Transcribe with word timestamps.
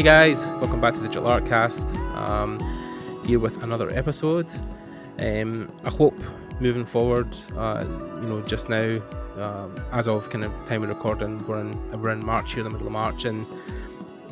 Hey 0.00 0.04
guys, 0.04 0.46
welcome 0.46 0.80
back 0.80 0.94
to 0.94 1.00
the 1.00 1.08
Digital 1.08 1.28
Artcast. 1.28 1.84
Um, 2.16 2.58
here 3.26 3.38
with 3.38 3.62
another 3.62 3.90
episode. 3.90 4.48
Um, 5.18 5.70
I 5.84 5.90
hope 5.90 6.18
moving 6.58 6.86
forward, 6.86 7.28
uh, 7.54 7.84
you 8.22 8.26
know, 8.26 8.40
just 8.46 8.70
now, 8.70 8.98
um, 9.36 9.78
as 9.92 10.08
of 10.08 10.30
kind 10.30 10.42
of 10.42 10.52
time 10.66 10.84
of 10.84 10.88
recording, 10.88 11.46
we're 11.46 11.60
in 11.60 12.00
we're 12.00 12.12
in 12.12 12.24
March 12.24 12.54
here, 12.54 12.62
the 12.62 12.70
middle 12.70 12.86
of 12.86 12.94
March, 12.94 13.26
and 13.26 13.44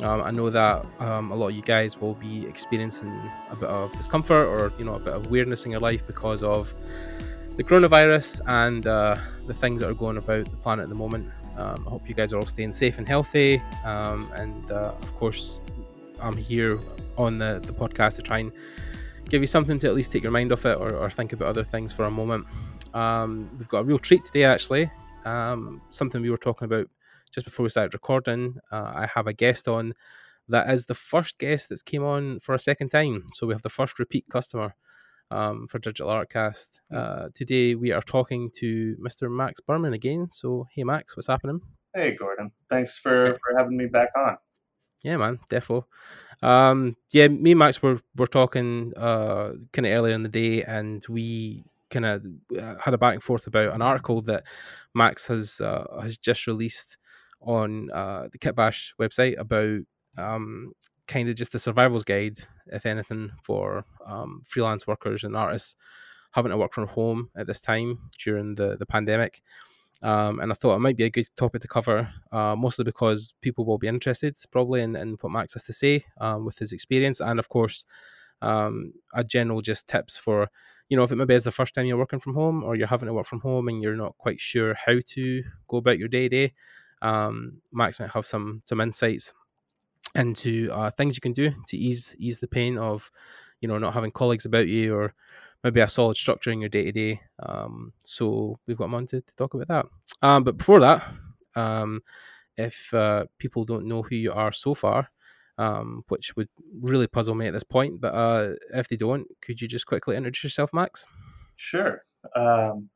um, 0.01 0.23
I 0.23 0.31
know 0.31 0.49
that 0.49 0.87
um, 0.97 1.29
a 1.29 1.35
lot 1.35 1.49
of 1.49 1.55
you 1.55 1.61
guys 1.61 2.01
will 2.01 2.15
be 2.15 2.47
experiencing 2.47 3.21
a 3.51 3.55
bit 3.55 3.69
of 3.69 3.91
discomfort 3.91 4.47
or 4.47 4.73
you 4.79 4.85
know 4.85 4.95
a 4.95 4.99
bit 4.99 5.13
of 5.13 5.29
weirdness 5.29 5.65
in 5.65 5.71
your 5.71 5.81
life 5.81 6.03
because 6.07 6.41
of 6.41 6.73
the 7.57 7.63
coronavirus 7.63 8.41
and 8.47 8.87
uh, 8.87 9.17
the 9.45 9.53
things 9.53 9.81
that 9.81 9.91
are 9.91 9.93
going 9.93 10.17
about 10.17 10.45
the 10.45 10.57
planet 10.57 10.81
at 10.81 10.89
the 10.89 10.95
moment. 10.95 11.29
Um, 11.59 11.85
I 11.85 11.89
hope 11.91 12.07
you 12.07 12.15
guys 12.15 12.33
are 12.33 12.37
all 12.37 12.45
staying 12.45 12.71
safe 12.71 12.97
and 12.97 13.07
healthy. 13.07 13.61
Um, 13.85 14.29
and 14.35 14.71
uh, 14.71 14.93
of 15.01 15.15
course, 15.17 15.61
I'm 16.21 16.37
here 16.37 16.79
on 17.17 17.37
the, 17.37 17.61
the 17.63 17.73
podcast 17.73 18.15
to 18.15 18.21
try 18.21 18.39
and 18.39 18.51
give 19.29 19.41
you 19.41 19.47
something 19.47 19.77
to 19.79 19.87
at 19.87 19.95
least 19.95 20.11
take 20.11 20.23
your 20.23 20.31
mind 20.31 20.51
off 20.51 20.65
it 20.65 20.77
or, 20.77 20.93
or 20.95 21.09
think 21.09 21.33
about 21.33 21.49
other 21.49 21.63
things 21.63 21.91
for 21.91 22.05
a 22.05 22.11
moment. 22.11 22.47
Um, 22.93 23.49
we've 23.57 23.67
got 23.67 23.79
a 23.79 23.83
real 23.83 23.99
treat 23.99 24.23
today, 24.23 24.45
actually. 24.45 24.89
Um, 25.25 25.81
something 25.89 26.21
we 26.21 26.31
were 26.31 26.37
talking 26.37 26.65
about 26.65 26.87
just 27.31 27.45
before 27.45 27.63
we 27.63 27.69
started 27.69 27.93
recording. 27.93 28.57
Uh, 28.71 28.91
I 28.95 29.07
have 29.13 29.27
a 29.27 29.33
guest 29.33 29.67
on 29.67 29.93
that 30.47 30.69
is 30.69 30.85
the 30.85 30.95
first 30.95 31.37
guest 31.37 31.69
that's 31.69 31.83
came 31.83 32.03
on 32.03 32.39
for 32.39 32.55
a 32.55 32.59
second 32.59 32.89
time. 32.89 33.25
So 33.33 33.45
we 33.45 33.53
have 33.53 33.61
the 33.61 33.69
first 33.69 33.99
repeat 33.99 34.25
customer 34.29 34.75
um, 35.31 35.67
for 35.67 35.79
Digital 35.79 36.11
Artcast. 36.11 36.81
Hmm. 36.89 36.97
Uh, 36.97 37.27
today 37.33 37.75
we 37.75 37.91
are 37.91 38.01
talking 38.01 38.49
to 38.57 38.95
Mr. 38.97 39.31
Max 39.31 39.59
Burman 39.59 39.93
again. 39.93 40.29
So, 40.29 40.67
hey 40.73 40.83
Max, 40.83 41.15
what's 41.15 41.27
happening? 41.27 41.61
Hey 41.93 42.15
Gordon, 42.15 42.51
thanks 42.69 42.97
for, 42.97 43.37
for 43.43 43.57
having 43.57 43.77
me 43.77 43.87
back 43.87 44.09
on. 44.15 44.37
Yeah, 45.03 45.17
man, 45.17 45.39
defo. 45.49 45.85
Um, 46.41 46.95
yeah, 47.11 47.27
me 47.27 47.51
and 47.51 47.59
Max 47.59 47.81
were 47.81 48.01
were 48.15 48.27
talking 48.27 48.93
uh, 48.95 49.53
kind 49.73 49.85
of 49.85 49.93
earlier 49.93 50.13
in 50.13 50.23
the 50.23 50.29
day, 50.29 50.63
and 50.63 51.03
we 51.09 51.63
kind 51.89 52.05
of 52.05 52.25
uh, 52.57 52.75
had 52.79 52.93
a 52.93 52.97
back 52.97 53.13
and 53.13 53.23
forth 53.23 53.47
about 53.47 53.73
an 53.73 53.81
article 53.81 54.21
that 54.21 54.43
Max 54.93 55.27
has 55.27 55.61
uh, 55.61 55.99
has 56.01 56.17
just 56.17 56.47
released 56.47 56.97
on 57.41 57.89
uh, 57.91 58.27
the 58.31 58.37
Kitbash 58.37 58.93
website 58.99 59.37
about 59.37 59.81
um, 60.17 60.73
kind 61.09 61.27
of 61.27 61.35
just 61.35 61.51
the 61.51 61.59
survival's 61.59 62.05
guide, 62.05 62.37
if 62.67 62.85
anything, 62.85 63.31
for 63.43 63.83
um, 64.05 64.41
freelance 64.45 64.87
workers 64.87 65.23
and 65.23 65.35
artists 65.35 65.75
having 66.31 66.51
to 66.51 66.57
work 66.57 66.73
from 66.73 66.87
home 66.87 67.29
at 67.35 67.47
this 67.47 67.59
time 67.59 67.97
during 68.23 68.55
the, 68.55 68.77
the 68.77 68.85
pandemic. 68.85 69.41
Um, 70.01 70.39
and 70.39 70.51
I 70.51 70.55
thought 70.55 70.75
it 70.75 70.79
might 70.79 70.95
be 70.95 71.03
a 71.03 71.09
good 71.09 71.27
topic 71.35 71.61
to 71.63 71.67
cover, 71.67 72.09
uh, 72.31 72.55
mostly 72.55 72.85
because 72.85 73.33
people 73.41 73.65
will 73.65 73.79
be 73.79 73.87
interested 73.87 74.37
probably 74.51 74.81
in, 74.81 74.95
in 74.95 75.17
what 75.19 75.31
Max 75.31 75.53
has 75.53 75.63
to 75.63 75.73
say 75.73 76.05
um, 76.21 76.45
with 76.45 76.57
his 76.59 76.71
experience, 76.71 77.19
and 77.19 77.39
of 77.39 77.49
course, 77.49 77.85
um, 78.41 78.93
a 79.13 79.23
general 79.23 79.61
just 79.61 79.87
tips 79.87 80.15
for, 80.17 80.49
you 80.87 80.95
know, 80.95 81.03
if 81.03 81.11
it 81.11 81.17
maybe 81.17 81.33
is 81.33 81.43
the 81.43 81.51
first 81.51 81.73
time 81.73 81.85
you're 81.85 81.97
working 81.97 82.19
from 82.19 82.35
home 82.35 82.63
or 82.63 82.75
you're 82.75 82.87
having 82.87 83.07
to 83.07 83.13
work 83.13 83.25
from 83.25 83.41
home 83.41 83.67
and 83.67 83.83
you're 83.83 83.97
not 83.97 84.17
quite 84.17 84.39
sure 84.39 84.73
how 84.85 84.97
to 85.07 85.43
go 85.67 85.77
about 85.77 85.99
your 85.99 86.07
day 86.07 86.29
day. 86.29 86.53
Um, 87.01 87.61
Max 87.73 87.99
might 87.99 88.11
have 88.11 88.25
some 88.25 88.61
some 88.65 88.79
insights 88.79 89.33
into 90.15 90.71
uh, 90.71 90.89
things 90.91 91.15
you 91.15 91.21
can 91.21 91.33
do 91.33 91.51
to 91.67 91.77
ease 91.77 92.15
ease 92.17 92.39
the 92.39 92.47
pain 92.47 92.77
of 92.77 93.11
you 93.61 93.67
know 93.67 93.77
not 93.77 93.93
having 93.93 94.11
colleagues 94.11 94.45
about 94.45 94.67
you 94.67 94.95
or 94.95 95.13
maybe 95.63 95.81
a 95.81 95.87
solid 95.87 96.15
structure 96.15 96.51
in 96.51 96.59
your 96.59 96.69
day 96.69 96.85
to 96.85 96.91
day. 96.91 97.21
So 98.05 98.59
we've 98.65 98.77
got 98.77 98.93
him 98.93 99.07
to, 99.07 99.21
to 99.21 99.35
talk 99.35 99.53
about 99.53 99.67
that. 99.67 99.85
Um, 100.21 100.43
but 100.43 100.57
before 100.57 100.79
that, 100.79 101.03
um, 101.55 102.01
if 102.57 102.93
uh, 102.93 103.25
people 103.37 103.65
don't 103.65 103.85
know 103.85 104.01
who 104.01 104.15
you 104.15 104.31
are 104.31 104.51
so 104.51 104.73
far, 104.73 105.09
um, 105.57 106.03
which 106.07 106.35
would 106.35 106.49
really 106.81 107.07
puzzle 107.07 107.35
me 107.35 107.47
at 107.47 107.53
this 107.53 107.63
point, 107.63 107.99
but 107.99 108.13
uh, 108.13 108.53
if 108.73 108.87
they 108.87 108.95
don't, 108.95 109.27
could 109.41 109.59
you 109.61 109.67
just 109.67 109.85
quickly 109.85 110.15
introduce 110.15 110.43
yourself, 110.43 110.71
Max? 110.73 111.05
Sure. 111.57 112.03
Um, 112.35 112.89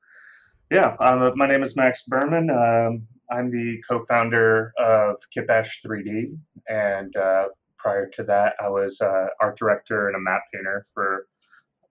yeah, 0.71 0.95
um, 0.99 1.33
my 1.35 1.47
name 1.47 1.63
is 1.63 1.75
Max 1.75 2.03
Burman. 2.07 2.49
I'm 3.33 3.49
the 3.49 3.81
co-founder 3.89 4.73
of 4.77 5.15
Kitbash 5.35 5.83
3D, 5.83 6.37
and 6.69 7.15
uh, 7.15 7.45
prior 7.77 8.07
to 8.09 8.23
that, 8.25 8.53
I 8.61 8.69
was 8.69 9.01
uh, 9.01 9.25
art 9.41 9.57
director 9.57 10.07
and 10.07 10.15
a 10.15 10.19
matte 10.19 10.43
painter 10.53 10.85
for 10.93 11.25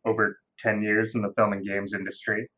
over 0.04 0.38
10 0.58 0.82
years 0.82 1.16
in 1.16 1.22
the 1.22 1.32
film 1.34 1.52
and 1.52 1.66
games 1.66 1.94
industry. 1.94 2.48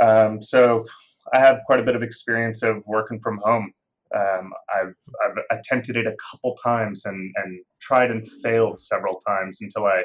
Um, 0.00 0.40
so 0.40 0.86
I 1.34 1.40
have 1.40 1.60
quite 1.66 1.80
a 1.80 1.82
bit 1.82 1.94
of 1.94 2.02
experience 2.02 2.62
of 2.62 2.82
working 2.86 3.20
from 3.20 3.38
home. 3.44 3.72
Um, 4.16 4.52
I've, 4.74 4.94
I've 5.24 5.58
attempted 5.58 5.96
it 5.96 6.06
a 6.06 6.16
couple 6.30 6.56
times 6.56 7.04
and, 7.04 7.30
and 7.36 7.60
tried 7.80 8.10
and 8.10 8.26
failed 8.42 8.80
several 8.80 9.20
times 9.26 9.58
until 9.60 9.84
I 9.84 10.02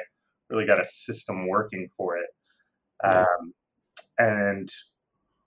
really 0.50 0.66
got 0.66 0.80
a 0.80 0.84
system 0.84 1.48
working 1.48 1.88
for 1.96 2.18
it. 2.18 2.28
Um, 3.10 3.54
and 4.18 4.68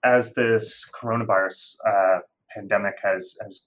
as 0.04 0.34
this 0.34 0.84
coronavirus 0.92 1.74
uh, 1.86 2.18
pandemic 2.54 2.94
has 3.02 3.36
has 3.42 3.66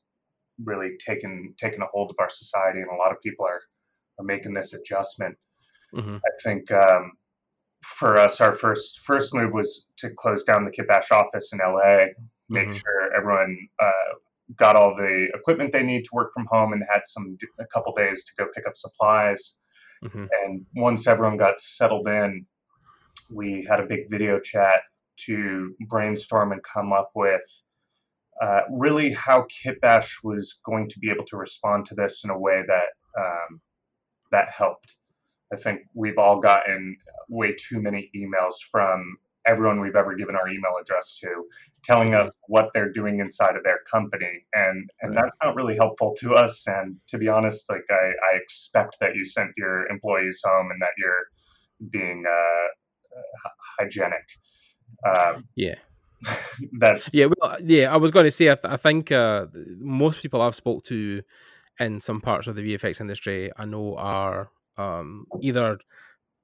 really 0.64 0.92
taken 1.06 1.54
taken 1.58 1.82
a 1.82 1.88
hold 1.88 2.12
of 2.12 2.16
our 2.20 2.30
society, 2.30 2.80
and 2.80 2.90
a 2.90 2.96
lot 2.96 3.12
of 3.12 3.22
people 3.22 3.46
are 3.46 3.62
are 4.20 4.26
making 4.26 4.54
this 4.54 4.74
adjustment. 4.74 5.38
Mm-hmm. 5.94 6.16
I 6.18 6.44
think 6.44 6.72
um, 6.72 7.14
for 7.84 8.18
us, 8.18 8.42
our 8.42 8.54
first 8.54 9.00
first 9.02 9.34
move 9.34 9.52
was 9.54 9.88
to 9.98 10.10
close 10.12 10.44
down 10.44 10.64
the 10.64 10.72
Kitbash 10.72 11.12
office 11.12 11.54
in 11.54 11.60
LA, 11.60 12.08
make 12.50 12.70
mm-hmm. 12.70 12.72
sure 12.72 13.16
everyone 13.16 13.58
uh, 13.82 14.16
got 14.58 14.76
all 14.76 14.96
the 14.96 15.28
equipment 15.34 15.72
they 15.72 15.84
need 15.84 16.04
to 16.04 16.10
work 16.14 16.32
from 16.34 16.48
home, 16.50 16.74
and 16.74 16.84
had 16.90 17.02
some 17.06 17.38
a 17.60 17.66
couple 17.66 17.94
days 17.94 18.26
to 18.26 18.32
go 18.38 18.50
pick 18.56 18.68
up 18.68 18.76
supplies. 18.76 19.60
Mm-hmm. 20.04 20.26
And 20.44 20.66
once 20.76 21.08
everyone 21.08 21.38
got 21.38 21.60
settled 21.60 22.08
in, 22.08 22.46
we 23.30 23.66
had 23.68 23.80
a 23.80 23.86
big 23.86 24.10
video 24.10 24.40
chat 24.40 24.82
to 25.18 25.74
brainstorm 25.88 26.52
and 26.52 26.62
come 26.64 26.92
up 26.92 27.12
with 27.16 27.42
uh, 28.42 28.62
really 28.70 29.14
how 29.14 29.44
Kitbash 29.44 30.24
was 30.24 30.60
going 30.66 30.90
to 30.90 31.00
be 31.00 31.10
able 31.10 31.26
to 31.26 31.38
respond 31.38 31.86
to 31.86 31.96
this 31.96 32.24
in 32.24 32.30
a 32.30 32.38
way 32.38 32.64
that 32.68 32.90
um, 33.18 33.62
that 34.32 34.50
helped. 34.50 34.96
I 35.54 35.56
think 35.56 35.82
we've 35.94 36.18
all 36.18 36.40
gotten 36.40 36.98
way 37.30 37.54
too 37.54 37.82
many 37.82 38.10
emails 38.16 38.56
from 38.72 39.18
everyone 39.48 39.80
we've 39.80 39.96
ever 39.96 40.16
given 40.16 40.36
our 40.36 40.50
email 40.50 40.76
address 40.82 41.20
to 41.20 41.46
telling 41.84 42.16
us 42.16 42.30
what 42.48 42.72
they're 42.74 42.92
doing 42.92 43.20
inside 43.20 43.56
of 43.56 43.64
their 43.64 43.80
company 43.90 44.44
and 44.54 44.90
and 45.02 45.14
that's 45.14 45.36
not 45.44 45.54
really 45.54 45.76
helpful 45.76 46.16
to 46.18 46.34
us 46.34 46.66
and 46.68 46.98
to 47.06 47.20
be 47.20 47.28
honest 47.28 47.70
like 47.70 47.86
i, 47.92 47.94
I 47.94 48.38
expect 48.38 48.98
that 49.02 49.16
you 49.16 49.24
sent 49.24 49.52
your 49.56 49.86
employees 49.86 50.42
home 50.44 50.72
and 50.72 50.82
that 50.82 50.94
you're 50.98 51.26
being 51.92 52.24
uh, 52.28 52.68
hygienic. 53.80 54.26
Um, 55.06 55.46
yeah 55.56 55.76
that's 56.80 57.10
yeah 57.14 57.28
well, 57.40 57.58
yeah 57.62 57.94
i 57.94 57.98
was 57.98 58.12
going 58.12 58.26
to 58.26 58.32
say 58.32 58.50
i, 58.50 58.56
th- 58.56 58.74
I 58.74 58.78
think 58.78 59.12
uh, 59.12 59.48
most 59.78 60.22
people 60.22 60.42
i've 60.42 60.56
spoke 60.56 60.84
to 60.86 61.22
in 61.80 62.00
some 62.00 62.22
parts 62.22 62.48
of 62.48 62.56
the 62.56 62.76
vfx 62.76 63.02
industry 63.02 63.52
i 63.58 63.66
know 63.66 63.96
are 63.98 64.50
um, 64.78 65.26
either 65.42 65.80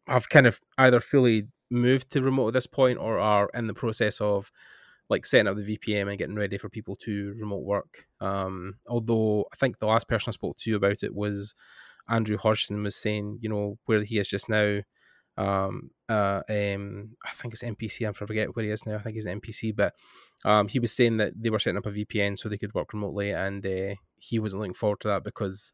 have 0.07 0.29
kind 0.29 0.47
of 0.47 0.59
either 0.77 0.99
fully 0.99 1.47
moved 1.69 2.11
to 2.11 2.21
remote 2.21 2.49
at 2.49 2.53
this 2.53 2.67
point 2.67 2.99
or 2.99 3.19
are 3.19 3.49
in 3.53 3.67
the 3.67 3.73
process 3.73 4.19
of 4.21 4.51
like 5.09 5.25
setting 5.25 5.47
up 5.47 5.57
the 5.57 5.77
VPN 5.77 6.07
and 6.07 6.17
getting 6.17 6.35
ready 6.35 6.57
for 6.57 6.69
people 6.69 6.95
to 6.95 7.33
remote 7.37 7.63
work. 7.63 8.05
Um, 8.21 8.75
although 8.87 9.45
I 9.51 9.55
think 9.57 9.77
the 9.77 9.87
last 9.87 10.07
person 10.07 10.29
I 10.29 10.31
spoke 10.31 10.57
to 10.57 10.75
about 10.75 11.03
it 11.03 11.13
was 11.13 11.53
Andrew 12.07 12.37
Hodgson 12.37 12.81
was 12.81 12.95
saying, 12.95 13.39
you 13.41 13.49
know, 13.49 13.77
where 13.85 14.03
he 14.03 14.19
is 14.19 14.27
just 14.27 14.47
now. 14.47 14.81
Um, 15.37 15.91
uh, 16.09 16.41
um, 16.49 17.15
I 17.25 17.31
think 17.31 17.53
it's 17.53 17.63
MPC. 17.63 18.07
I 18.07 18.11
forget 18.11 18.55
where 18.55 18.65
he 18.65 18.71
is 18.71 18.85
now. 18.85 18.95
I 18.95 18.99
think 18.99 19.15
he's 19.15 19.25
MPC, 19.25 19.75
but 19.75 19.93
um, 20.43 20.67
he 20.67 20.79
was 20.79 20.91
saying 20.91 21.17
that 21.17 21.33
they 21.41 21.49
were 21.49 21.59
setting 21.59 21.77
up 21.77 21.85
a 21.85 21.91
VPN 21.91 22.37
so 22.37 22.49
they 22.49 22.57
could 22.57 22.73
work 22.73 22.93
remotely, 22.93 23.31
and 23.31 23.65
uh, 23.65 23.95
he 24.17 24.39
wasn't 24.39 24.61
looking 24.61 24.73
forward 24.73 24.99
to 25.01 25.07
that 25.09 25.23
because 25.23 25.73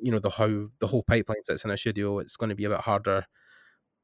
you 0.00 0.10
know 0.10 0.18
the 0.18 0.30
how 0.30 0.66
the 0.78 0.86
whole 0.86 1.02
pipeline 1.02 1.44
sits 1.44 1.64
in 1.64 1.70
a 1.70 1.76
studio, 1.76 2.18
it's 2.18 2.36
going 2.36 2.50
to 2.50 2.56
be 2.56 2.64
a 2.64 2.70
bit 2.70 2.80
harder 2.80 3.26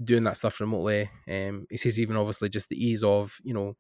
doing 0.03 0.25
that 0.25 0.37
stuff 0.37 0.61
remotely. 0.61 1.11
Um, 1.29 1.67
he 1.71 1.77
says 1.77 1.99
even 2.01 2.17
obviously 2.17 2.49
just 2.49 2.69
the 2.69 2.83
ease 2.83 3.03
of 3.03 3.39
you 3.43 3.55
know 3.55 3.77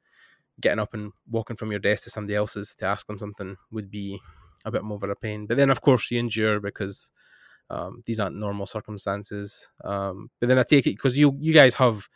getting 0.61 0.79
up 0.79 0.95
and 0.95 1.13
walking 1.29 1.57
from 1.57 1.71
your 1.71 1.81
desk 1.81 2.05
to 2.05 2.11
somebody 2.11 2.35
else's 2.35 2.75
to 2.75 2.87
ask 2.87 3.07
them 3.07 3.19
something 3.19 3.57
would 3.71 3.91
be 3.91 4.21
a 4.65 4.71
bit 4.71 4.85
more 4.85 4.97
of 4.97 5.03
a 5.03 5.15
pain. 5.17 5.47
But 5.47 5.57
then 5.57 5.71
of 5.71 5.81
course 5.81 6.11
you 6.11 6.19
endure 6.19 6.61
because 6.61 7.13
um, 7.71 8.03
these 8.05 8.21
aren't 8.21 8.37
normal 8.37 8.67
circumstances. 8.67 9.71
Um, 9.85 10.31
but 10.41 10.49
then 10.49 10.59
I 10.59 10.65
take 10.65 10.87
it 10.87 10.97
because 10.97 11.17
you 11.17 11.37
you 11.41 11.53
guys 11.55 11.75
have 11.77 12.09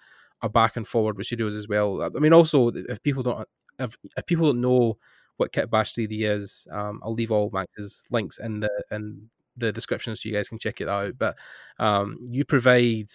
a 0.43 0.49
back 0.49 0.77
and 0.77 0.87
forward 0.87 1.17
with 1.17 1.27
studios 1.27 1.55
as 1.55 1.69
well. 1.69 2.03
I 2.03 2.19
mean, 2.19 2.33
also 2.33 2.69
if 2.75 3.03
people 3.03 3.23
don't 3.23 3.49
if, 3.79 3.97
if 4.17 4.27
people 4.27 4.47
don't 4.47 4.61
know 4.61 4.99
what 5.37 5.53
Kitbash 5.53 5.97
3D 5.97 6.31
is, 6.31 6.67
um, 6.71 7.01
I'll 7.03 7.15
leave 7.15 7.33
all 7.33 7.51
Max's 7.53 8.05
links 8.11 8.39
in 8.39 8.61
the 8.61 8.71
in 8.91 9.31
the 9.57 9.73
description 9.73 10.15
so 10.15 10.29
you 10.29 10.35
guys 10.35 10.49
can 10.49 10.59
check 10.59 10.81
it 10.81 10.89
out. 10.89 11.17
But 11.19 11.37
um, 11.79 12.19
you 12.23 12.45
provide 12.45 13.11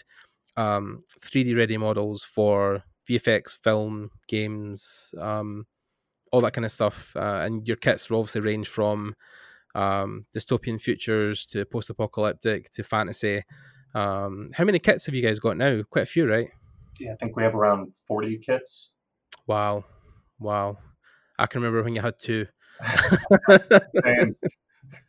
um, 0.58 1.04
3D 1.22 1.56
ready 1.56 1.78
models 1.78 2.24
for 2.24 2.84
VFX, 3.10 3.58
film, 3.58 4.12
games, 4.28 5.14
um, 5.18 5.66
all 6.32 6.42
that 6.42 6.54
kind 6.54 6.66
of 6.66 6.72
stuff. 6.72 7.16
Uh, 7.16 7.42
and 7.44 7.68
your 7.68 7.78
kits 7.78 8.10
will 8.10 8.20
obviously 8.20 8.42
range 8.42 8.68
from 8.68 9.16
um, 9.76 10.26
dystopian 10.36 10.80
futures 10.80 11.46
to 11.48 11.66
post-apocalyptic 11.66 12.72
to 12.72 12.84
fantasy. 12.84 13.44
Um, 13.94 14.50
how 14.54 14.66
many 14.66 14.80
kits 14.80 15.06
have 15.06 15.16
you 15.16 15.22
guys 15.22 15.40
got 15.40 15.58
now? 15.58 15.82
Quite 15.90 16.04
a 16.04 16.06
few, 16.06 16.30
right? 16.30 16.50
Yeah, 17.00 17.14
I 17.14 17.16
think 17.16 17.36
we 17.36 17.44
have 17.44 17.56
around 17.56 17.96
forty 18.08 18.38
kits. 18.38 18.94
Wow, 19.48 19.86
wow! 20.40 20.78
I 21.38 21.46
can 21.48 21.62
remember 21.62 21.84
when 21.84 21.96
you 21.96 22.02
had 22.02 22.20
two. 22.20 22.48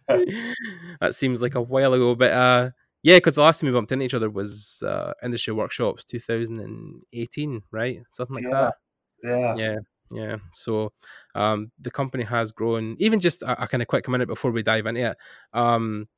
that 0.08 1.10
seems 1.12 1.42
like 1.42 1.54
a 1.54 1.60
while 1.60 1.92
ago, 1.94 2.14
but 2.14 2.32
uh, 2.32 2.70
yeah, 3.02 3.16
because 3.16 3.36
the 3.36 3.42
last 3.42 3.60
time 3.60 3.68
we 3.68 3.74
bumped 3.74 3.92
into 3.92 4.04
each 4.04 4.14
other 4.14 4.28
was 4.28 4.82
uh, 4.86 5.12
Industry 5.22 5.54
Workshops 5.54 6.04
2018, 6.04 7.62
right? 7.70 8.00
Something 8.10 8.36
like 8.36 8.44
yeah. 8.44 8.50
that. 8.60 8.74
Yeah. 9.22 9.54
Yeah. 9.56 9.76
Yeah. 10.12 10.36
So 10.52 10.92
um, 11.34 11.70
the 11.80 11.90
company 11.90 12.24
has 12.24 12.52
grown. 12.52 12.96
Even 12.98 13.20
just 13.20 13.42
a, 13.42 13.64
a 13.64 13.68
kind 13.68 13.82
of 13.82 13.88
quick 13.88 14.08
minute 14.08 14.28
before 14.28 14.50
we 14.50 14.62
dive 14.62 14.86
into 14.86 15.10
it. 15.10 15.16
Um, 15.52 16.08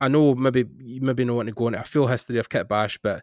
I 0.00 0.08
know 0.08 0.34
maybe 0.34 0.64
you 0.78 1.00
maybe 1.00 1.24
don't 1.24 1.36
want 1.36 1.48
to 1.48 1.54
go 1.54 1.68
into 1.68 1.80
a 1.80 1.84
full 1.84 2.08
history 2.08 2.38
of 2.38 2.48
Kitbash, 2.48 2.98
but 3.02 3.22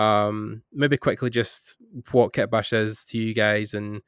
um, 0.00 0.62
maybe 0.72 0.96
quickly 0.96 1.30
just 1.30 1.74
what 2.12 2.32
Kitbash 2.32 2.72
is 2.72 3.04
to 3.06 3.18
you 3.18 3.34
guys 3.34 3.74
and 3.74 4.00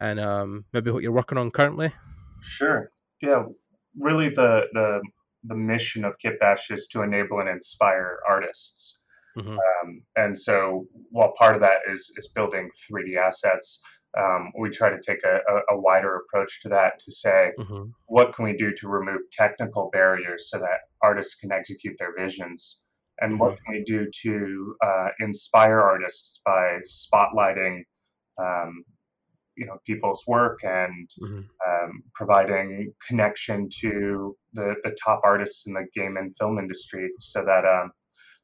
and 0.00 0.18
um, 0.18 0.64
maybe 0.72 0.90
what 0.90 1.02
you're 1.02 1.12
working 1.12 1.38
on 1.38 1.50
currently. 1.50 1.92
Sure. 2.40 2.90
Yeah. 3.20 3.44
Really, 3.98 4.28
the 4.28 4.66
the 4.72 5.02
the 5.44 5.54
mission 5.54 6.04
of 6.04 6.14
Kitbash 6.24 6.70
is 6.70 6.86
to 6.88 7.02
enable 7.02 7.40
and 7.40 7.48
inspire 7.48 8.18
artists. 8.28 9.00
Mm-hmm. 9.36 9.52
Um, 9.52 10.02
and 10.16 10.38
so, 10.38 10.86
while 11.10 11.32
part 11.38 11.54
of 11.54 11.60
that 11.60 11.80
is 11.90 12.12
is 12.16 12.28
building 12.34 12.70
3D 12.90 13.16
assets, 13.16 13.80
um, 14.16 14.52
we 14.58 14.70
try 14.70 14.90
to 14.90 15.00
take 15.04 15.22
a, 15.24 15.40
a, 15.48 15.74
a, 15.74 15.80
wider 15.80 16.16
approach 16.16 16.62
to 16.62 16.68
that 16.70 16.98
to 17.00 17.12
say, 17.12 17.52
mm-hmm. 17.58 17.90
what 18.06 18.34
can 18.34 18.44
we 18.44 18.56
do 18.56 18.72
to 18.72 18.88
remove 18.88 19.20
technical 19.30 19.90
barriers 19.92 20.48
so 20.50 20.58
that 20.58 20.80
artists 21.02 21.34
can 21.34 21.52
execute 21.52 21.96
their 21.98 22.14
visions? 22.16 22.84
And 23.20 23.32
mm-hmm. 23.32 23.40
what 23.40 23.58
can 23.58 23.74
we 23.74 23.84
do 23.84 24.08
to 24.22 24.76
uh, 24.82 25.08
inspire 25.20 25.80
artists 25.80 26.40
by 26.44 26.78
spotlighting 26.86 27.82
um, 28.38 28.84
you 29.58 29.66
know 29.66 29.76
people's 29.84 30.24
work 30.26 30.60
and 30.62 31.10
mm-hmm. 31.20 31.40
um, 31.68 32.02
providing 32.14 32.94
connection 33.06 33.68
to 33.80 34.36
the 34.54 34.76
the 34.84 34.96
top 35.02 35.20
artists 35.24 35.66
in 35.66 35.74
the 35.74 35.86
game 35.94 36.16
and 36.16 36.34
film 36.36 36.58
industry, 36.58 37.10
so 37.18 37.44
that 37.44 37.64
um, 37.66 37.90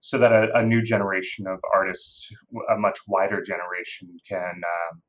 so 0.00 0.18
that 0.18 0.32
a, 0.32 0.58
a, 0.58 0.62
new 0.62 0.82
generation 0.82 1.46
of 1.46 1.58
artists, 1.72 2.30
a 2.70 2.76
much 2.76 2.98
wider 3.06 3.40
generation, 3.40 4.08
can 4.28 4.54
um, 4.56 5.02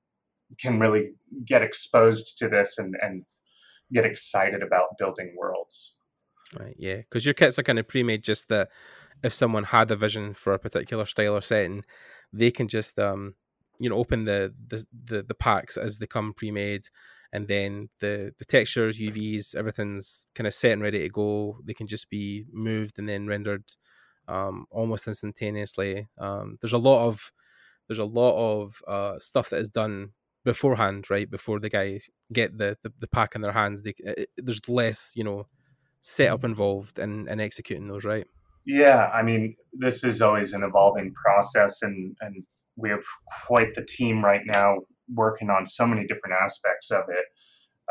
can 0.59 0.80
really 0.80 1.13
get 1.45 1.62
exposed 1.62 2.38
to 2.39 2.50
this 2.50 2.77
and 2.77 2.95
and 3.01 3.25
get 3.94 4.06
excited 4.06 4.63
about 4.63 4.97
building 4.97 5.36
worlds. 5.38 5.95
Right. 6.59 6.75
Yeah, 6.77 6.97
because 6.97 7.25
your 7.25 7.33
kits 7.33 7.59
are 7.59 7.63
kind 7.63 7.80
of 7.80 7.88
pre-made, 7.88 8.24
just 8.24 8.50
that 8.50 8.69
if 9.24 9.33
someone 9.33 9.63
had 9.63 9.92
a 9.92 9.95
vision 9.95 10.33
for 10.33 10.53
a 10.53 10.59
particular 10.59 11.06
style 11.06 11.36
or 11.36 11.42
setting, 11.42 11.83
they 12.31 12.51
can 12.51 12.68
just 12.68 13.00
um 13.00 13.36
you 13.80 13.89
know 13.89 13.97
open 13.97 14.25
the 14.25 14.53
the 14.68 14.86
the, 15.06 15.24
the 15.24 15.36
packs 15.36 15.77
as 15.77 15.97
they 15.97 16.07
come 16.07 16.33
pre-made 16.33 16.83
and 17.33 17.47
then 17.47 17.89
the 18.00 18.31
the 18.38 18.45
textures 18.45 19.00
uvs 19.00 19.56
everything's 19.56 20.25
kind 20.36 20.47
of 20.47 20.53
set 20.53 20.71
and 20.71 20.81
ready 20.81 21.00
to 21.00 21.09
go 21.09 21.57
they 21.63 21.74
can 21.74 21.88
just 21.88 22.09
be 22.09 22.45
moved 22.51 22.97
and 22.97 23.09
then 23.09 23.27
rendered 23.27 23.63
um, 24.27 24.65
almost 24.71 25.07
instantaneously 25.07 26.07
um, 26.18 26.57
there's 26.62 26.74
a 26.74 26.77
lot 26.77 27.06
of 27.07 27.31
there's 27.88 28.00
a 28.00 28.06
lot 28.06 28.36
of 28.36 28.81
uh, 28.88 29.19
stuff 29.19 29.50
that 29.50 29.59
is 29.59 29.69
done 29.69 30.12
beforehand 30.45 31.09
right 31.09 31.30
before 31.30 31.59
the 31.59 31.69
guys 31.69 32.07
get 32.31 32.57
the, 32.57 32.77
the, 32.83 32.94
the 33.00 33.07
pack 33.07 33.36
in 33.36 33.42
their 33.42 33.51
hands 33.51 33.81
they, 33.81 33.94
it, 34.00 34.30
there's 34.38 34.62
less 34.69 35.12
you 35.15 35.24
know 35.24 35.45
setup 36.00 36.45
involved 36.45 36.97
in, 37.00 37.27
in 37.27 37.42
executing 37.42 37.88
those 37.88 38.06
right 38.06 38.27
yeah 38.65 39.09
i 39.13 39.21
mean 39.21 39.56
this 39.74 40.03
is 40.03 40.21
always 40.21 40.53
an 40.53 40.63
evolving 40.63 41.13
process 41.13 41.81
and 41.81 42.15
and 42.21 42.44
we 42.77 42.89
have 42.89 43.03
quite 43.47 43.74
the 43.74 43.83
team 43.83 44.24
right 44.24 44.42
now 44.45 44.80
working 45.13 45.50
on 45.50 45.65
so 45.65 45.86
many 45.86 46.01
different 46.01 46.36
aspects 46.42 46.92
of 46.92 47.03
it. 47.09 47.25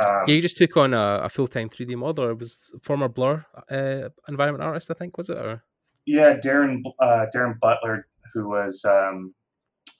Um, 0.05 0.25
yeah, 0.27 0.35
you 0.35 0.43
just 0.43 0.57
took 0.57 0.77
on 0.77 0.93
a, 0.93 1.21
a 1.25 1.29
full 1.29 1.47
time 1.47 1.69
3D 1.69 1.93
modeler. 1.93 2.33
It 2.33 2.39
was 2.39 2.59
former 2.83 3.09
Blur 3.09 3.45
uh, 3.71 4.09
environment 4.29 4.65
artist, 4.65 4.91
I 4.91 4.95
think, 4.95 5.17
was 5.17 5.31
it? 5.31 5.39
Or 5.39 5.63
yeah, 6.05 6.37
Darren 6.37 6.83
uh, 7.01 7.27
Darren 7.35 7.59
Butler, 7.61 8.09
who 8.33 8.49
was 8.49 8.85
um, 8.85 9.35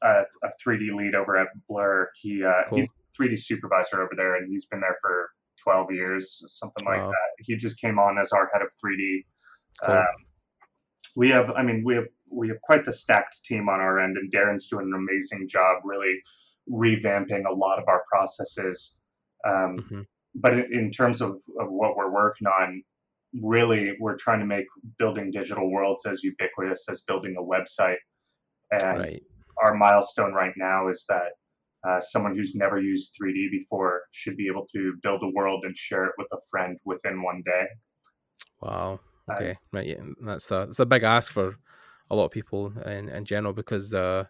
a, 0.03 0.23
a, 0.43 0.49
3D 0.65 0.95
lead 0.95 1.15
over 1.15 1.37
at 1.37 1.49
Blur. 1.69 2.11
He 2.21 2.45
uh, 2.45 2.69
cool. 2.69 2.79
he's 2.79 2.89
3D 3.19 3.39
supervisor 3.39 4.03
over 4.03 4.13
there, 4.17 4.37
and 4.37 4.51
he's 4.51 4.67
been 4.67 4.81
there 4.81 4.97
for 5.01 5.31
12 5.63 5.93
years, 5.93 6.43
something 6.49 6.85
like 6.85 7.01
wow. 7.01 7.09
that. 7.09 7.45
He 7.45 7.57
just 7.57 7.81
came 7.81 7.99
on 7.99 8.19
as 8.19 8.33
our 8.33 8.51
head 8.53 8.63
of 8.63 8.69
3D. 8.85 9.25
Cool. 9.85 9.95
Um, 9.95 10.05
we 11.17 11.29
have, 11.31 11.51
I 11.51 11.63
mean, 11.63 11.83
we 11.85 11.95
have 11.95 12.07
we 12.31 12.49
have 12.49 12.61
quite 12.63 12.85
the 12.85 12.93
stacked 12.93 13.45
team 13.45 13.69
on 13.69 13.81
our 13.81 14.01
end, 14.01 14.17
and 14.17 14.33
Darren's 14.33 14.69
doing 14.69 14.87
an 14.87 14.95
amazing 14.95 15.49
job, 15.49 15.83
really 15.85 16.21
revamping 16.71 17.45
a 17.49 17.53
lot 17.53 17.79
of 17.79 17.85
our 17.89 18.03
processes. 18.11 18.99
Um, 19.47 19.79
mm-hmm. 19.79 20.01
But 20.35 20.55
in 20.73 20.91
terms 20.91 21.21
of, 21.21 21.31
of 21.61 21.71
what 21.71 21.97
we're 21.97 22.13
working 22.13 22.49
on, 22.49 22.83
really, 23.41 23.97
we're 24.01 24.17
trying 24.17 24.41
to 24.41 24.47
make 24.47 24.67
building 24.99 25.31
digital 25.31 25.71
worlds 25.71 26.07
as 26.07 26.25
ubiquitous 26.25 26.89
as 26.91 27.03
building 27.03 27.37
a 27.39 27.43
website. 27.43 27.99
And 28.73 28.99
right. 28.99 29.23
Our 29.63 29.75
milestone 29.75 30.33
right 30.33 30.55
now 30.57 30.89
is 30.89 31.05
that 31.09 31.33
uh, 31.87 32.01
someone 32.01 32.35
who's 32.35 32.55
never 32.55 32.81
used 32.81 33.17
3D 33.21 33.51
before 33.51 34.03
should 34.11 34.37
be 34.37 34.47
able 34.47 34.67
to 34.75 34.95
build 35.03 35.23
a 35.23 35.29
world 35.29 35.65
and 35.65 35.77
share 35.77 36.07
it 36.07 36.13
with 36.17 36.29
a 36.33 36.39
friend 36.51 36.79
within 36.85 37.23
one 37.23 37.43
day. 37.45 37.67
Wow. 38.63 39.01
Okay. 39.31 39.51
Uh, 39.51 39.55
right. 39.73 39.87
Yeah. 39.87 40.03
That's 40.23 40.51
a, 40.51 40.67
that's 40.67 40.79
a 40.79 40.87
big 40.87 41.03
ask 41.03 41.31
for 41.31 41.57
a 42.11 42.17
lot 42.17 42.27
of 42.27 42.31
people 42.31 42.73
in, 42.87 43.09
in 43.09 43.25
general 43.25 43.53
because 43.53 43.93
uh, 43.93 44.25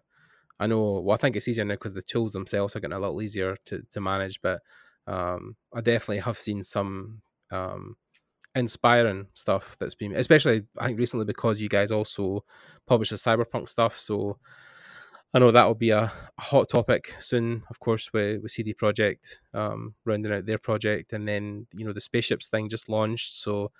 I 0.58 0.66
know, 0.66 1.00
well, 1.00 1.14
I 1.14 1.18
think 1.18 1.36
it's 1.36 1.48
easier 1.48 1.64
now 1.64 1.74
because 1.74 1.94
the 1.94 2.02
tools 2.02 2.32
themselves 2.32 2.74
are 2.74 2.80
getting 2.80 2.96
a 2.96 3.00
little 3.00 3.22
easier 3.22 3.56
to, 3.66 3.82
to 3.92 4.00
manage, 4.00 4.40
but 4.42 4.60
um, 5.06 5.56
I 5.72 5.80
definitely 5.80 6.18
have 6.20 6.38
seen 6.38 6.62
some 6.62 7.22
um, 7.50 7.96
inspiring 8.54 9.26
stuff 9.34 9.76
that's 9.78 9.94
been, 9.94 10.14
especially 10.14 10.62
I 10.78 10.86
think 10.86 10.98
recently 10.98 11.26
because 11.26 11.60
you 11.60 11.68
guys 11.68 11.90
also 11.90 12.44
publish 12.86 13.10
the 13.10 13.16
cyberpunk 13.16 13.68
stuff. 13.68 13.98
So 13.98 14.38
I 15.34 15.40
know 15.40 15.50
that 15.50 15.66
will 15.66 15.74
be 15.74 15.90
a, 15.90 16.12
a 16.38 16.40
hot 16.40 16.68
topic 16.68 17.12
soon, 17.18 17.64
of 17.68 17.80
course, 17.80 18.12
with, 18.12 18.40
with 18.40 18.52
CD 18.52 18.72
Projekt 18.72 19.40
um, 19.52 19.94
rounding 20.04 20.32
out 20.32 20.46
their 20.46 20.58
project. 20.58 21.12
And 21.12 21.26
then, 21.26 21.66
you 21.74 21.84
know, 21.84 21.92
the 21.92 22.00
spaceships 22.00 22.46
thing 22.46 22.68
just 22.68 22.88
launched. 22.88 23.38
So 23.38 23.72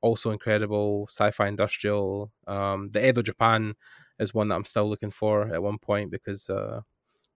also 0.00 0.32
incredible 0.32 1.06
sci-fi 1.08 1.46
industrial. 1.46 2.32
Um, 2.48 2.90
the 2.92 3.08
Edo 3.08 3.22
Japan 3.22 3.74
is 4.18 4.34
one 4.34 4.48
that 4.48 4.56
I'm 4.56 4.64
still 4.64 4.88
looking 4.88 5.12
for 5.12 5.54
at 5.54 5.62
one 5.62 5.78
point 5.78 6.10
because 6.10 6.50
uh, 6.50 6.80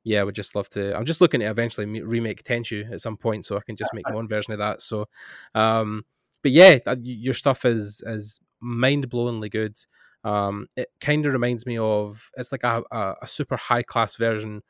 yeah, 0.02 0.20
I 0.20 0.24
would 0.24 0.34
just 0.34 0.56
love 0.56 0.68
to. 0.70 0.96
I'm 0.96 1.04
just 1.04 1.20
looking 1.20 1.40
to 1.40 1.46
eventually 1.46 1.86
remake 2.02 2.42
Tenchu 2.42 2.90
at 2.92 3.00
some 3.00 3.16
point 3.16 3.44
so 3.44 3.56
I 3.56 3.60
can 3.64 3.76
just 3.76 3.94
make 3.94 4.08
my 4.08 4.16
own 4.16 4.28
version 4.34 4.52
of 4.52 4.58
that. 4.58 4.82
So, 4.82 5.06
um, 5.54 6.04
but 6.42 6.52
yeah, 6.52 6.78
your 7.02 7.34
stuff 7.34 7.64
is 7.64 8.02
is 8.06 8.40
mind 8.60 9.08
blowingly 9.10 9.50
good. 9.50 9.76
Um, 10.24 10.66
it 10.76 10.88
kind 11.00 11.24
of 11.26 11.32
reminds 11.32 11.64
me 11.66 11.78
of 11.78 12.30
it's 12.36 12.52
like 12.52 12.64
a, 12.64 12.82
a, 12.90 13.14
a 13.22 13.26
super 13.26 13.56
high 13.56 13.82
class 13.82 14.16
version 14.16 14.62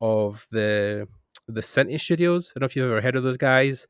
of 0.00 0.46
the 0.50 1.06
the 1.46 1.62
Synty 1.62 1.98
Studios. 1.98 2.52
I 2.54 2.58
don't 2.58 2.62
know 2.62 2.66
if 2.66 2.76
you've 2.76 2.90
ever 2.90 3.00
heard 3.00 3.16
of 3.16 3.22
those 3.22 3.38
guys 3.38 3.86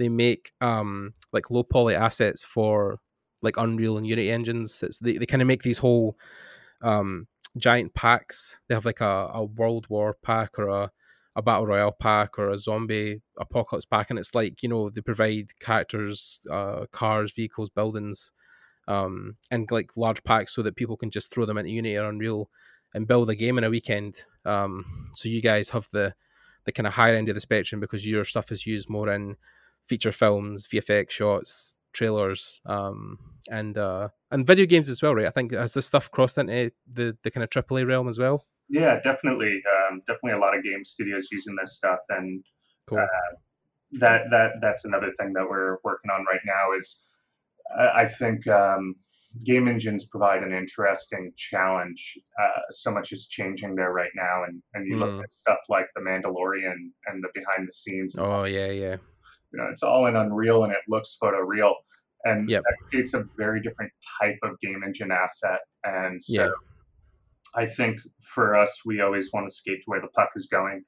they 0.00 0.08
make 0.08 0.52
um 0.60 1.12
like 1.32 1.50
low 1.50 1.62
poly 1.62 1.94
assets 1.94 2.42
for 2.42 2.98
like 3.42 3.56
Unreal 3.56 3.96
and 3.96 4.06
Unity 4.06 4.30
engines. 4.30 4.82
It's 4.82 4.98
they, 4.98 5.18
they 5.18 5.26
kind 5.26 5.42
of 5.42 5.48
make 5.48 5.62
these 5.62 5.78
whole 5.78 6.16
um 6.82 7.26
giant 7.58 7.94
packs. 7.94 8.60
They 8.68 8.74
have 8.74 8.86
like 8.86 9.00
a, 9.00 9.30
a 9.34 9.44
World 9.44 9.86
War 9.88 10.16
pack 10.22 10.58
or 10.58 10.68
a, 10.68 10.90
a 11.36 11.42
Battle 11.42 11.66
Royale 11.66 11.92
pack 11.92 12.38
or 12.38 12.50
a 12.50 12.58
zombie 12.58 13.20
apocalypse 13.38 13.84
pack, 13.86 14.10
and 14.10 14.18
it's 14.18 14.34
like, 14.34 14.62
you 14.62 14.68
know, 14.68 14.88
they 14.90 15.00
provide 15.00 15.58
characters, 15.60 16.40
uh, 16.50 16.86
cars, 16.92 17.32
vehicles, 17.32 17.70
buildings, 17.70 18.32
um, 18.88 19.36
and 19.50 19.70
like 19.70 19.96
large 19.96 20.22
packs 20.24 20.54
so 20.54 20.62
that 20.62 20.76
people 20.76 20.96
can 20.96 21.10
just 21.10 21.32
throw 21.32 21.44
them 21.44 21.58
into 21.58 21.70
Unity 21.70 21.96
or 21.96 22.08
Unreal 22.08 22.50
and 22.94 23.06
build 23.06 23.30
a 23.30 23.34
game 23.34 23.58
in 23.58 23.64
a 23.64 23.70
weekend. 23.70 24.16
Um, 24.44 25.10
so 25.14 25.28
you 25.28 25.42
guys 25.42 25.70
have 25.70 25.88
the 25.92 26.14
the 26.64 26.72
kind 26.72 26.86
of 26.86 26.92
higher 26.92 27.14
end 27.14 27.28
of 27.28 27.34
the 27.34 27.40
spectrum 27.40 27.80
because 27.80 28.06
your 28.06 28.24
stuff 28.24 28.52
is 28.52 28.66
used 28.66 28.90
more 28.90 29.10
in 29.10 29.36
feature 29.86 30.12
films, 30.12 30.68
VFX 30.68 31.10
shots, 31.10 31.76
trailers, 31.92 32.60
um, 32.66 33.18
and 33.50 33.78
uh, 33.78 34.08
and 34.30 34.46
video 34.46 34.66
games 34.66 34.88
as 34.88 35.02
well, 35.02 35.14
right? 35.14 35.26
I 35.26 35.30
think 35.30 35.52
has 35.52 35.74
this 35.74 35.86
stuff 35.86 36.10
crossed 36.10 36.38
into 36.38 36.72
the 36.92 37.16
the 37.22 37.30
kind 37.30 37.44
of 37.44 37.50
AAA 37.50 37.86
realm 37.86 38.08
as 38.08 38.18
well? 38.18 38.46
Yeah, 38.68 39.00
definitely, 39.02 39.62
um, 39.66 40.00
definitely 40.06 40.32
a 40.32 40.38
lot 40.38 40.56
of 40.56 40.62
game 40.62 40.84
studios 40.84 41.28
using 41.32 41.56
this 41.56 41.76
stuff, 41.76 41.98
and 42.08 42.44
cool. 42.86 42.98
uh, 42.98 43.36
that 43.98 44.30
that 44.30 44.52
that's 44.60 44.84
another 44.84 45.12
thing 45.18 45.32
that 45.32 45.48
we're 45.48 45.78
working 45.82 46.10
on 46.10 46.24
right 46.30 46.40
now. 46.46 46.76
Is 46.76 47.02
I, 47.78 48.06
think 48.06 48.46
um, 48.48 48.96
game 49.44 49.68
engines 49.68 50.04
provide 50.04 50.42
an 50.42 50.52
interesting 50.52 51.32
challenge. 51.36 52.18
Uh, 52.40 52.60
so 52.70 52.90
much 52.90 53.12
is 53.12 53.28
changing 53.28 53.76
there 53.76 53.92
right 53.92 54.10
now, 54.14 54.44
and 54.44 54.62
and 54.74 54.86
you 54.86 54.96
mm. 54.96 55.00
look 55.00 55.24
at 55.24 55.32
stuff 55.32 55.60
like 55.68 55.86
the 55.94 56.00
Mandalorian 56.00 56.76
and 57.06 57.22
the 57.22 57.28
behind 57.34 57.68
the 57.68 57.72
scenes. 57.72 58.16
Oh 58.18 58.44
yeah, 58.44 58.70
yeah 58.70 58.96
you 59.52 59.58
know, 59.58 59.68
it's 59.70 59.82
all 59.82 60.06
in 60.06 60.16
Unreal 60.16 60.64
and 60.64 60.72
it 60.72 60.80
looks 60.88 61.16
photoreal. 61.22 61.74
and 62.24 62.50
yep. 62.50 62.62
that 62.62 62.76
creates 62.88 63.14
a 63.14 63.24
very 63.36 63.60
different 63.62 63.90
type 64.20 64.38
of 64.42 64.60
game 64.60 64.82
engine 64.84 65.10
asset. 65.10 65.60
And 65.84 66.22
so, 66.22 66.44
yeah. 66.44 66.50
I 67.54 67.66
think 67.66 68.00
for 68.22 68.54
us, 68.56 68.82
we 68.84 69.00
always 69.00 69.32
want 69.32 69.48
to 69.48 69.54
skate 69.54 69.80
to 69.80 69.84
where 69.86 70.00
the 70.00 70.08
puck 70.08 70.30
is 70.36 70.46
going. 70.46 70.84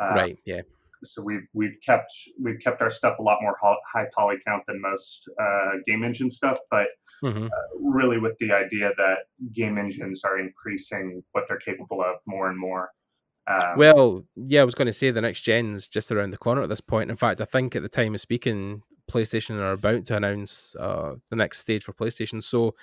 Uh, 0.00 0.14
right. 0.14 0.38
Yeah. 0.44 0.60
So 1.04 1.22
we've 1.22 1.46
we've 1.52 1.76
kept 1.84 2.12
we've 2.40 2.58
kept 2.60 2.82
our 2.82 2.90
stuff 2.90 3.18
a 3.18 3.22
lot 3.22 3.38
more 3.42 3.56
high 3.60 4.06
poly 4.16 4.36
count 4.46 4.64
than 4.66 4.80
most 4.80 5.30
uh, 5.40 5.78
game 5.86 6.04
engine 6.04 6.30
stuff, 6.30 6.58
but 6.70 6.88
mm-hmm. 7.22 7.46
uh, 7.46 7.78
really 7.80 8.18
with 8.18 8.36
the 8.38 8.52
idea 8.52 8.90
that 8.96 9.18
game 9.52 9.78
engines 9.78 10.22
are 10.24 10.38
increasing 10.38 11.22
what 11.32 11.44
they're 11.48 11.58
capable 11.58 12.00
of 12.00 12.16
more 12.26 12.48
and 12.48 12.58
more. 12.58 12.90
Um, 13.48 13.78
well, 13.78 14.24
yeah, 14.36 14.60
I 14.60 14.64
was 14.64 14.74
going 14.74 14.86
to 14.86 14.92
say 14.92 15.10
the 15.10 15.22
next 15.22 15.40
gen's 15.40 15.88
just 15.88 16.12
around 16.12 16.30
the 16.30 16.38
corner 16.38 16.62
at 16.62 16.68
this 16.68 16.82
point. 16.82 17.10
In 17.10 17.16
fact, 17.16 17.40
I 17.40 17.46
think 17.46 17.74
at 17.74 17.82
the 17.82 17.88
time 17.88 18.14
of 18.14 18.20
speaking, 18.20 18.82
PlayStation 19.10 19.58
are 19.58 19.72
about 19.72 20.04
to 20.06 20.16
announce 20.16 20.76
uh, 20.76 21.14
the 21.30 21.36
next 21.36 21.58
stage 21.58 21.84
for 21.84 21.94
PlayStation. 21.94 22.42
So, 22.42 22.74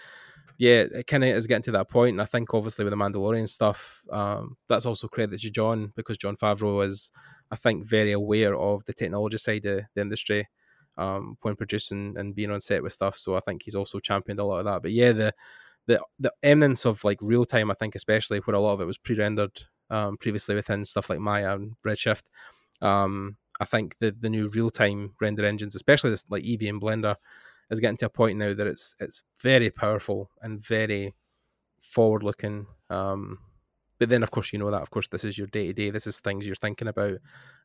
yeah, 0.57 0.85
it 0.91 1.05
kind 1.05 1.23
of 1.23 1.35
is 1.35 1.45
getting 1.45 1.63
to 1.63 1.71
that 1.71 1.89
point. 1.89 2.13
And 2.13 2.21
I 2.21 2.25
think 2.25 2.51
obviously 2.53 2.83
with 2.83 2.91
the 2.91 2.97
Mandalorian 2.97 3.47
stuff, 3.47 4.03
um, 4.11 4.57
that's 4.67 4.87
also 4.87 5.07
credit 5.07 5.39
to 5.39 5.49
John 5.51 5.93
because 5.95 6.17
Jon 6.17 6.35
Favreau 6.35 6.83
is, 6.85 7.11
I 7.55 7.57
think, 7.57 7.85
very 7.85 8.11
aware 8.11 8.55
of 8.55 8.85
the 8.85 8.93
technology 8.93 9.37
side 9.37 9.65
of 9.65 9.83
the 9.95 10.01
industry 10.01 10.47
um, 10.97 11.37
when 11.41 11.55
producing 11.55 12.15
and 12.17 12.35
being 12.35 12.51
on 12.51 12.59
set 12.59 12.83
with 12.83 12.93
stuff. 12.93 13.17
So 13.17 13.35
I 13.35 13.39
think 13.39 13.63
he's 13.63 13.75
also 13.75 13.99
championed 13.99 14.39
a 14.39 14.45
lot 14.45 14.59
of 14.59 14.65
that. 14.65 14.81
But 14.81 14.91
yeah, 14.91 15.11
the 15.13 15.33
the 15.87 16.01
the 16.19 16.33
eminence 16.43 16.85
of 16.85 17.03
like 17.03 17.19
real 17.21 17.45
time, 17.45 17.71
I 17.71 17.75
think, 17.75 17.95
especially 17.95 18.39
where 18.39 18.55
a 18.55 18.59
lot 18.59 18.73
of 18.73 18.81
it 18.81 18.85
was 18.85 18.97
pre 18.97 19.15
rendered 19.17 19.61
um, 19.89 20.17
previously 20.17 20.55
within 20.55 20.85
stuff 20.85 21.09
like 21.09 21.19
Maya 21.19 21.55
and 21.55 21.75
Redshift. 21.85 22.23
Um, 22.81 23.37
I 23.59 23.65
think 23.65 23.95
the 23.99 24.11
the 24.11 24.29
new 24.29 24.49
real 24.49 24.69
time 24.69 25.15
render 25.21 25.45
engines, 25.45 25.75
especially 25.75 26.11
this 26.11 26.25
like 26.29 26.43
Eevee 26.43 26.69
and 26.69 26.81
Blender, 26.81 27.15
is 27.69 27.79
getting 27.79 27.97
to 27.97 28.07
a 28.07 28.09
point 28.09 28.37
now 28.37 28.53
that 28.53 28.67
it's 28.67 28.95
it's 28.99 29.23
very 29.41 29.69
powerful 29.69 30.29
and 30.41 30.59
very 30.59 31.13
forward 31.79 32.23
looking. 32.23 32.67
Um, 32.89 33.39
but 33.99 34.09
then, 34.09 34.23
of 34.23 34.31
course, 34.31 34.51
you 34.53 34.59
know 34.59 34.71
that. 34.71 34.81
Of 34.81 34.91
course, 34.91 35.07
this 35.07 35.23
is 35.23 35.37
your 35.37 35.47
day 35.47 35.67
to 35.67 35.73
day. 35.73 35.89
This 35.89 36.07
is 36.07 36.19
things 36.19 36.45
you're 36.45 36.55
thinking 36.55 36.87
about. 36.87 37.17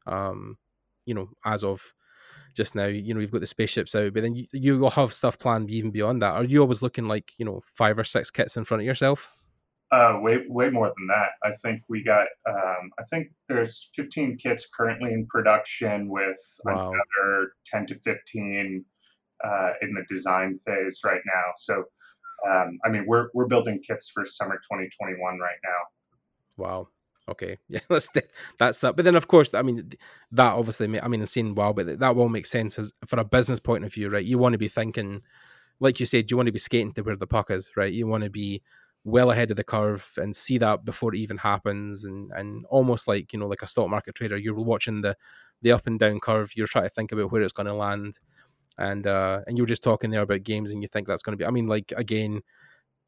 Um, 0.07 0.59
you 1.07 1.15
know, 1.15 1.31
as 1.45 1.65
of 1.65 1.95
just 2.55 2.75
now, 2.75 2.87
you 2.87 3.15
know, 3.15 3.21
you've 3.21 3.31
got 3.31 3.41
the 3.41 3.47
spaceships 3.47 3.95
out, 3.95 4.13
but 4.13 4.23
then 4.23 4.35
you 4.35 4.47
you 4.53 4.79
will 4.79 4.91
have 4.91 5.13
stuff 5.13 5.39
planned 5.39 5.71
even 5.71 5.91
beyond 5.91 6.23
that. 6.23 6.35
Are 6.35 6.45
you 6.45 6.61
always 6.61 6.83
looking 6.83 7.09
like 7.09 7.33
you 7.39 7.45
know 7.45 7.61
five 7.75 7.99
or 7.99 8.05
six 8.05 8.31
kits 8.31 8.57
in 8.57 8.65
front 8.65 8.83
of 8.83 8.87
yourself? 8.87 9.35
Uh, 9.93 10.19
way 10.21 10.39
way 10.49 10.71
more 10.71 10.93
than 10.97 11.09
that. 11.09 11.31
I 11.43 11.53
think 11.57 11.83
we 11.89 12.05
got. 12.05 12.27
Um, 12.49 12.91
I 12.99 13.03
think 13.11 13.29
there's 13.49 13.91
15 13.97 14.37
kits 14.37 14.69
currently 14.69 15.13
in 15.13 15.27
production, 15.27 16.09
with 16.09 16.39
wow. 16.65 16.93
another 16.93 17.53
10 17.67 17.87
to 17.89 17.99
15 17.99 18.85
uh, 19.45 19.71
in 19.83 19.95
the 19.95 20.05
design 20.09 20.59
phase 20.65 21.01
right 21.05 21.21
now. 21.27 21.53
So, 21.57 21.85
um, 22.49 22.79
I 22.85 22.89
mean, 22.89 23.05
we're 23.07 23.31
we're 23.35 23.49
building 23.49 23.83
kits 23.85 24.11
for 24.11 24.25
summer 24.25 24.57
2021 24.57 25.39
right 25.39 25.59
now. 25.65 25.71
Wow. 26.61 26.89
Okay. 27.29 27.59
Yeah, 27.69 27.81
that's 27.89 28.09
that's 28.59 28.81
that. 28.81 28.97
But 28.97 29.05
then, 29.05 29.17
of 29.17 29.29
course, 29.29 29.55
I 29.55 29.63
mean, 29.63 29.91
that 30.33 30.53
obviously, 30.55 31.01
I 31.01 31.09
mean, 31.09 31.25
saying 31.27 31.55
wow, 31.55 31.73
but 31.73 31.99
that 32.01 32.17
will 32.17 32.29
make 32.29 32.47
sense 32.47 32.79
as, 32.79 32.93
for 33.07 33.21
a 33.21 33.25
business 33.25 33.61
point 33.61 33.85
of 33.85 33.93
view, 33.95 34.09
right? 34.11 34.25
You 34.25 34.39
want 34.39 34.55
to 34.55 34.59
be 34.59 34.69
thinking, 34.69 35.23
like 35.81 36.01
you 36.01 36.07
said, 36.07 36.31
you 36.31 36.37
want 36.37 36.49
to 36.49 36.53
be 36.53 36.59
skating 36.59 36.93
to 36.95 37.03
where 37.03 37.17
the 37.17 37.27
puck 37.27 37.51
is, 37.51 37.73
right? 37.77 37.93
You 37.93 38.07
want 38.07 38.25
to 38.25 38.31
be 38.31 38.63
well 39.05 39.31
ahead 39.33 39.51
of 39.51 39.57
the 39.59 39.65
curve 39.65 40.13
and 40.19 40.37
see 40.37 40.59
that 40.59 40.85
before 40.85 41.15
it 41.15 41.19
even 41.19 41.39
happens 41.39 42.05
and 42.05 42.33
and 42.37 42.67
almost 42.69 43.09
like 43.09 43.33
you 43.33 43.39
know 43.41 43.49
like 43.49 43.63
a 43.63 43.67
stock 43.69 43.89
market 43.91 44.15
trader 44.15 44.37
you're 44.39 44.55
watching 44.55 45.03
the 45.03 45.17
the 45.63 45.73
up 45.73 45.87
and 45.87 46.01
down 46.01 46.21
curve 46.21 46.53
you're 46.57 46.67
trying 46.69 46.85
to 46.85 46.91
think 46.91 47.13
about 47.13 47.33
where 47.33 47.43
it's 47.43 47.53
going 47.53 47.67
to 47.67 47.75
land 47.75 48.19
and 48.79 49.07
uh 49.07 49.41
and 49.47 49.57
you 49.57 49.63
were 49.63 49.69
just 49.69 49.83
talking 49.85 50.11
there 50.11 50.23
about 50.23 50.43
games 50.45 50.73
and 50.73 50.83
you 50.83 50.89
think 50.89 51.07
that's 51.09 51.23
going 51.23 51.33
to 51.33 51.37
be 51.43 51.47
i 51.47 51.51
mean 51.51 51.67
like 51.67 51.93
again 51.97 52.43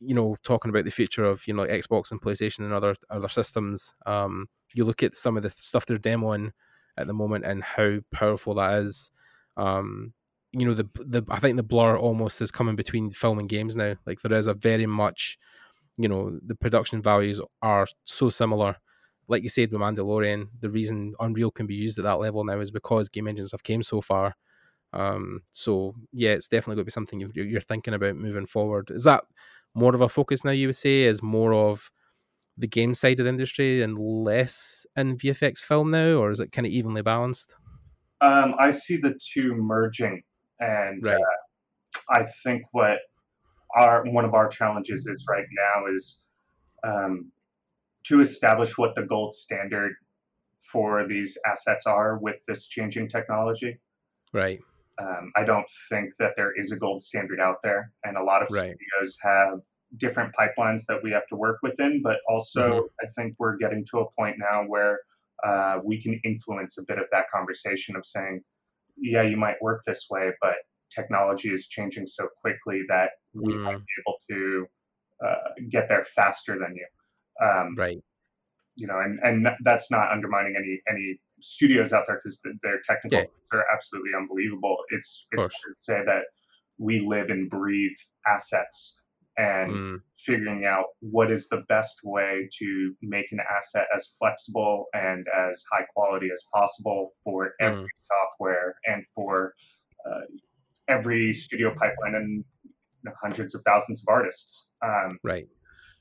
you 0.05 0.15
know 0.15 0.37
talking 0.43 0.71
about 0.71 0.85
the 0.85 0.91
future 0.91 1.25
of 1.25 1.47
you 1.47 1.55
know 1.55 1.63
like 1.63 1.71
xbox 1.71 2.11
and 2.11 2.21
playstation 2.21 2.61
and 2.61 2.73
other 2.73 2.95
other 3.11 3.29
systems 3.29 3.95
um 4.07 4.49
you 4.75 4.85
look 4.85 5.03
at 5.03 5.17
some 5.17 5.37
of 5.37 5.43
the 5.43 5.51
stuff 5.51 5.87
they're 5.87 5.99
demoing 5.99 6.51
at 6.97 7.07
the 7.07 7.13
moment 7.13 7.45
and 7.45 7.63
how 7.63 7.99
powerful 8.11 8.55
that 8.55 8.79
is. 8.81 9.11
Um 9.57 10.15
you 10.53 10.67
know 10.67 10.75
the 10.75 10.89
the 10.97 11.23
i 11.31 11.39
think 11.39 11.57
the 11.57 11.63
blur 11.63 11.97
almost 11.97 12.41
is 12.43 12.51
coming 12.51 12.77
between 12.77 13.11
film 13.11 13.39
and 13.39 13.49
games 13.49 13.77
now. 13.77 13.97
Like 14.07 14.21
there 14.23 14.39
is 14.39 14.47
a 14.47 14.55
very 14.55 14.87
much 14.87 15.39
you 15.99 16.09
know 16.09 16.39
the 16.45 16.55
production 16.55 17.03
values 17.03 17.41
are 17.63 17.87
so 18.05 18.29
similar. 18.29 18.77
Like 19.29 19.43
you 19.43 19.49
said 19.49 19.73
with 19.73 19.81
mandalorian 19.81 20.49
the 20.61 20.71
reason 20.71 21.15
unreal 21.21 21.51
can 21.51 21.67
be 21.67 21.75
used 21.75 21.99
at 21.99 22.05
that 22.05 22.19
level 22.19 22.45
now 22.45 22.61
is 22.61 22.71
because 22.71 23.09
game 23.09 23.29
engines 23.29 23.53
have 23.53 23.63
came 23.63 23.83
so 23.83 24.01
far 24.01 24.35
um, 24.93 25.41
so 25.53 25.95
yeah 26.13 26.31
it's 26.31 26.49
definitely 26.49 26.77
going 26.77 26.85
to 26.85 26.87
be 26.87 26.93
something 26.93 27.21
you're, 27.21 27.47
you're 27.47 27.61
thinking 27.61 27.95
about 27.95 28.17
moving 28.17 28.47
forward 28.47 28.91
is 28.91 29.05
that 29.05 29.25
more 29.75 29.95
of 29.95 30.01
a 30.01 30.09
focus 30.09 30.45
now 30.45 30.51
you 30.51 30.69
would 30.69 30.77
say 30.77 31.03
is 31.03 31.23
more 31.23 31.55
of 31.55 31.91
the 32.59 32.67
game 32.67 32.93
side 32.93 33.19
of 33.19 33.25
the 33.25 33.31
industry 33.31 33.83
and 33.83 33.99
less 33.99 34.87
in 34.97 35.17
vfx 35.17 35.59
film 35.59 35.91
now 35.91 36.15
or 36.15 36.31
is 36.31 36.41
it 36.41 36.53
kind 36.53 36.67
of 36.67 36.73
evenly 36.73 37.03
balanced 37.03 37.57
um, 38.21 38.55
i 38.59 38.71
see 38.71 38.97
the 38.97 39.19
two 39.33 39.55
merging 39.55 40.23
and 40.61 41.05
right. 41.07 41.17
uh, 41.17 41.99
i 42.11 42.27
think 42.45 42.63
what 42.73 42.99
our 43.75 44.05
one 44.05 44.25
of 44.25 44.35
our 44.35 44.49
challenges 44.49 45.07
is 45.07 45.25
right 45.29 45.47
now 45.57 45.87
is 45.95 46.25
um, 46.85 47.31
to 48.05 48.21
establish 48.21 48.77
what 48.77 48.95
the 48.95 49.03
gold 49.03 49.35
standard 49.35 49.95
for 50.71 51.07
these 51.07 51.39
assets 51.47 51.87
are 51.87 52.19
with 52.19 52.37
this 52.49 52.67
changing 52.67 53.09
technology. 53.09 53.79
Right. 54.33 54.61
Um, 55.01 55.33
I 55.37 55.45
don't 55.45 55.67
think 55.89 56.15
that 56.19 56.33
there 56.37 56.53
is 56.55 56.73
a 56.73 56.77
gold 56.77 57.03
standard 57.03 57.41
out 57.41 57.57
there, 57.63 57.93
and 58.05 58.17
a 58.17 58.23
lot 58.23 58.43
of 58.43 58.49
right. 58.51 58.75
studios 58.77 59.19
have 59.23 59.61
different 59.97 60.35
pipelines 60.39 60.85
that 60.87 61.03
we 61.03 61.11
have 61.11 61.27
to 61.29 61.37
work 61.37 61.59
within. 61.63 62.03
But 62.03 62.19
also, 62.29 62.69
mm-hmm. 62.71 63.07
I 63.07 63.09
think 63.17 63.35
we're 63.39 63.57
getting 63.57 63.85
to 63.91 64.01
a 64.01 64.11
point 64.19 64.37
now 64.39 64.65
where 64.67 65.01
uh, 65.45 65.79
we 65.83 66.01
can 66.01 66.21
influence 66.25 66.79
a 66.79 66.83
bit 66.87 66.99
of 66.99 67.05
that 67.13 67.25
conversation 67.35 67.97
of 67.97 68.05
saying, 68.05 68.43
"Yeah, 68.97 69.23
you 69.23 69.37
might 69.37 69.61
work 69.63 69.83
this 69.87 70.07
way, 70.11 70.31
but 70.41 70.57
technology 70.95 71.53
is 71.53 71.69
changing 71.69 72.07
so 72.07 72.29
quickly 72.41 72.83
that 72.89 73.11
we 73.35 73.55
mm. 73.55 73.63
might 73.63 73.79
be 73.79 73.93
able 74.01 74.19
to 74.31 74.67
uh, 75.25 75.51
get 75.71 75.89
there 75.89 76.05
faster 76.05 76.59
than 76.59 76.75
you. 76.77 76.87
Um, 77.45 77.75
right. 77.77 77.99
You 78.77 78.87
know, 78.87 78.99
and 78.99 79.19
and 79.23 79.49
that's 79.63 79.91
not 79.91 80.11
undermining 80.11 80.55
any 80.57 80.81
any 80.89 81.21
studios 81.43 81.93
out 81.93 82.05
there 82.07 82.21
because 82.23 82.41
their 82.63 82.81
technical 82.85 83.19
yeah. 83.19 83.59
are 83.59 83.65
absolutely 83.73 84.13
unbelievable. 84.17 84.77
It's 84.91 85.27
it's 85.33 85.47
to 85.47 85.75
say 85.81 86.03
that 86.05 86.23
we 86.79 87.01
live 87.01 87.31
and 87.31 87.51
breathe 87.51 87.97
assets 88.27 89.03
and 89.37 89.73
mm. 89.73 90.01
figuring 90.19 90.65
out 90.67 90.85
what 91.01 91.31
is 91.31 91.49
the 91.49 91.65
best 91.69 92.01
way 92.05 92.49
to 92.59 92.95
make 93.01 93.27
an 93.33 93.39
asset 93.57 93.87
as 93.95 94.15
flexible 94.19 94.87
and 94.93 95.27
as 95.51 95.65
high 95.73 95.85
quality 95.95 96.29
as 96.33 96.45
possible 96.53 97.11
for 97.25 97.53
every 97.61 97.85
mm. 97.85 97.87
software 98.03 98.77
and 98.87 99.05
for 99.15 99.55
uh, 100.07 100.21
every 100.89 101.33
studio 101.33 101.71
pipeline 101.71 102.15
and 102.15 102.45
you 102.65 102.73
know, 103.05 103.13
hundreds 103.23 103.55
of 103.55 103.63
thousands 103.63 104.03
of 104.07 104.13
artists. 104.13 104.71
Um, 104.85 105.19
right. 105.23 105.47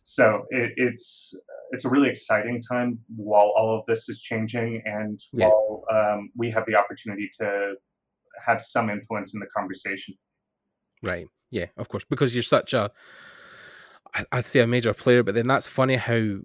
So 0.04 0.46
it, 0.50 0.72
it's 0.78 1.34
it's 1.72 1.86
a 1.86 1.90
really 1.90 2.10
exciting 2.10 2.62
time 2.62 3.00
while 3.16 3.54
all 3.56 3.80
of 3.80 3.86
this 3.88 4.10
is 4.10 4.20
changing 4.20 4.82
and 4.86 5.20
yeah. 5.32 5.48
while 5.48 5.84
um, 5.92 6.32
we 6.36 6.50
have 6.52 6.66
the 6.66 6.76
opportunity 6.76 7.30
to 7.40 7.76
have 8.44 8.62
some 8.62 8.90
influence 8.90 9.34
in 9.34 9.40
the 9.40 9.48
conversation. 9.56 10.16
Right. 11.04 11.28
Yeah. 11.52 11.68
Of 11.78 11.90
course, 11.90 12.04
because 12.10 12.34
you're 12.34 12.42
such 12.42 12.74
a 12.74 12.92
I'd 14.32 14.46
say 14.46 14.60
a 14.60 14.68
major 14.68 14.94
player, 14.94 15.24
but 15.24 15.36
then 15.36 15.48
that's 15.48 15.68
funny 15.68 15.96
how 15.96 16.40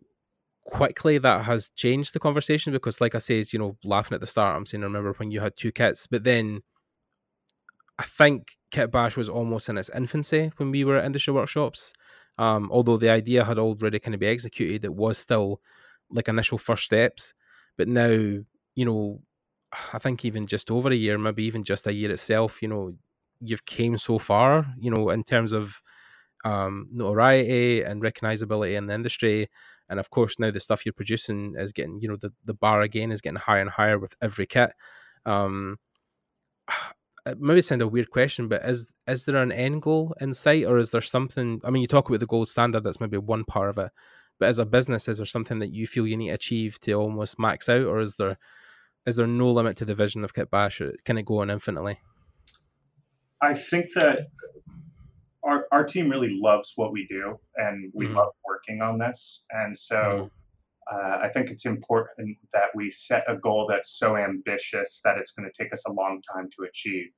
quickly 0.65 1.19
that 1.19 1.45
has 1.45 1.71
changed 1.71 2.13
the 2.13 2.21
conversation 2.21 2.73
because 2.73 3.01
like 3.01 3.15
I 3.15 3.19
said, 3.19 3.53
you 3.53 3.59
know, 3.59 3.77
laughing 3.85 4.15
at 4.15 4.21
the 4.21 4.27
start, 4.27 4.57
I'm 4.57 4.67
saying 4.67 4.83
I 4.83 4.87
remember 4.87 5.13
when 5.15 5.31
you 5.31 5.41
had 5.41 5.57
two 5.57 5.73
kits, 5.73 6.07
but 6.07 6.25
then 6.25 6.61
I 7.99 8.05
think 8.05 8.57
Kit 8.71 8.93
Bash 8.93 9.17
was 9.17 9.29
almost 9.29 9.69
in 9.69 9.79
its 9.79 9.91
infancy 9.95 10.53
when 10.57 10.71
we 10.71 10.85
were 10.85 10.97
at 10.97 11.05
industry 11.05 11.33
workshops. 11.33 11.93
Um, 12.39 12.71
although 12.71 12.97
the 12.99 13.11
idea 13.11 13.45
had 13.45 13.59
already 13.59 13.99
kind 13.99 14.15
of 14.15 14.21
been 14.21 14.33
executed, 14.33 14.85
it 14.85 14.95
was 14.95 15.19
still 15.19 15.61
like 16.11 16.29
initial 16.29 16.59
first 16.59 16.85
steps. 16.85 17.35
But 17.77 17.89
now, 17.89 18.09
you 18.11 18.85
know, 18.85 19.21
I 19.93 19.99
think 19.99 20.25
even 20.25 20.47
just 20.47 20.71
over 20.71 20.91
a 20.91 20.95
year, 20.95 21.19
maybe 21.19 21.45
even 21.45 21.65
just 21.65 21.87
a 21.87 21.93
year 21.93 22.11
itself, 22.11 22.63
you 22.63 22.69
know, 22.69 22.93
you've 23.41 23.67
came 23.67 23.99
so 23.99 24.19
far, 24.19 24.67
you 24.79 24.91
know, 24.91 25.11
in 25.11 25.23
terms 25.25 25.53
of 25.53 25.83
um, 26.45 26.89
notoriety 26.93 27.83
and 27.83 28.03
recognizability 28.03 28.77
in 28.77 28.87
the 28.87 28.95
industry. 28.95 29.49
And 29.89 30.01
of 30.01 30.11
course, 30.11 30.39
now 30.39 30.51
the 30.51 30.61
stuff 30.61 30.85
you're 30.85 30.93
producing 30.93 31.55
is 31.57 31.73
getting, 31.73 32.01
you 32.01 32.09
know, 32.09 32.17
the, 32.17 32.33
the 32.45 32.55
bar 32.55 32.83
again 32.83 33.13
is 33.13 33.21
getting 33.21 33.39
higher 33.39 33.61
and 33.61 33.71
higher 33.71 33.99
with 33.99 34.15
every 34.23 34.47
kit. 34.47 34.73
Um, 35.25 35.77
it 37.27 37.41
maybe 37.41 37.63
sound 37.63 37.83
a 37.83 37.89
weird 37.89 38.11
question, 38.11 38.49
but 38.49 38.63
is 38.65 38.93
is 39.07 39.25
there 39.25 39.43
an 39.43 39.53
end 39.53 39.83
goal 39.83 40.15
in 40.21 40.33
sight, 40.33 40.65
or 40.65 40.79
is 40.79 40.91
there 40.91 41.01
something? 41.01 41.61
I 41.65 41.71
mean, 41.71 41.83
you 41.83 41.89
talk 41.89 42.09
about 42.09 42.21
the 42.21 42.27
gold 42.27 42.49
standard. 42.49 42.85
That's 42.85 43.01
maybe 43.01 43.19
one 43.19 43.45
part 43.45 43.71
of 43.71 43.79
it, 43.79 43.93
but 44.39 44.49
as 44.49 44.59
a 44.59 44.67
business, 44.67 45.09
is 45.09 45.19
there 45.19 45.27
something 45.27 45.59
that 45.59 45.73
you 45.73 45.87
feel 45.87 46.07
you 46.07 46.17
need 46.17 46.29
to 46.29 46.35
achieve 46.35 46.81
to 46.81 46.93
almost 46.93 47.39
max 47.39 47.69
out, 47.69 47.85
or 47.85 48.01
is 48.01 48.15
there 48.15 48.39
is 49.07 49.17
there 49.17 49.27
no 49.27 49.53
limit 49.53 49.77
to 49.79 49.85
the 49.85 49.95
vision 49.95 50.25
of 50.25 50.35
Kit 50.35 50.51
Bash? 50.51 50.81
Can 51.05 51.19
it 51.19 51.27
go 51.27 51.39
on 51.39 51.51
infinitely? 51.51 52.01
I 53.43 53.55
think 53.55 53.93
that 53.95 54.29
our, 55.45 55.67
our 55.71 55.85
team 55.85 56.11
really 56.11 56.37
loves 56.41 56.73
what 56.77 56.93
we 56.93 57.07
do 57.09 57.39
and 57.57 57.93
we 57.95 58.07
mm-hmm. 58.07 58.17
love 58.17 58.33
working 58.45 58.83
on 58.83 58.97
this. 58.97 59.45
And 59.51 59.77
so 59.77 59.97
mm-hmm. 59.97 60.27
Uh, 60.91 61.19
I 61.23 61.29
think 61.29 61.51
it's 61.51 61.67
important 61.67 62.39
that 62.53 62.69
we 62.75 62.91
set 62.91 63.25
a 63.29 63.37
goal 63.37 63.67
that's 63.69 63.99
so 63.99 64.17
ambitious 64.17 65.01
that 65.05 65.19
it's 65.19 65.33
going 65.33 65.51
to 65.51 65.63
take 65.63 65.73
us 65.73 65.85
a 65.87 65.93
long 65.93 66.23
time 66.33 66.49
to 66.57 66.65
achieve. 66.65 67.09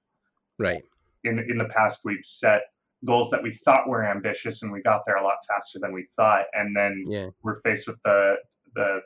Right. 0.58 0.82
In, 1.24 1.38
in 1.38 1.58
the 1.58 1.66
past, 1.66 2.00
we've 2.04 2.24
set 2.24 2.62
goals 3.04 3.30
that 3.30 3.42
we 3.42 3.52
thought 3.52 3.88
were 3.88 4.04
ambitious 4.04 4.62
and 4.62 4.72
we 4.72 4.80
got 4.80 5.02
there 5.06 5.16
a 5.16 5.22
lot 5.22 5.36
faster 5.46 5.78
than 5.80 5.92
we 5.92 6.06
thought. 6.16 6.46
And 6.54 6.74
then 6.74 7.04
yeah. 7.06 7.28
we're 7.42 7.60
faced 7.60 7.86
with 7.86 7.98
the, 8.04 8.36
the, 8.74 9.00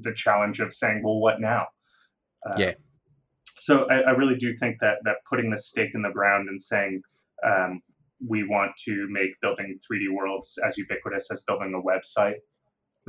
the 0.00 0.14
challenge 0.14 0.60
of 0.60 0.72
saying, 0.72 1.02
well, 1.04 1.20
what 1.20 1.40
now? 1.40 1.66
Uh, 2.46 2.56
yeah. 2.56 2.72
So 3.56 3.86
I, 3.90 4.00
I, 4.00 4.10
really 4.12 4.36
do 4.36 4.56
think 4.56 4.78
that 4.80 4.98
that 5.04 5.16
putting 5.28 5.50
the 5.50 5.58
stake 5.58 5.90
in 5.94 6.00
the 6.00 6.10
ground 6.10 6.48
and 6.48 6.60
saying 6.60 7.02
um, 7.46 7.82
we 8.26 8.42
want 8.42 8.72
to 8.84 9.06
make 9.10 9.38
building 9.42 9.78
3D 9.80 10.10
worlds 10.10 10.58
as 10.64 10.78
ubiquitous 10.78 11.30
as 11.30 11.42
building 11.42 11.74
a 11.74 11.82
website 11.82 12.36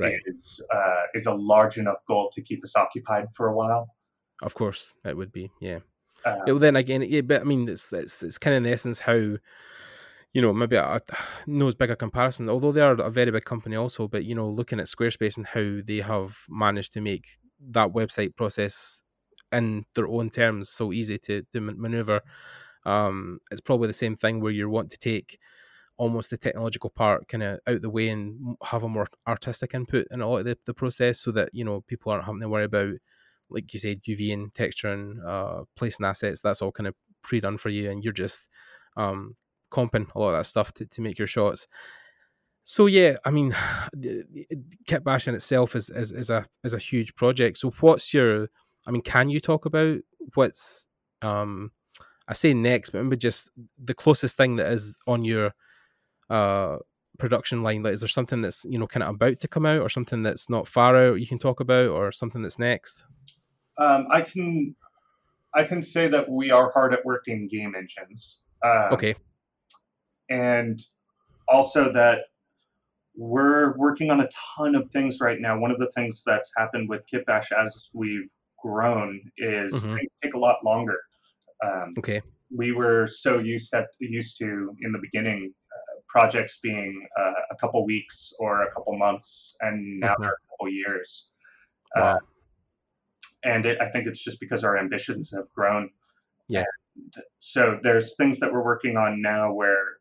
right. 0.01 0.19
is 0.25 0.61
uh, 0.73 1.03
is 1.13 1.25
a 1.25 1.33
large 1.33 1.77
enough 1.77 2.05
goal 2.07 2.29
to 2.33 2.41
keep 2.41 2.63
us 2.63 2.75
occupied 2.75 3.27
for 3.35 3.47
a 3.47 3.55
while. 3.55 3.95
Of 4.41 4.55
course, 4.55 4.93
it 5.05 5.15
would 5.15 5.31
be. 5.31 5.51
Yeah. 5.59 5.79
Um, 6.25 6.37
yeah 6.45 6.53
well, 6.53 6.59
then 6.59 6.75
again, 6.75 7.03
yeah, 7.07 7.21
but 7.21 7.41
I 7.41 7.43
mean, 7.43 7.67
it's 7.69 7.91
it's 7.93 8.23
it's 8.23 8.37
kind 8.37 8.53
of 8.53 8.57
in 8.57 8.63
the 8.63 8.71
essence 8.71 8.99
how 8.99 9.37
you 10.33 10.41
know, 10.41 10.53
maybe 10.53 10.77
a, 10.77 11.01
no 11.47 11.67
as 11.67 11.75
big 11.75 11.91
a 11.91 11.95
comparison, 11.95 12.49
although 12.49 12.71
they 12.71 12.81
are 12.81 12.93
a 12.93 13.09
very 13.09 13.31
big 13.31 13.45
company 13.45 13.75
also, 13.75 14.07
but 14.07 14.25
you 14.25 14.35
know, 14.35 14.49
looking 14.49 14.79
at 14.79 14.87
Squarespace 14.87 15.37
and 15.37 15.47
how 15.47 15.81
they 15.85 15.97
have 15.97 16.37
managed 16.49 16.93
to 16.93 17.01
make 17.01 17.27
that 17.59 17.89
website 17.91 18.35
process 18.35 19.03
in 19.51 19.85
their 19.95 20.07
own 20.07 20.29
terms 20.29 20.69
so 20.69 20.93
easy 20.93 21.17
to, 21.17 21.43
to 21.51 21.59
maneuver 21.59 22.21
um, 22.85 23.39
it's 23.51 23.61
probably 23.61 23.87
the 23.87 23.93
same 23.93 24.15
thing 24.15 24.39
where 24.39 24.51
you 24.51 24.69
want 24.69 24.89
to 24.91 24.97
take 24.97 25.39
almost 26.01 26.31
the 26.31 26.37
technological 26.37 26.89
part 26.89 27.27
kind 27.27 27.43
of 27.43 27.59
out 27.67 27.79
the 27.79 27.89
way 27.89 28.09
and 28.09 28.57
have 28.63 28.83
a 28.83 28.89
more 28.89 29.05
artistic 29.27 29.75
input 29.75 30.07
in 30.09 30.19
a 30.19 30.27
lot 30.27 30.39
of 30.39 30.45
the, 30.45 30.57
the 30.65 30.73
process 30.73 31.19
so 31.19 31.31
that 31.31 31.49
you 31.53 31.63
know 31.63 31.81
people 31.81 32.11
aren't 32.11 32.25
having 32.25 32.41
to 32.41 32.49
worry 32.49 32.63
about 32.63 32.95
like 33.51 33.71
you 33.71 33.79
said 33.79 34.01
UV 34.01 34.33
and 34.33 34.51
texture 34.51 34.91
and 34.91 35.21
uh, 35.23 35.61
placing 35.75 36.03
assets. 36.03 36.41
That's 36.41 36.59
all 36.63 36.71
kind 36.71 36.87
of 36.87 36.95
pre-done 37.21 37.57
for 37.57 37.69
you 37.69 37.91
and 37.91 38.03
you're 38.03 38.13
just 38.13 38.49
um, 38.97 39.35
comping 39.71 40.09
a 40.15 40.19
lot 40.19 40.29
of 40.29 40.39
that 40.39 40.45
stuff 40.45 40.73
to, 40.73 40.87
to 40.87 41.01
make 41.01 41.19
your 41.19 41.27
shots. 41.27 41.67
So 42.63 42.87
yeah 42.87 43.17
i 43.23 43.29
mean 43.29 43.51
Kitbash 44.87 45.27
in 45.27 45.35
itself 45.35 45.75
is, 45.75 45.91
is, 45.91 46.11
is 46.11 46.31
a 46.31 46.45
is 46.63 46.73
a 46.73 46.79
huge 46.79 47.13
project. 47.13 47.57
So 47.57 47.71
what's 47.79 48.11
your 48.11 48.49
i 48.87 48.91
mean 48.91 49.03
can 49.03 49.29
you 49.29 49.39
talk 49.39 49.67
about 49.67 49.99
what's 50.33 50.87
um 51.21 51.71
I 52.27 52.33
say 52.33 52.53
next, 52.53 52.91
but 52.91 53.03
maybe 53.03 53.17
just 53.17 53.49
the 53.77 53.93
closest 53.93 54.37
thing 54.37 54.55
that 54.55 54.71
is 54.71 54.95
on 55.05 55.25
your 55.25 55.53
uh, 56.31 56.77
production 57.17 57.61
line. 57.63 57.83
Like, 57.83 57.93
is 57.93 58.01
there 58.01 58.07
something 58.07 58.41
that's 58.41 58.65
you 58.65 58.79
know 58.79 58.87
kind 58.87 59.03
of 59.03 59.15
about 59.15 59.39
to 59.39 59.47
come 59.47 59.65
out, 59.65 59.81
or 59.81 59.89
something 59.89 60.23
that's 60.23 60.49
not 60.49 60.67
far 60.67 60.95
out 60.95 61.19
you 61.19 61.27
can 61.27 61.39
talk 61.39 61.59
about, 61.59 61.89
or 61.89 62.11
something 62.11 62.41
that's 62.41 62.59
next? 62.59 63.05
Um, 63.77 64.07
I 64.11 64.21
can 64.21 64.75
I 65.53 65.63
can 65.63 65.81
say 65.81 66.07
that 66.07 66.29
we 66.29 66.51
are 66.51 66.71
hard 66.71 66.93
at 66.93 67.05
work 67.05 67.27
in 67.27 67.47
game 67.47 67.73
engines. 67.75 68.41
Um, 68.63 68.93
okay. 68.93 69.15
And 70.29 70.81
also 71.47 71.91
that 71.91 72.19
we're 73.15 73.75
working 73.77 74.11
on 74.11 74.21
a 74.21 74.29
ton 74.57 74.75
of 74.75 74.89
things 74.91 75.19
right 75.19 75.39
now. 75.39 75.59
One 75.59 75.71
of 75.71 75.79
the 75.79 75.91
things 75.91 76.23
that's 76.25 76.51
happened 76.57 76.87
with 76.87 77.01
Kitbash 77.11 77.51
as 77.51 77.89
we've 77.93 78.29
grown 78.61 79.21
is 79.37 79.73
mm-hmm. 79.73 79.95
things 79.95 80.11
take 80.21 80.33
a 80.35 80.39
lot 80.39 80.63
longer. 80.63 80.99
Um, 81.63 81.91
okay. 81.97 82.21
We 82.55 82.71
were 82.71 83.07
so 83.07 83.39
used 83.39 83.71
that 83.71 83.87
used 83.99 84.37
to 84.39 84.75
in 84.81 84.91
the 84.91 84.99
beginning 84.99 85.53
projects 86.11 86.59
being 86.61 87.07
uh, 87.19 87.33
a 87.51 87.55
couple 87.55 87.85
weeks 87.85 88.33
or 88.39 88.63
a 88.63 88.71
couple 88.71 88.97
months, 88.97 89.55
and 89.61 89.99
now 89.99 90.09
mm-hmm. 90.09 90.23
they're 90.23 90.31
a 90.31 90.49
couple 90.51 90.69
years. 90.69 91.31
Wow. 91.95 92.03
Uh, 92.03 92.19
and 93.43 93.65
it, 93.65 93.79
I 93.81 93.89
think 93.89 94.07
it's 94.07 94.23
just 94.23 94.39
because 94.39 94.63
our 94.63 94.77
ambitions 94.77 95.31
have 95.35 95.51
grown. 95.53 95.89
Yeah. 96.49 96.65
And 96.95 97.13
so 97.39 97.79
there's 97.81 98.15
things 98.15 98.39
that 98.39 98.51
we're 98.51 98.63
working 98.63 98.97
on 98.97 99.21
now 99.21 99.53
where 99.53 99.97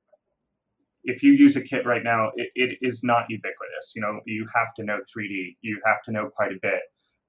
if 1.04 1.22
you 1.22 1.32
use 1.32 1.56
a 1.56 1.62
kit 1.62 1.86
right 1.86 2.04
now, 2.04 2.32
it, 2.34 2.50
it 2.54 2.78
is 2.82 3.02
not 3.02 3.24
ubiquitous. 3.28 3.92
You 3.94 4.02
know, 4.02 4.20
you 4.26 4.46
have 4.54 4.74
to 4.76 4.84
know 4.84 4.98
3D. 4.98 5.56
You 5.62 5.80
have 5.86 6.02
to 6.04 6.12
know 6.12 6.28
quite 6.28 6.52
a 6.52 6.58
bit. 6.60 6.80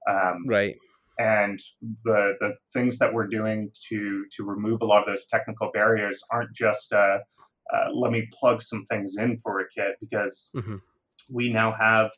Um, 0.08 0.44
right 0.46 0.74
and 1.18 1.60
the 2.04 2.34
the 2.40 2.54
things 2.72 2.98
that 2.98 3.12
we're 3.12 3.26
doing 3.26 3.70
to 3.88 4.24
to 4.34 4.44
remove 4.44 4.80
a 4.82 4.84
lot 4.84 5.00
of 5.00 5.06
those 5.06 5.26
technical 5.26 5.70
barriers 5.72 6.22
aren't 6.30 6.52
just 6.54 6.92
uh, 6.92 7.18
uh, 7.72 7.90
let 7.92 8.12
me 8.12 8.28
plug 8.38 8.62
some 8.62 8.84
things 8.84 9.16
in 9.16 9.38
for 9.38 9.60
a 9.60 9.64
kit 9.74 9.96
because 10.00 10.50
mm-hmm. 10.54 10.76
we 11.30 11.52
now 11.52 11.72
have 11.78 12.10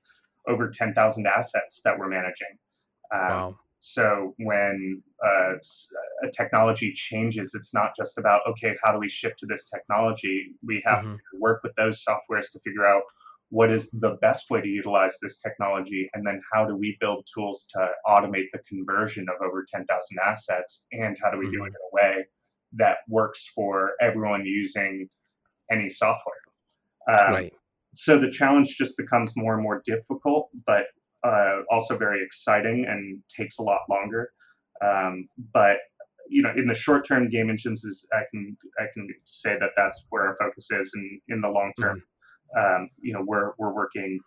over 0.49 0.69
10,000 0.69 1.27
assets 1.27 1.81
that 1.85 1.99
we're 1.99 2.09
managing. 2.09 2.59
Um, 3.13 3.21
wow. 3.21 3.59
So 3.81 4.35
when 4.39 5.03
uh, 5.23 5.53
a 6.23 6.31
technology 6.35 6.93
changes, 6.95 7.55
it's 7.55 7.75
not 7.75 7.95
just 7.95 8.17
about 8.17 8.41
okay, 8.49 8.75
how 8.83 8.93
do 8.93 8.99
we 8.99 9.11
shift 9.11 9.39
to 9.41 9.47
this 9.47 9.69
technology? 9.69 10.55
We 10.67 10.83
have 10.87 11.05
mm-hmm. 11.05 11.17
to 11.17 11.39
work 11.39 11.63
with 11.63 11.75
those 11.77 12.03
softwares 12.03 12.51
to 12.53 12.61
figure 12.61 12.87
out 12.87 13.03
what 13.51 13.71
is 13.71 13.91
the 13.91 14.17
best 14.23 14.51
way 14.51 14.63
to 14.63 14.69
utilize 14.69 15.19
this 15.21 15.39
technology 15.39 16.11
and 16.15 16.27
then 16.27 16.41
how 16.53 16.65
do 16.65 16.75
we 16.75 16.97
build 16.99 17.29
tools 17.33 17.67
to 17.71 17.89
automate 18.07 18.47
the 18.53 18.59
conversion 18.69 19.27
of 19.29 19.47
over 19.47 19.65
10,000 19.69 19.87
assets 20.25 20.87
and 20.93 21.17
how 21.23 21.31
do 21.31 21.39
we 21.39 21.45
mm-hmm. 21.47 21.57
do 21.57 21.65
it 21.65 21.69
in 21.69 21.75
a 21.75 21.95
way 21.95 22.25
that 22.73 22.97
works 23.07 23.53
for 23.55 23.93
everyone 24.01 24.45
using 24.45 25.09
any 25.71 25.89
software. 25.89 26.35
Um, 27.09 27.35
right. 27.35 27.53
so 27.95 28.19
the 28.19 28.31
challenge 28.31 28.77
just 28.77 28.97
becomes 28.97 29.35
more 29.37 29.55
and 29.55 29.63
more 29.63 29.83
difficult 29.85 30.49
but 30.67 30.87
uh, 31.23 31.63
also 31.71 31.97
very 31.97 32.23
exciting 32.23 32.87
and 32.89 33.23
takes 33.35 33.59
a 33.59 33.63
lot 33.63 33.81
longer. 33.89 34.31
Um, 34.83 35.29
but 35.53 35.79
you 36.29 36.43
know 36.43 36.53
in 36.57 36.67
the 36.67 36.75
short 36.75 37.07
term 37.07 37.29
game 37.29 37.51
engines 37.51 37.85
is 37.85 38.09
i 38.15 38.23
can 38.31 38.57
i 38.79 38.85
can 38.95 39.07
say 39.25 39.59
that 39.59 39.73
that's 39.77 40.07
where 40.09 40.27
our 40.27 40.37
focus 40.37 40.71
is 40.71 40.91
and 40.95 41.21
in 41.29 41.41
the 41.41 41.49
long 41.49 41.73
term. 41.79 41.99
Mm-hmm. 41.99 42.05
Um, 42.57 42.91
you 43.01 43.13
know, 43.13 43.23
we're 43.27 43.53
we're 43.59 43.75
working 43.75 44.21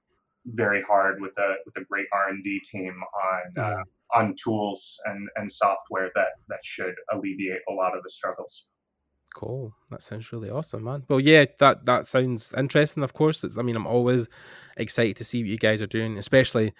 very 0.45 0.81
hard 0.81 1.21
with 1.21 1.37
a 1.37 1.55
with 1.65 1.75
a 1.77 1.85
great 1.85 2.07
R 2.13 2.29
and 2.29 2.43
D 2.43 2.59
team 2.59 2.93
on 3.25 3.63
uh, 3.63 3.83
on 4.15 4.35
tools 4.41 4.99
and 5.05 5.27
and 5.35 5.51
software 5.51 6.11
that 6.15 6.29
that 6.49 6.59
should 6.63 6.95
alleviate 7.11 7.61
a 7.69 7.73
lot 7.73 7.95
of 7.95 8.03
the 8.03 8.09
struggles. 8.09 8.69
Cool. 9.35 9.73
That 9.91 10.01
sounds 10.01 10.31
really 10.31 10.49
awesome, 10.49 10.83
man. 10.83 11.03
Well, 11.07 11.19
yeah, 11.19 11.45
that 11.59 11.85
that 11.85 12.07
sounds 12.07 12.53
interesting. 12.57 13.03
Of 13.03 13.13
course, 13.13 13.43
it's, 13.43 13.57
I 13.57 13.61
mean, 13.61 13.75
I'm 13.75 13.85
always 13.85 14.27
excited 14.77 15.15
to 15.17 15.23
see 15.23 15.43
what 15.43 15.49
you 15.49 15.57
guys 15.57 15.81
are 15.81 15.87
doing, 15.87 16.17
especially 16.17 16.73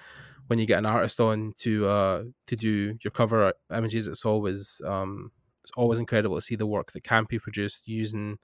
when 0.47 0.59
you 0.59 0.65
get 0.67 0.79
an 0.79 0.85
artist 0.85 1.19
on 1.19 1.53
to 1.59 1.87
uh 1.87 2.23
to 2.47 2.55
do 2.55 2.97
your 3.03 3.11
cover 3.11 3.53
images. 3.75 4.07
It's 4.07 4.25
always 4.25 4.81
um 4.85 5.31
it's 5.63 5.71
always 5.77 5.99
incredible 5.99 6.37
to 6.37 6.41
see 6.41 6.55
the 6.55 6.67
work 6.67 6.93
that 6.93 7.03
can 7.03 7.25
be 7.29 7.39
produced 7.39 7.87
using 7.87 8.37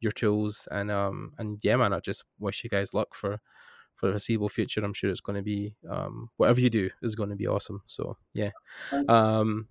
your 0.00 0.12
tools 0.12 0.68
and 0.72 0.90
um 0.90 1.32
and 1.38 1.60
yeah 1.62 1.76
man 1.76 1.92
i 1.92 2.00
just 2.00 2.24
wish 2.38 2.64
you 2.64 2.70
guys 2.70 2.94
luck 2.94 3.14
for 3.14 3.38
for 3.94 4.06
the 4.06 4.12
foreseeable 4.12 4.48
future 4.48 4.80
i'm 4.84 4.94
sure 4.94 5.10
it's 5.10 5.20
going 5.20 5.36
to 5.36 5.42
be 5.42 5.76
um 5.90 6.30
whatever 6.38 6.60
you 6.60 6.70
do 6.70 6.90
is 7.02 7.14
going 7.16 7.30
to 7.30 7.36
be 7.36 7.46
awesome 7.48 7.82
so 7.86 8.16
yeah 8.34 8.50
um 9.08 9.68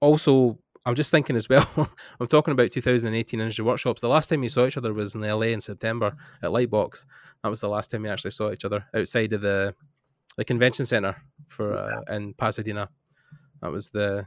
also 0.00 0.58
i'm 0.86 0.94
just 0.94 1.10
thinking 1.10 1.36
as 1.36 1.48
well 1.48 1.68
i'm 2.20 2.26
talking 2.26 2.52
about 2.52 2.70
2018 2.70 3.40
industry 3.40 3.64
workshops 3.64 4.00
the 4.00 4.08
last 4.08 4.28
time 4.28 4.40
we 4.40 4.48
saw 4.48 4.66
each 4.66 4.76
other 4.76 4.92
was 4.92 5.14
in 5.14 5.20
la 5.20 5.40
in 5.40 5.60
september 5.60 6.16
at 6.42 6.50
lightbox 6.50 7.06
that 7.42 7.48
was 7.48 7.60
the 7.60 7.68
last 7.68 7.90
time 7.90 8.02
we 8.02 8.08
actually 8.08 8.30
saw 8.30 8.50
each 8.50 8.64
other 8.64 8.84
outside 8.94 9.32
of 9.32 9.40
the 9.40 9.74
the 10.36 10.44
convention 10.44 10.86
center 10.86 11.16
for 11.48 11.74
uh, 11.74 12.14
in 12.14 12.32
pasadena 12.34 12.88
that 13.60 13.70
was 13.70 13.90
the 13.90 14.26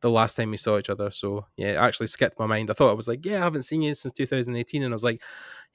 the 0.00 0.10
last 0.10 0.36
time 0.36 0.50
we 0.50 0.56
saw 0.56 0.78
each 0.78 0.90
other. 0.90 1.10
So 1.10 1.46
yeah, 1.56 1.72
it 1.72 1.76
actually 1.76 2.08
skipped 2.08 2.38
my 2.38 2.46
mind. 2.46 2.70
I 2.70 2.74
thought 2.74 2.90
I 2.90 2.94
was 2.94 3.08
like, 3.08 3.24
yeah, 3.24 3.36
I 3.36 3.44
haven't 3.44 3.62
seen 3.62 3.82
you 3.82 3.94
since 3.94 4.12
2018, 4.14 4.82
and 4.82 4.92
I 4.92 4.94
was 4.94 5.04
like, 5.04 5.22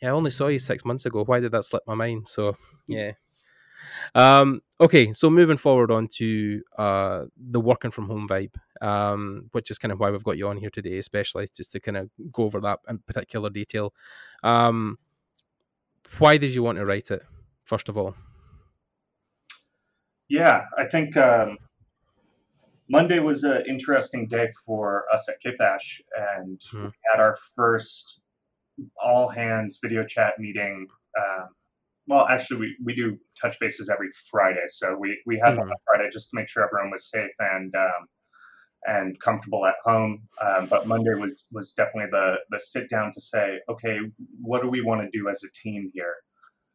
yeah, 0.02 0.10
I 0.10 0.12
only 0.12 0.32
saw 0.32 0.48
you 0.48 0.60
six 0.60 0.86
months 0.86 1.06
ago. 1.06 1.24
Why 1.24 1.40
did 1.40 1.52
that 1.52 1.66
slip 1.66 1.84
my 1.88 1.96
mind? 1.96 2.28
So 2.28 2.56
yeah. 2.88 3.14
Um, 4.16 4.62
okay, 4.80 5.14
so 5.14 5.30
moving 5.30 5.58
forward 5.58 5.92
on 5.92 6.08
to 6.16 6.62
uh, 6.78 7.26
the 7.38 7.60
working 7.60 7.92
from 7.92 8.08
home 8.08 8.28
vibe, 8.28 8.56
um, 8.82 9.50
which 9.52 9.72
is 9.72 9.78
kind 9.78 9.92
of 9.92 10.00
why 10.00 10.12
we've 10.12 10.24
got 10.24 10.38
you 10.38 10.48
on 10.48 10.58
here 10.58 10.70
today, 10.70 10.98
especially 10.98 11.48
just 11.56 11.72
to 11.74 11.80
kind 11.80 11.98
of 11.98 12.10
go 12.32 12.44
over 12.44 12.60
that 12.62 12.80
in 12.90 13.00
particular 13.00 13.50
detail. 13.50 13.94
Um, 14.44 14.98
why 16.20 16.38
did 16.38 16.54
you 16.54 16.64
want 16.64 16.78
to 16.78 16.86
write 16.86 17.12
it, 17.12 17.24
first 17.64 17.90
of 17.90 17.98
all? 17.98 18.16
Yeah, 20.30 20.62
I 20.78 20.86
think 20.86 21.18
um, 21.18 21.58
Monday 22.90 23.20
was 23.20 23.44
an 23.44 23.64
interesting 23.68 24.28
day 24.28 24.50
for 24.66 25.06
us 25.14 25.28
at 25.30 25.36
Kitbash, 25.44 26.02
and 26.40 26.62
hmm. 26.72 26.86
we 26.86 26.92
had 27.12 27.22
our 27.22 27.38
first 27.56 28.22
all 29.04 29.30
hands 29.30 29.80
video 29.82 30.06
chat 30.06 30.34
meeting. 30.40 30.88
Well, 32.12 32.28
actually, 32.28 32.60
we, 32.60 32.78
we 32.84 32.96
do 32.96 33.18
touch 33.42 33.58
bases 33.60 33.90
every 33.90 34.10
Friday, 34.30 34.66
so 34.68 34.98
we, 35.00 35.20
we 35.26 35.38
had 35.38 35.54
mm-hmm. 35.54 35.62
on 35.62 35.78
Friday 35.86 36.10
just 36.12 36.30
to 36.30 36.36
make 36.36 36.50
sure 36.50 36.64
everyone 36.64 36.92
was 36.92 37.10
safe. 37.10 37.32
And 37.40 37.74
um, 37.76 38.08
and 38.86 39.20
comfortable 39.20 39.66
at 39.66 39.76
home. 39.84 40.28
Um, 40.42 40.68
but 40.68 40.88
Monday 40.88 41.14
was 41.14 41.46
was 41.52 41.74
definitely 41.74 42.10
the 42.12 42.36
the 42.50 42.60
sit 42.60 42.90
down 42.90 43.12
to 43.14 43.22
say, 43.22 43.60
okay, 43.70 44.00
what 44.42 44.62
do 44.62 44.70
we 44.70 44.82
want 44.82 45.02
to 45.02 45.18
do 45.18 45.30
as 45.30 45.44
a 45.44 45.52
team 45.54 45.92
here? 45.94 46.16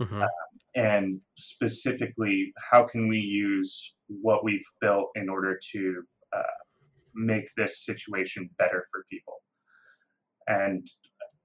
Mm-hmm. 0.00 0.22
Uh, 0.22 0.26
and 0.74 1.20
specifically, 1.36 2.52
how 2.70 2.84
can 2.84 3.08
we 3.08 3.18
use 3.18 3.94
what 4.08 4.44
we've 4.44 4.66
built 4.80 5.08
in 5.14 5.28
order 5.28 5.58
to 5.72 6.02
uh, 6.36 6.58
make 7.14 7.48
this 7.56 7.84
situation 7.84 8.50
better 8.58 8.86
for 8.90 9.04
people? 9.10 9.34
And 10.46 10.86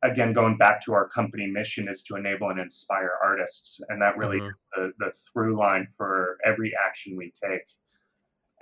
again, 0.04 0.34
going 0.34 0.58
back 0.58 0.84
to 0.86 0.94
our 0.94 1.08
company 1.08 1.48
mission 1.48 1.88
is 1.88 2.02
to 2.04 2.16
enable 2.16 2.50
and 2.50 2.60
inspire 2.60 3.12
artists, 3.24 3.82
and 3.90 4.02
that 4.02 4.18
really 4.18 4.40
mm-hmm. 4.40 4.48
is 4.48 4.94
the, 5.00 5.06
the 5.06 5.12
through 5.32 5.58
line 5.58 5.88
for 5.98 6.38
every 6.44 6.74
action 6.88 7.16
we 7.16 7.32
take. 7.32 7.66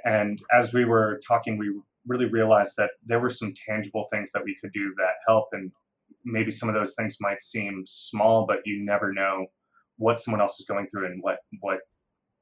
And 0.06 0.42
as 0.52 0.74
we 0.74 0.86
were 0.86 1.20
talking, 1.26 1.58
we 1.58 1.74
really 2.08 2.26
realized 2.26 2.76
that 2.78 2.92
there 3.06 3.20
were 3.20 3.30
some 3.30 3.54
tangible 3.54 4.08
things 4.12 4.32
that 4.32 4.44
we 4.44 4.56
could 4.62 4.72
do 4.74 4.94
that 4.98 5.16
help, 5.28 5.50
and 5.52 5.72
maybe 6.26 6.52
some 6.52 6.70
of 6.70 6.76
those 6.76 6.96
things 6.96 7.18
might 7.20 7.42
seem 7.42 7.84
small, 7.86 8.46
but 8.46 8.60
you 8.66 8.84
never 8.84 9.14
know 9.14 9.46
what 9.98 10.20
someone 10.20 10.42
else 10.42 10.60
is 10.60 10.66
going 10.66 10.88
through 10.88 11.06
and 11.06 11.22
what 11.22 11.40
what 11.60 11.80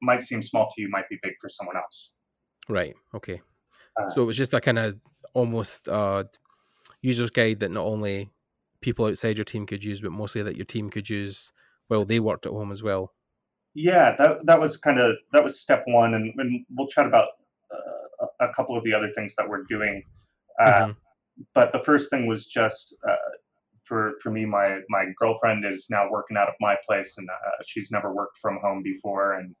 might 0.00 0.22
seem 0.22 0.42
small 0.42 0.68
to 0.72 0.80
you 0.80 0.88
might 0.88 1.08
be 1.08 1.18
big 1.22 1.32
for 1.40 1.48
someone 1.48 1.76
else. 1.76 2.14
Right. 2.68 2.94
Okay. 3.14 3.40
Uh, 4.00 4.08
so 4.08 4.22
it 4.22 4.26
was 4.26 4.36
just 4.36 4.54
a 4.54 4.60
kind 4.60 4.78
of 4.78 4.96
almost 5.34 5.88
uh, 5.88 6.22
user's 7.02 7.30
guide 7.30 7.60
that 7.60 7.72
not 7.72 7.84
only 7.84 8.30
people 8.80 9.06
outside 9.06 9.36
your 9.36 9.44
team 9.44 9.66
could 9.66 9.84
use, 9.84 10.00
but 10.00 10.12
mostly 10.12 10.42
that 10.42 10.56
your 10.56 10.64
team 10.64 10.90
could 10.90 11.08
use 11.08 11.52
while 11.88 12.04
they 12.04 12.20
worked 12.20 12.46
at 12.46 12.52
home 12.52 12.72
as 12.72 12.82
well. 12.82 13.12
Yeah, 13.74 14.16
that 14.16 14.46
that 14.46 14.60
was 14.60 14.76
kind 14.76 14.98
of 14.98 15.16
that 15.32 15.44
was 15.44 15.60
step 15.60 15.84
one, 15.86 16.14
and, 16.14 16.32
and 16.36 16.64
we'll 16.76 16.88
chat 16.88 17.06
about 17.06 17.28
uh, 17.72 18.26
a 18.40 18.52
couple 18.54 18.76
of 18.76 18.84
the 18.84 18.94
other 18.94 19.10
things 19.14 19.34
that 19.36 19.48
we're 19.48 19.64
doing. 19.68 20.02
Uh, 20.60 20.72
mm-hmm. 20.72 20.92
But 21.54 21.72
the 21.72 21.78
first 21.80 22.10
thing 22.10 22.26
was 22.26 22.46
just 22.46 22.96
uh, 23.08 23.14
for 23.84 24.14
for 24.22 24.30
me, 24.30 24.44
my 24.44 24.80
my 24.88 25.06
girlfriend 25.18 25.64
is 25.64 25.86
now 25.90 26.10
working 26.10 26.36
out 26.36 26.48
of 26.48 26.54
my 26.60 26.76
place, 26.86 27.16
and 27.18 27.28
uh, 27.28 27.62
she's 27.64 27.90
never 27.90 28.12
worked 28.12 28.38
from 28.38 28.58
home 28.62 28.82
before, 28.82 29.34
and 29.34 29.54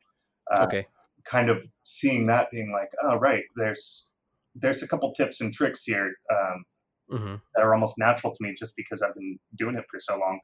uh, 0.52 0.64
okay, 0.64 0.86
kind 1.24 1.50
of 1.50 1.58
seeing 1.84 2.26
that 2.26 2.50
being 2.50 2.72
like, 2.72 2.90
oh 3.02 3.16
right, 3.16 3.44
there's 3.56 4.10
there's 4.54 4.82
a 4.82 4.88
couple 4.88 5.12
tips 5.12 5.40
and 5.40 5.52
tricks 5.52 5.84
here 5.84 6.12
um, 6.32 6.64
mm-hmm. 7.10 7.34
that 7.54 7.62
are 7.62 7.74
almost 7.74 7.98
natural 7.98 8.34
to 8.34 8.38
me 8.40 8.54
just 8.58 8.74
because 8.76 9.02
I've 9.02 9.14
been 9.14 9.38
doing 9.56 9.76
it 9.76 9.84
for 9.90 10.00
so 10.00 10.18
long. 10.18 10.40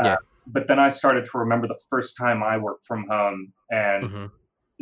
Uh, 0.00 0.04
yeah. 0.04 0.16
But 0.46 0.68
then 0.68 0.78
I 0.78 0.88
started 0.88 1.24
to 1.26 1.38
remember 1.38 1.66
the 1.66 1.78
first 1.88 2.16
time 2.16 2.42
I 2.42 2.56
worked 2.58 2.84
from 2.86 3.06
home 3.08 3.52
and 3.70 4.04
mm-hmm. 4.04 4.26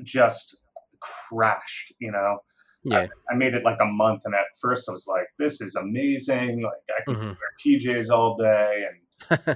just 0.02 0.58
crashed, 1.00 1.92
you 1.98 2.12
know. 2.12 2.38
Yeah. 2.84 3.06
I, 3.30 3.32
I, 3.32 3.36
made 3.36 3.54
it 3.54 3.64
like 3.64 3.78
a 3.80 3.86
month, 3.86 4.22
and 4.24 4.34
at 4.34 4.46
first 4.60 4.88
I 4.88 4.92
was 4.92 5.06
like, 5.06 5.26
"This 5.38 5.60
is 5.60 5.74
amazing! 5.74 6.62
Like 6.62 6.72
I 6.96 7.02
can 7.04 7.14
mm-hmm. 7.14 7.26
wear 7.26 7.36
PJs 7.64 8.08
all 8.10 8.36
day." 8.36 8.84
And 9.30 9.40
uh, 9.48 9.54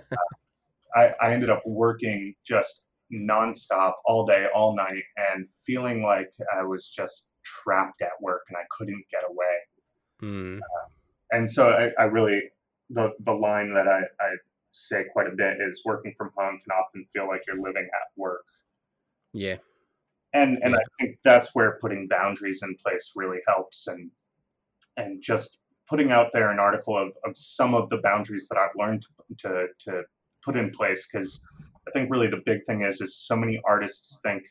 I, 0.94 1.14
I 1.20 1.32
ended 1.32 1.48
up 1.48 1.62
working 1.64 2.34
just 2.44 2.82
nonstop 3.12 3.92
all 4.06 4.26
day, 4.26 4.46
all 4.54 4.74
night, 4.74 5.02
and 5.32 5.46
feeling 5.64 6.02
like 6.02 6.32
I 6.56 6.64
was 6.64 6.88
just 6.88 7.30
trapped 7.44 8.02
at 8.02 8.10
work 8.20 8.42
and 8.48 8.56
I 8.56 8.64
couldn't 8.76 9.04
get 9.10 9.22
away. 9.28 9.56
Mm. 10.22 10.58
Uh, 10.58 10.88
and 11.32 11.50
so 11.50 11.70
I, 11.70 11.90
I, 12.00 12.04
really 12.04 12.42
the 12.90 13.12
the 13.24 13.32
line 13.32 13.74
that 13.74 13.88
I, 13.88 14.02
I 14.20 14.36
say 14.70 15.04
quite 15.12 15.26
a 15.26 15.34
bit 15.34 15.58
is 15.60 15.82
working 15.84 16.14
from 16.16 16.30
home 16.36 16.60
can 16.62 16.72
often 16.72 17.04
feel 17.12 17.26
like 17.26 17.42
you're 17.46 17.60
living 17.60 17.84
at 17.84 18.08
work. 18.16 18.44
Yeah 19.32 19.56
and 20.32 20.58
and 20.62 20.72
yeah. 20.72 20.78
I 20.78 20.82
think 20.98 21.18
that's 21.22 21.54
where 21.54 21.78
putting 21.80 22.08
boundaries 22.08 22.62
in 22.62 22.74
place 22.76 23.12
really 23.14 23.38
helps 23.46 23.86
and 23.86 24.10
and 24.96 25.22
just 25.22 25.58
putting 25.88 26.12
out 26.12 26.30
there 26.32 26.50
an 26.50 26.58
article 26.58 26.96
of, 26.96 27.12
of 27.24 27.36
some 27.36 27.74
of 27.74 27.88
the 27.88 27.98
boundaries 27.98 28.48
that 28.48 28.58
I've 28.58 28.76
learned 28.76 29.02
to 29.38 29.48
to, 29.48 29.66
to 29.90 30.02
put 30.44 30.56
in 30.56 30.70
place 30.70 31.08
because 31.10 31.42
I 31.86 31.90
think 31.90 32.10
really 32.10 32.28
the 32.28 32.42
big 32.44 32.64
thing 32.64 32.82
is 32.82 33.00
is 33.00 33.16
so 33.16 33.36
many 33.36 33.60
artists 33.64 34.20
think 34.22 34.44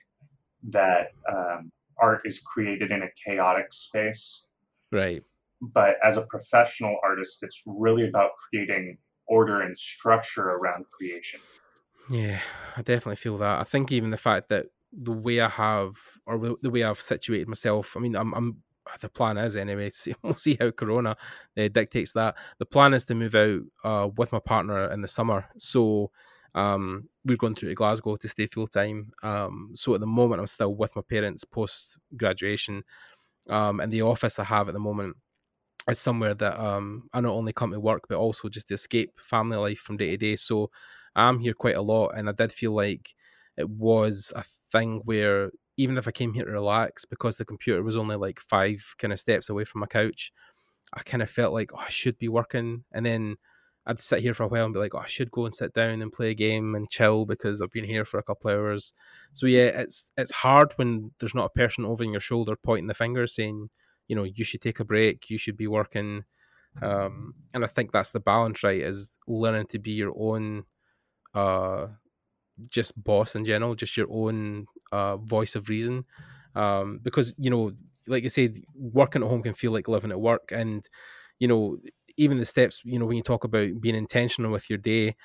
that 0.70 1.08
um, 1.32 1.72
art 2.00 2.22
is 2.26 2.40
created 2.40 2.92
in 2.92 3.04
a 3.04 3.10
chaotic 3.26 3.74
space 3.74 4.48
right 4.92 5.24
but 5.62 5.96
as 6.04 6.18
a 6.18 6.24
professional 6.24 6.98
artist 7.04 7.44
it's 7.44 7.64
really 7.66 8.08
about 8.08 8.32
creating 8.50 8.98
order 9.28 9.62
and 9.62 9.78
structure 9.78 10.50
around 10.50 10.86
creation 10.92 11.40
yeah 12.10 12.40
i 12.76 12.82
definitely 12.82 13.16
feel 13.16 13.38
that 13.38 13.60
i 13.60 13.64
think 13.64 13.92
even 13.92 14.12
the 14.12 14.18
fact 14.18 14.50
that 14.50 14.66
the 14.92 15.12
way 15.12 15.40
I 15.40 15.50
have 15.50 15.98
or 16.26 16.58
the 16.62 16.70
way 16.70 16.84
I've 16.84 17.02
situated 17.02 17.48
myself. 17.48 17.96
I 17.96 18.00
mean, 18.00 18.16
I'm, 18.16 18.34
I'm 18.34 18.58
the 19.00 19.10
plan 19.10 19.38
is 19.38 19.56
anyway. 19.56 19.92
We'll 20.24 20.36
see 20.36 20.58
how 20.60 20.72
Corona 20.72 21.16
uh, 21.58 21.68
dictates 21.70 22.14
that. 22.14 22.36
The 22.58 22.66
plan 22.66 22.94
is 22.94 23.06
to 23.06 23.16
move 23.16 23.36
out 23.36 23.62
uh, 23.84 24.10
with 24.16 24.32
my 24.32 24.40
partner 24.40 24.92
in 24.92 25.02
the 25.02 25.08
summer. 25.08 25.46
So 25.58 26.12
um, 26.56 27.08
we're 27.24 27.38
going 27.38 27.56
through 27.56 27.70
to 27.70 27.76
Glasgow 27.76 28.18
to 28.18 28.28
stay 28.28 28.48
full 28.48 28.68
time. 28.68 29.12
Um, 29.24 29.72
so 29.76 29.94
at 29.94 30.02
the 30.02 30.08
moment, 30.08 30.42
I'm 30.42 30.48
still 30.48 30.76
with 30.76 30.96
my 30.96 31.02
parents 31.02 31.46
post 31.46 31.98
graduation. 32.18 32.84
Um, 33.50 33.80
and 33.80 33.92
the 33.92 34.02
office 34.02 34.40
I 34.40 34.44
have 34.44 34.68
at 34.68 34.74
the 34.74 34.80
moment 34.80 35.16
is 35.90 36.00
somewhere 36.00 36.34
that 36.36 36.60
um, 36.60 37.10
I 37.14 37.22
not 37.22 37.34
only 37.34 37.54
come 37.54 37.72
to 37.72 37.80
work 37.80 38.04
but 38.08 38.18
also 38.18 38.50
just 38.50 38.68
to 38.68 38.76
escape 38.76 39.20
family 39.20 39.58
life 39.58 39.80
from 39.80 39.98
day 39.98 40.12
to 40.12 40.18
day. 40.18 40.36
So 40.36 40.70
I'm 41.16 41.40
here 41.40 41.54
quite 41.54 41.76
a 41.76 41.82
lot, 41.82 42.10
and 42.18 42.30
I 42.30 42.34
did 42.34 42.52
feel 42.52 42.74
like 42.74 43.14
it 43.58 43.70
was 43.70 44.32
a 44.36 44.44
thing 44.72 45.02
where 45.04 45.52
even 45.78 45.98
if 45.98 46.08
I 46.08 46.12
came 46.12 46.34
here 46.34 46.46
to 46.46 46.52
relax, 46.52 47.06
because 47.06 47.38
the 47.38 47.46
computer 47.46 47.84
was 47.84 47.98
only 47.98 48.16
like 48.16 48.40
five 48.40 48.96
kind 48.98 49.12
of 49.12 49.20
steps 49.20 49.50
away 49.50 49.64
from 49.64 49.82
my 49.82 49.88
couch, 49.88 50.32
I 50.94 51.02
kind 51.02 51.24
of 51.24 51.30
felt 51.30 51.54
like, 51.54 51.72
oh, 51.74 51.80
I 51.80 51.90
should 51.90 52.18
be 52.18 52.28
working. 52.28 52.84
And 52.92 53.06
then 53.06 53.38
I'd 53.86 54.00
sit 54.00 54.20
here 54.20 54.34
for 54.34 54.44
a 54.44 54.48
while 54.48 54.66
and 54.66 54.74
be 54.74 54.80
like, 54.80 54.94
oh, 54.94 55.00
I 55.00 55.08
should 55.08 55.32
go 55.32 55.46
and 55.46 55.54
sit 55.54 55.74
down 55.74 56.02
and 56.02 56.12
play 56.12 56.32
a 56.32 56.36
game 56.36 56.76
and 56.76 56.90
chill 56.90 57.26
because 57.26 57.62
I've 57.62 57.72
been 57.72 57.86
here 57.86 58.06
for 58.06 58.20
a 58.20 58.24
couple 58.24 58.52
hours. 58.52 58.94
So 59.34 59.48
yeah, 59.48 59.68
it's 59.68 60.12
it's 60.18 60.32
hard 60.32 60.74
when 60.76 61.12
there's 61.20 61.36
not 61.36 61.46
a 61.46 61.58
person 61.58 61.86
over 61.86 62.04
your 62.04 62.20
shoulder 62.20 62.56
pointing 62.62 62.88
the 62.88 62.94
finger 62.94 63.26
saying, 63.26 63.70
you 64.12 64.18
know, 64.18 64.26
you 64.26 64.46
should 64.46 64.62
take 64.62 64.82
a 64.82 64.86
break, 64.86 65.32
you 65.32 65.40
should 65.40 65.58
be 65.58 65.68
working. 65.68 66.26
Um, 66.82 67.36
and 67.54 67.64
I 67.66 67.68
think 67.68 67.92
that's 67.94 68.12
the 68.12 68.22
balance, 68.22 68.64
right? 68.64 68.82
Is 68.82 69.20
learning 69.28 69.68
to 69.70 69.80
be 69.80 69.94
your 69.94 70.14
own 70.18 70.66
uh 71.36 71.88
just 72.70 73.02
boss 73.04 73.36
in 73.36 73.46
general, 73.46 73.76
just 73.76 73.98
your 73.98 74.08
own 74.12 74.68
uh, 74.92 75.18
voice 75.18 75.56
of 75.56 75.70
reason. 75.70 76.06
Um, 76.56 77.00
because 77.02 77.34
you 77.38 77.50
know, 77.50 77.72
like 78.08 78.26
I 78.26 78.28
said, 78.28 78.58
working 78.76 79.24
at 79.24 79.30
home 79.30 79.44
can 79.44 79.54
feel 79.54 79.72
like 79.72 79.88
living 79.88 80.12
at 80.12 80.22
work, 80.22 80.52
and 80.52 80.86
you 81.40 81.48
know, 81.48 81.78
even 82.18 82.38
the 82.38 82.46
steps. 82.46 82.82
You 82.86 83.00
know, 83.00 83.06
when 83.06 83.18
you 83.18 83.24
talk 83.24 83.44
about 83.44 83.82
being 83.82 83.96
intentional 83.96 84.52
with 84.52 84.70
your 84.70 84.78
day, 84.80 85.16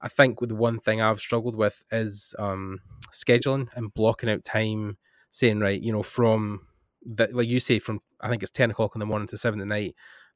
I 0.00 0.08
think 0.08 0.38
the 0.40 0.54
one 0.54 0.78
thing 0.78 1.00
I've 1.00 1.20
struggled 1.20 1.56
with 1.56 1.84
is 1.90 2.34
um, 2.38 2.80
scheduling 3.12 3.68
and 3.74 3.92
blocking 3.92 4.30
out 4.30 4.44
time, 4.44 4.98
saying 5.30 5.60
right, 5.60 5.80
you 5.80 5.92
know, 5.92 6.02
from 6.02 6.65
that, 7.06 7.34
like 7.34 7.48
you 7.48 7.60
say, 7.60 7.78
from 7.78 8.00
I 8.20 8.28
think 8.28 8.42
it's 8.42 8.50
ten 8.50 8.70
o'clock 8.70 8.94
in 8.94 9.00
the 9.00 9.06
morning 9.06 9.28
to 9.28 9.36
seven 9.36 9.60
at 9.60 9.66
night. 9.66 9.94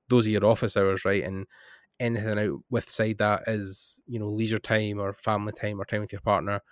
Those 0.09 0.27
are 0.27 0.31
your 0.31 0.47
office 0.47 0.77
hours, 0.77 1.05
right? 1.05 1.23
And 1.23 1.47
anything 2.01 2.39
out 2.39 2.61
with 2.71 2.91
side 2.91 3.19
that 3.19 3.43
is 3.47 4.03
you 4.07 4.19
know 4.19 4.29
leisure 4.29 4.59
time 4.59 4.99
or 4.99 5.13
family 5.13 5.53
time 5.53 5.81
or 5.81 5.85
time 5.85 6.01
with 6.01 6.11
your 6.11 6.23
partner 6.23 6.63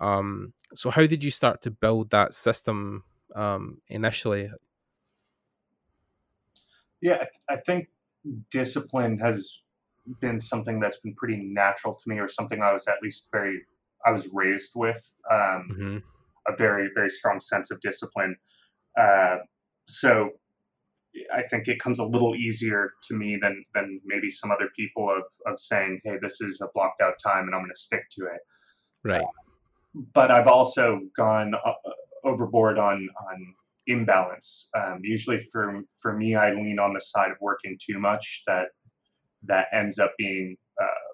um 0.00 0.52
so 0.74 0.90
how 0.90 1.06
did 1.06 1.22
you 1.22 1.30
start 1.30 1.60
to 1.60 1.70
build 1.70 2.10
that 2.10 2.32
system 2.32 3.04
um 3.36 3.78
initially 3.88 4.50
yeah 7.02 7.24
i 7.50 7.56
think 7.56 7.88
discipline 8.50 9.18
has 9.18 9.60
been 10.20 10.40
something 10.40 10.80
that's 10.80 11.00
been 11.00 11.14
pretty 11.14 11.36
natural 11.36 11.94
to 11.94 12.08
me 12.08 12.18
or 12.18 12.28
something 12.28 12.62
i 12.62 12.72
was 12.72 12.88
at 12.88 13.02
least 13.02 13.28
very 13.30 13.60
i 14.06 14.10
was 14.10 14.30
raised 14.32 14.72
with 14.74 15.14
um 15.30 15.68
mm-hmm. 15.70 15.98
a 16.50 16.56
very 16.56 16.88
very 16.94 17.10
strong 17.10 17.38
sense 17.38 17.70
of 17.70 17.78
discipline 17.82 18.34
uh 18.96 19.38
so 19.88 20.30
I 21.34 21.42
think 21.42 21.68
it 21.68 21.80
comes 21.80 21.98
a 21.98 22.04
little 22.04 22.34
easier 22.36 22.92
to 23.08 23.16
me 23.16 23.38
than 23.40 23.64
than 23.74 24.00
maybe 24.04 24.30
some 24.30 24.50
other 24.50 24.68
people 24.76 25.10
of 25.10 25.22
of 25.50 25.58
saying, 25.58 26.00
hey, 26.04 26.18
this 26.20 26.40
is 26.40 26.60
a 26.60 26.68
blocked 26.74 27.00
out 27.00 27.14
time 27.22 27.46
and 27.46 27.54
I'm 27.54 27.62
going 27.62 27.72
to 27.74 27.80
stick 27.80 28.04
to 28.12 28.26
it. 28.26 28.40
Right. 29.04 29.22
Uh, 29.22 30.02
but 30.14 30.30
I've 30.30 30.46
also 30.46 31.00
gone 31.16 31.54
uh, 31.54 31.72
overboard 32.24 32.78
on 32.78 33.08
on 33.30 33.54
imbalance. 33.86 34.68
Um, 34.76 35.00
usually 35.02 35.40
for 35.50 35.80
for 36.00 36.12
me, 36.16 36.34
I 36.34 36.52
lean 36.52 36.78
on 36.78 36.92
the 36.92 37.00
side 37.00 37.30
of 37.30 37.38
working 37.40 37.78
too 37.84 37.98
much. 37.98 38.42
That 38.46 38.66
that 39.44 39.66
ends 39.72 39.98
up 39.98 40.12
being 40.18 40.56
uh, 40.80 41.08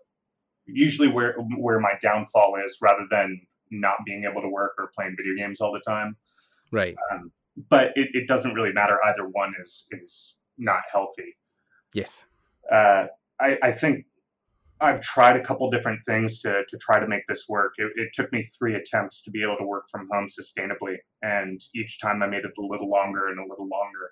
usually 0.67 1.09
where 1.09 1.37
where 1.57 1.81
my 1.81 1.93
downfall 2.03 2.57
is, 2.65 2.79
rather 2.83 3.07
than 3.11 3.41
not 3.71 3.97
being 4.05 4.25
able 4.31 4.43
to 4.43 4.49
work 4.49 4.73
or 4.79 4.91
playing 4.95 5.17
video 5.17 5.35
games 5.37 5.61
all 5.61 5.73
the 5.73 5.81
time. 5.81 6.17
Right. 6.73 6.95
Um, 7.13 7.31
but 7.57 7.89
it, 7.95 8.09
it 8.13 8.29
doesn't 8.29 8.55
really 8.55 8.73
matter. 8.73 8.99
Either 9.05 9.29
one 9.29 9.53
is 9.61 9.89
is 9.93 10.39
not 10.59 10.83
healthy. 10.91 11.37
Yes. 11.95 12.27
Uh, 12.71 13.07
I, 13.41 13.59
I 13.63 13.73
think 13.73 14.07
I've 14.81 15.01
tried 15.01 15.37
a 15.37 15.43
couple 15.43 15.71
different 15.71 16.01
things 16.05 16.41
to 16.43 16.63
to 16.69 16.79
try 16.79 16.99
to 16.99 17.07
make 17.07 17.27
this 17.29 17.47
work. 17.49 17.75
It, 17.79 17.93
it, 17.97 18.09
took 18.13 18.33
me 18.33 18.43
three 18.59 18.75
attempts 18.75 19.23
to 19.23 19.31
be 19.31 19.43
able 19.43 19.57
to 19.59 19.67
work 19.67 19.85
from 19.91 20.09
home 20.13 20.27
sustainably, 20.27 20.97
and 21.23 21.61
each 21.75 22.01
time 22.01 22.23
I 22.23 22.27
made 22.27 22.45
it 22.45 22.53
a 22.59 22.63
little 22.63 22.91
longer 22.91 23.29
and 23.29 23.39
a 23.39 23.49
little 23.49 23.69
longer. 23.69 24.11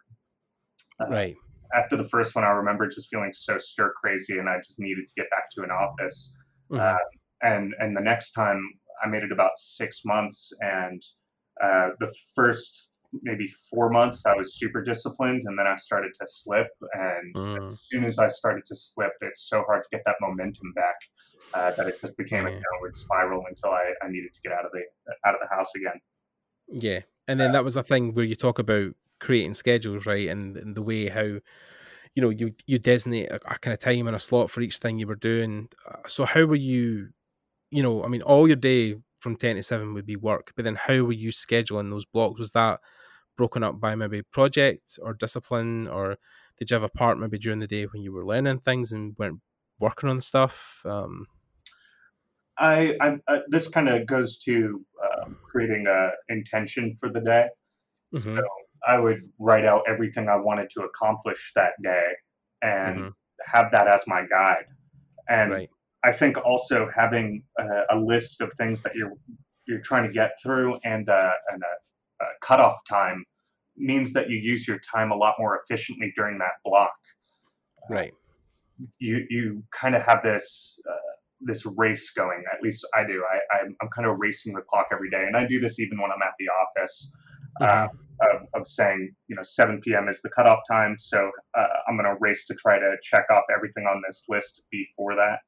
Uh, 1.01 1.09
right. 1.09 1.37
after 1.75 1.97
the 1.97 2.09
first 2.09 2.35
one, 2.35 2.45
I 2.45 2.51
remember 2.51 2.87
just 2.87 3.09
feeling 3.09 3.33
so 3.33 3.59
stir 3.59 3.93
crazy, 4.01 4.39
and 4.39 4.49
I 4.49 4.59
just 4.59 4.79
needed 4.79 5.07
to 5.09 5.15
get 5.17 5.31
back 5.31 5.51
to 5.53 5.63
an 5.63 5.71
office. 5.71 6.37
Mm-hmm. 6.71 6.81
Uh, 6.81 6.99
and 7.43 7.75
and 7.81 7.97
the 7.97 8.01
next 8.01 8.33
time, 8.33 8.63
I 9.03 9.09
made 9.09 9.25
it 9.25 9.33
about 9.33 9.57
six 9.57 10.05
months, 10.05 10.53
and 10.61 11.03
uh, 11.63 11.89
the 11.99 12.15
first 12.35 12.89
maybe 13.23 13.53
four 13.71 13.91
months, 13.91 14.25
I 14.25 14.35
was 14.35 14.57
super 14.57 14.83
disciplined, 14.83 15.43
and 15.45 15.59
then 15.59 15.67
I 15.67 15.77
started 15.77 16.13
to 16.15 16.27
slip. 16.27 16.69
And 16.95 17.35
mm. 17.35 17.73
as 17.73 17.83
soon 17.83 18.05
as 18.05 18.19
I 18.19 18.29
started 18.29 18.65
to 18.67 18.77
slip, 18.77 19.13
it's 19.21 19.49
so 19.49 19.65
hard 19.65 19.83
to 19.83 19.89
get 19.91 20.03
that 20.07 20.17
momentum 20.21 20.73
back 20.75 20.97
uh, 21.55 21.73
that 21.73 21.87
it 21.89 22.01
just 22.01 22.17
became 22.17 22.47
yeah. 22.47 22.55
a 22.55 22.61
downward 22.61 22.97
spiral 22.97 23.45
until 23.49 23.71
I, 23.71 23.93
I 24.03 24.09
needed 24.09 24.33
to 24.35 24.41
get 24.43 24.53
out 24.53 24.65
of 24.65 24.73
the 24.73 24.83
out 25.27 25.35
of 25.35 25.41
the 25.43 25.55
house 25.55 25.75
again. 25.75 26.01
Yeah, 26.69 27.01
and 27.29 27.39
then 27.39 27.51
uh, 27.51 27.53
that 27.55 27.65
was 27.65 27.77
a 27.77 27.83
thing 27.83 28.15
where 28.15 28.25
you 28.25 28.35
talk 28.35 28.59
about 28.59 28.95
creating 29.21 29.55
schedules, 29.55 30.07
right, 30.07 30.29
and, 30.29 30.57
and 30.57 30.75
the 30.75 30.83
way 30.83 31.09
how 31.09 31.23
you 32.15 32.23
know 32.23 32.31
you 32.31 32.55
you 32.67 32.79
designate 32.79 33.31
a, 33.31 33.37
a, 33.37 33.59
kind 33.59 33.75
of 33.75 33.81
time 33.81 34.07
and 34.07 34.17
a 34.17 34.21
slot 34.21 34.51
for 34.51 34.61
each 34.61 34.79
thing 34.79 34.99
you 34.99 35.07
were 35.07 35.15
doing. 35.17 35.69
Uh, 35.89 36.07
so 36.07 36.25
how 36.25 36.45
were 36.45 36.55
you? 36.55 37.09
You 37.71 37.83
know, 37.83 38.05
I 38.05 38.09
mean, 38.09 38.23
all 38.23 38.47
your 38.47 38.57
day 38.57 38.97
from 39.21 39.37
ten 39.37 39.57
to 39.57 39.63
seven 39.63 39.95
would 39.95 40.07
be 40.07 40.17
work, 40.17 40.53
but 40.57 40.65
then 40.65 40.77
how 40.77 41.03
were 41.03 41.13
you 41.13 41.31
scheduling 41.31 41.91
those 41.91 42.05
blocks? 42.05 42.39
Was 42.39 42.53
that 42.53 42.81
broken 43.37 43.63
up 43.63 43.81
by 43.81 43.95
maybe 43.95 44.23
project 44.23 44.99
or 45.03 45.15
discipline, 45.15 45.89
or 45.89 46.17
did 46.59 46.71
you 46.71 46.75
have 46.75 46.83
a 46.83 46.89
part 46.89 47.19
maybe 47.19 47.39
during 47.39 47.61
the 47.61 47.67
day 47.67 47.85
when 47.85 48.03
you 48.03 48.13
were 48.13 48.25
learning 48.25 48.61
things 48.61 48.93
and 48.93 49.17
weren't 49.19 49.41
working 49.79 50.09
on 50.09 50.21
stuff? 50.21 50.83
Um, 50.85 51.27
I, 52.59 52.97
I 53.01 53.19
uh, 53.29 53.39
this 53.49 53.69
kind 53.69 53.89
of 53.89 54.07
goes 54.07 54.39
to 54.41 54.85
um, 55.03 55.37
creating 55.43 55.87
a 55.87 56.11
intention 56.29 56.95
for 56.95 57.09
the 57.09 57.21
day. 57.21 57.49
Mm-hmm. 58.15 58.37
So 58.37 58.45
I 58.87 58.99
would 58.99 59.23
write 59.39 59.65
out 59.65 59.83
everything 59.89 60.29
I 60.29 60.37
wanted 60.37 60.71
to 60.71 60.83
accomplish 60.83 61.53
that 61.55 61.73
day 61.83 62.07
and 62.63 62.99
mm-hmm. 62.99 63.09
have 63.45 63.73
that 63.73 63.89
as 63.89 64.05
my 64.07 64.25
guide. 64.29 64.67
And 65.29 65.53
right. 65.53 65.71
I 66.05 66.13
think 66.13 66.37
also 66.45 66.91
having 66.95 67.45
a, 67.59 67.65
a, 67.91 67.97
list 67.97 68.41
of 68.41 68.53
things 68.55 68.83
that 68.83 68.95
you're 68.95 69.13
you're 69.67 69.81
trying 69.81 70.05
to 70.05 70.13
get 70.13 70.33
through 70.43 70.79
and, 70.85 71.09
uh, 71.09 71.33
and 71.51 71.63
a, 71.63 71.75
a 72.23 72.47
cutoff 72.47 72.85
time 72.89 73.25
means 73.77 74.13
that 74.13 74.31
you 74.31 74.37
use 74.39 74.67
your 74.67 74.79
time 74.79 75.11
a 75.11 75.17
lot 75.17 75.35
more 75.39 75.61
efficiently 75.61 76.13
during 76.15 76.39
that 76.39 76.53
block. 76.65 76.95
Right. 77.89 78.13
Uh, 78.13 78.87
you 78.99 79.27
you 79.29 79.63
kind 79.71 79.95
of 79.95 80.03
have 80.03 80.23
this 80.23 80.81
uh, 80.89 81.13
this 81.41 81.67
race 81.77 82.11
going. 82.11 82.45
At 82.53 82.63
least 82.63 82.87
I 82.95 83.05
do. 83.05 83.23
I 83.31 83.59
I'm, 83.59 83.77
I'm, 83.81 83.89
kind 83.95 84.09
of 84.09 84.17
racing 84.19 84.55
the 84.55 84.63
clock 84.63 84.89
every 84.93 85.11
day, 85.11 85.25
and 85.27 85.37
I 85.37 85.47
do 85.47 85.61
this 85.61 85.79
even 85.79 86.01
when 86.01 86.11
I'm 86.11 86.23
at 86.23 86.35
the 86.39 86.49
office. 86.49 87.15
Uh, 87.61 87.87
of, 88.23 88.47
of, 88.55 88.67
saying, 88.67 89.15
you 89.29 89.37
know, 89.37 89.43
7 89.43 89.81
p.m. 89.83 90.09
is 90.09 90.23
the 90.23 90.31
cutoff 90.31 90.61
time, 90.71 90.97
so 90.99 91.31
uh, 91.55 91.67
I'm 91.87 91.97
going 91.97 92.09
to 92.09 92.17
race 92.21 92.47
to 92.47 92.55
try 92.55 92.79
to 92.79 92.97
check 93.03 93.27
off 93.31 93.43
everything 93.55 93.85
on 93.85 94.01
this 94.07 94.25
list 94.29 94.63
before 94.71 95.15
that. 95.17 95.41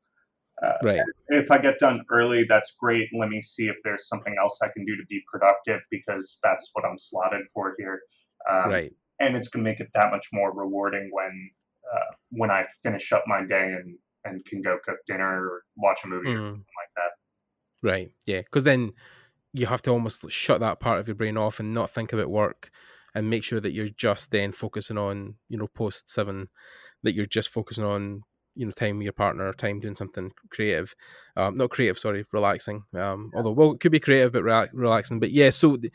Uh, 0.62 0.72
right. 0.82 1.00
If 1.28 1.50
I 1.50 1.58
get 1.58 1.78
done 1.78 2.04
early, 2.10 2.44
that's 2.48 2.74
great. 2.78 3.08
Let 3.18 3.28
me 3.28 3.42
see 3.42 3.68
if 3.68 3.76
there's 3.82 4.08
something 4.08 4.34
else 4.40 4.60
I 4.62 4.68
can 4.68 4.84
do 4.84 4.96
to 4.96 5.02
be 5.08 5.20
productive 5.30 5.80
because 5.90 6.38
that's 6.42 6.70
what 6.72 6.84
I'm 6.84 6.96
slotted 6.96 7.42
for 7.52 7.74
here. 7.78 8.00
Um, 8.48 8.70
right. 8.70 8.92
And 9.20 9.36
it's 9.36 9.48
going 9.48 9.64
to 9.64 9.70
make 9.70 9.80
it 9.80 9.88
that 9.94 10.10
much 10.10 10.28
more 10.32 10.52
rewarding 10.54 11.08
when 11.12 11.50
uh, 11.92 12.14
when 12.30 12.50
I 12.50 12.66
finish 12.82 13.12
up 13.12 13.24
my 13.26 13.44
day 13.44 13.74
and 13.78 13.96
and 14.24 14.44
can 14.46 14.62
go 14.62 14.78
cook 14.84 14.98
dinner 15.06 15.44
or 15.44 15.62
watch 15.76 16.00
a 16.04 16.08
movie 16.08 16.28
mm. 16.28 16.34
or 16.34 16.46
something 16.46 16.58
like 16.58 16.94
that. 16.96 17.88
Right. 17.88 18.10
Yeah. 18.26 18.40
Because 18.40 18.64
then 18.64 18.92
you 19.52 19.66
have 19.66 19.82
to 19.82 19.90
almost 19.90 20.30
shut 20.30 20.60
that 20.60 20.80
part 20.80 20.98
of 20.98 21.08
your 21.08 21.14
brain 21.14 21.36
off 21.36 21.60
and 21.60 21.74
not 21.74 21.90
think 21.90 22.12
about 22.12 22.30
work 22.30 22.70
and 23.14 23.30
make 23.30 23.44
sure 23.44 23.60
that 23.60 23.72
you're 23.72 23.88
just 23.88 24.30
then 24.30 24.50
focusing 24.50 24.98
on 24.98 25.36
you 25.48 25.56
know 25.56 25.68
post 25.68 26.10
seven 26.10 26.48
that 27.02 27.14
you're 27.14 27.26
just 27.26 27.48
focusing 27.48 27.84
on 27.84 28.22
you 28.56 28.64
know 28.66 28.72
time 28.72 28.98
with 28.98 29.04
your 29.04 29.12
partner 29.12 29.52
time 29.52 29.80
doing 29.80 29.96
something 29.96 30.30
creative 30.50 30.94
um 31.36 31.56
not 31.56 31.70
creative 31.70 31.98
sorry 31.98 32.24
relaxing 32.32 32.84
um 32.96 33.30
although 33.34 33.50
well 33.52 33.72
it 33.72 33.80
could 33.80 33.92
be 33.92 34.00
creative 34.00 34.32
but 34.32 34.44
re- 34.44 34.68
relaxing 34.72 35.18
but 35.20 35.30
yeah 35.32 35.50
so 35.50 35.76
th- 35.76 35.92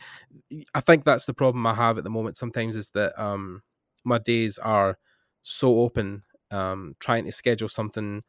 i 0.74 0.82
think 0.82 1.04
that's 1.06 1.26
the 1.26 1.34
problem 1.34 1.66
i 1.68 1.74
have 1.74 1.98
at 1.98 2.04
the 2.04 2.10
moment 2.10 2.38
sometimes 2.38 2.76
is 2.76 2.90
that 2.90 3.20
um 3.22 3.62
my 4.04 4.18
days 4.18 4.58
are 4.60 4.98
so 5.42 5.80
open 5.80 6.24
um 6.52 6.96
trying 7.00 7.26
to 7.26 7.32
schedule 7.32 7.70
something 7.70 8.24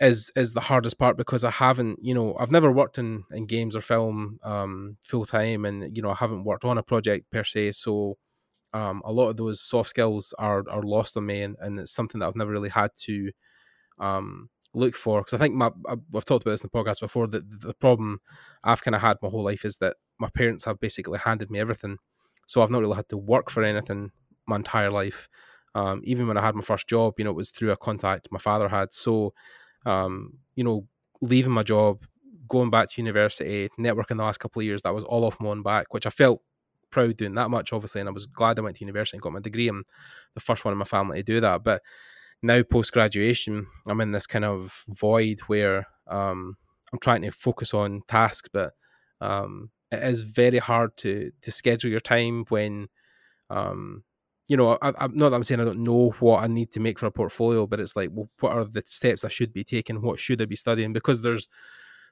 is 0.00 0.30
is 0.36 0.52
the 0.52 0.60
hardest 0.60 0.98
part 0.98 1.16
because 1.16 1.42
I 1.44 1.50
haven't, 1.50 1.98
you 2.02 2.12
know, 2.14 2.36
I've 2.38 2.50
never 2.50 2.70
worked 2.70 2.98
in, 2.98 3.24
in 3.32 3.46
games 3.46 3.74
or 3.74 3.80
film 3.80 4.38
um, 4.42 4.98
full 5.02 5.24
time, 5.24 5.64
and 5.64 5.96
you 5.96 6.02
know, 6.02 6.10
I 6.10 6.14
haven't 6.16 6.44
worked 6.44 6.64
on 6.64 6.76
a 6.78 6.82
project 6.82 7.30
per 7.30 7.44
se. 7.44 7.72
So 7.72 8.18
um, 8.76 9.02
a 9.04 9.12
lot 9.12 9.28
of 9.30 9.36
those 9.36 9.60
soft 9.60 9.90
skills 9.90 10.34
are 10.38 10.64
are 10.68 10.82
lost 10.82 11.16
on 11.16 11.26
me, 11.26 11.42
and, 11.42 11.56
and 11.60 11.80
it's 11.80 11.92
something 11.92 12.18
that 12.20 12.26
I've 12.28 12.36
never 12.36 12.52
really 12.52 12.68
had 12.70 12.90
to 13.06 13.30
um, 13.98 14.48
look 14.74 14.94
for. 14.94 15.20
Because 15.20 15.34
I 15.34 15.38
think 15.38 15.54
my 15.54 15.70
I've 15.88 16.24
talked 16.24 16.44
about 16.44 16.52
this 16.52 16.62
in 16.64 16.70
the 16.72 16.78
podcast 16.78 17.00
before. 17.00 17.26
That 17.28 17.44
the 17.60 17.74
problem 17.74 18.20
I've 18.64 18.82
kind 18.82 18.94
of 18.94 19.00
had 19.02 19.18
my 19.22 19.28
whole 19.28 19.44
life 19.44 19.64
is 19.64 19.78
that 19.78 19.96
my 20.18 20.28
parents 20.34 20.64
have 20.64 20.80
basically 20.80 21.18
handed 21.18 21.50
me 21.50 21.60
everything, 21.60 21.98
so 22.46 22.62
I've 22.62 22.70
not 22.70 22.80
really 22.80 22.96
had 22.96 23.08
to 23.10 23.16
work 23.16 23.50
for 23.50 23.62
anything 23.62 24.12
my 24.46 24.56
entire 24.56 24.90
life. 24.90 25.28
Um, 25.74 26.00
even 26.04 26.26
when 26.26 26.38
I 26.38 26.42
had 26.42 26.54
my 26.54 26.62
first 26.62 26.88
job, 26.88 27.14
you 27.18 27.24
know, 27.24 27.30
it 27.30 27.36
was 27.36 27.50
through 27.50 27.70
a 27.72 27.76
contact 27.76 28.28
my 28.30 28.38
father 28.38 28.68
had. 28.68 28.94
So 28.94 29.34
um, 29.84 30.38
you 30.54 30.64
know, 30.64 30.86
leaving 31.20 31.52
my 31.52 31.62
job, 31.62 32.04
going 32.48 32.70
back 32.70 32.90
to 32.90 33.00
university, 33.02 33.68
networking 33.78 34.16
the 34.18 34.24
last 34.24 34.38
couple 34.40 34.60
of 34.60 34.66
years, 34.66 34.82
that 34.82 34.94
was 34.94 35.04
all 35.04 35.24
off 35.24 35.40
my 35.40 35.50
own 35.50 35.62
back, 35.62 35.92
which 35.94 36.06
I 36.06 36.10
felt 36.10 36.42
proud 36.90 37.16
doing 37.16 37.34
that 37.34 37.50
much, 37.50 37.72
obviously, 37.72 38.00
and 38.00 38.08
I 38.08 38.12
was 38.12 38.26
glad 38.26 38.58
I 38.58 38.62
went 38.62 38.76
to 38.76 38.84
university 38.84 39.16
and 39.16 39.22
got 39.22 39.32
my 39.32 39.40
degree. 39.40 39.68
I'm 39.68 39.84
the 40.34 40.40
first 40.40 40.64
one 40.64 40.72
in 40.72 40.78
my 40.78 40.84
family 40.84 41.18
to 41.18 41.22
do 41.22 41.40
that. 41.40 41.62
But 41.64 41.82
now, 42.42 42.62
post 42.62 42.92
graduation, 42.92 43.66
I'm 43.86 44.00
in 44.00 44.12
this 44.12 44.26
kind 44.26 44.44
of 44.44 44.84
void 44.88 45.40
where 45.46 45.86
um, 46.06 46.56
I'm 46.92 46.98
trying 46.98 47.22
to 47.22 47.30
focus 47.30 47.74
on 47.74 48.02
tasks, 48.08 48.48
but 48.52 48.72
um, 49.20 49.70
it 49.90 50.02
is 50.02 50.22
very 50.22 50.58
hard 50.58 50.96
to 50.98 51.30
to 51.42 51.50
schedule 51.50 51.90
your 51.90 52.00
time 52.00 52.44
when 52.48 52.88
um, 53.50 54.04
you 54.48 54.56
know, 54.56 54.78
I, 54.80 54.92
am 55.04 55.16
not 55.16 55.30
that 55.30 55.36
I'm 55.36 55.42
saying 55.42 55.60
I 55.60 55.64
don't 55.64 55.82
know 55.82 56.10
what 56.20 56.42
I 56.42 56.46
need 56.46 56.70
to 56.72 56.80
make 56.80 56.98
for 56.98 57.06
a 57.06 57.10
portfolio, 57.10 57.66
but 57.66 57.80
it's 57.80 57.96
like, 57.96 58.10
well, 58.12 58.30
what 58.40 58.52
are 58.52 58.64
the 58.64 58.82
steps 58.86 59.24
I 59.24 59.28
should 59.28 59.52
be 59.52 59.64
taking? 59.64 60.00
What 60.02 60.20
should 60.20 60.40
I 60.40 60.44
be 60.44 60.56
studying? 60.56 60.92
Because 60.92 61.22
there's 61.22 61.48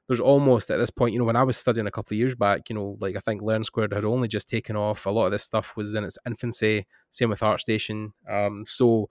there's 0.07 0.21
almost 0.21 0.71
at 0.71 0.79
this 0.79 0.90
point, 0.90 1.12
you 1.12 1.19
know, 1.19 1.25
when 1.25 1.37
I 1.37 1.43
was 1.43 1.57
studying 1.57 1.87
a 1.87 1.90
couple 1.90 2.14
of 2.14 2.19
years 2.19 2.35
back, 2.35 2.69
you 2.69 2.75
know, 2.75 2.97
like 3.01 3.17
I 3.17 3.21
think 3.21 3.43
Learn 3.43 3.64
Squared 3.64 3.93
had 3.93 4.05
only 4.05 4.29
just 4.29 4.49
taken 4.49 4.77
off. 4.77 5.07
A 5.07 5.11
lot 5.11 5.27
of 5.27 5.33
this 5.33 5.45
stuff 5.45 5.77
was 5.77 5.95
in 5.95 6.05
its 6.05 6.19
infancy. 6.27 6.87
Same 7.11 7.31
with 7.31 7.40
ArtStation. 7.40 8.11
Um, 8.29 8.64
so, 8.67 9.09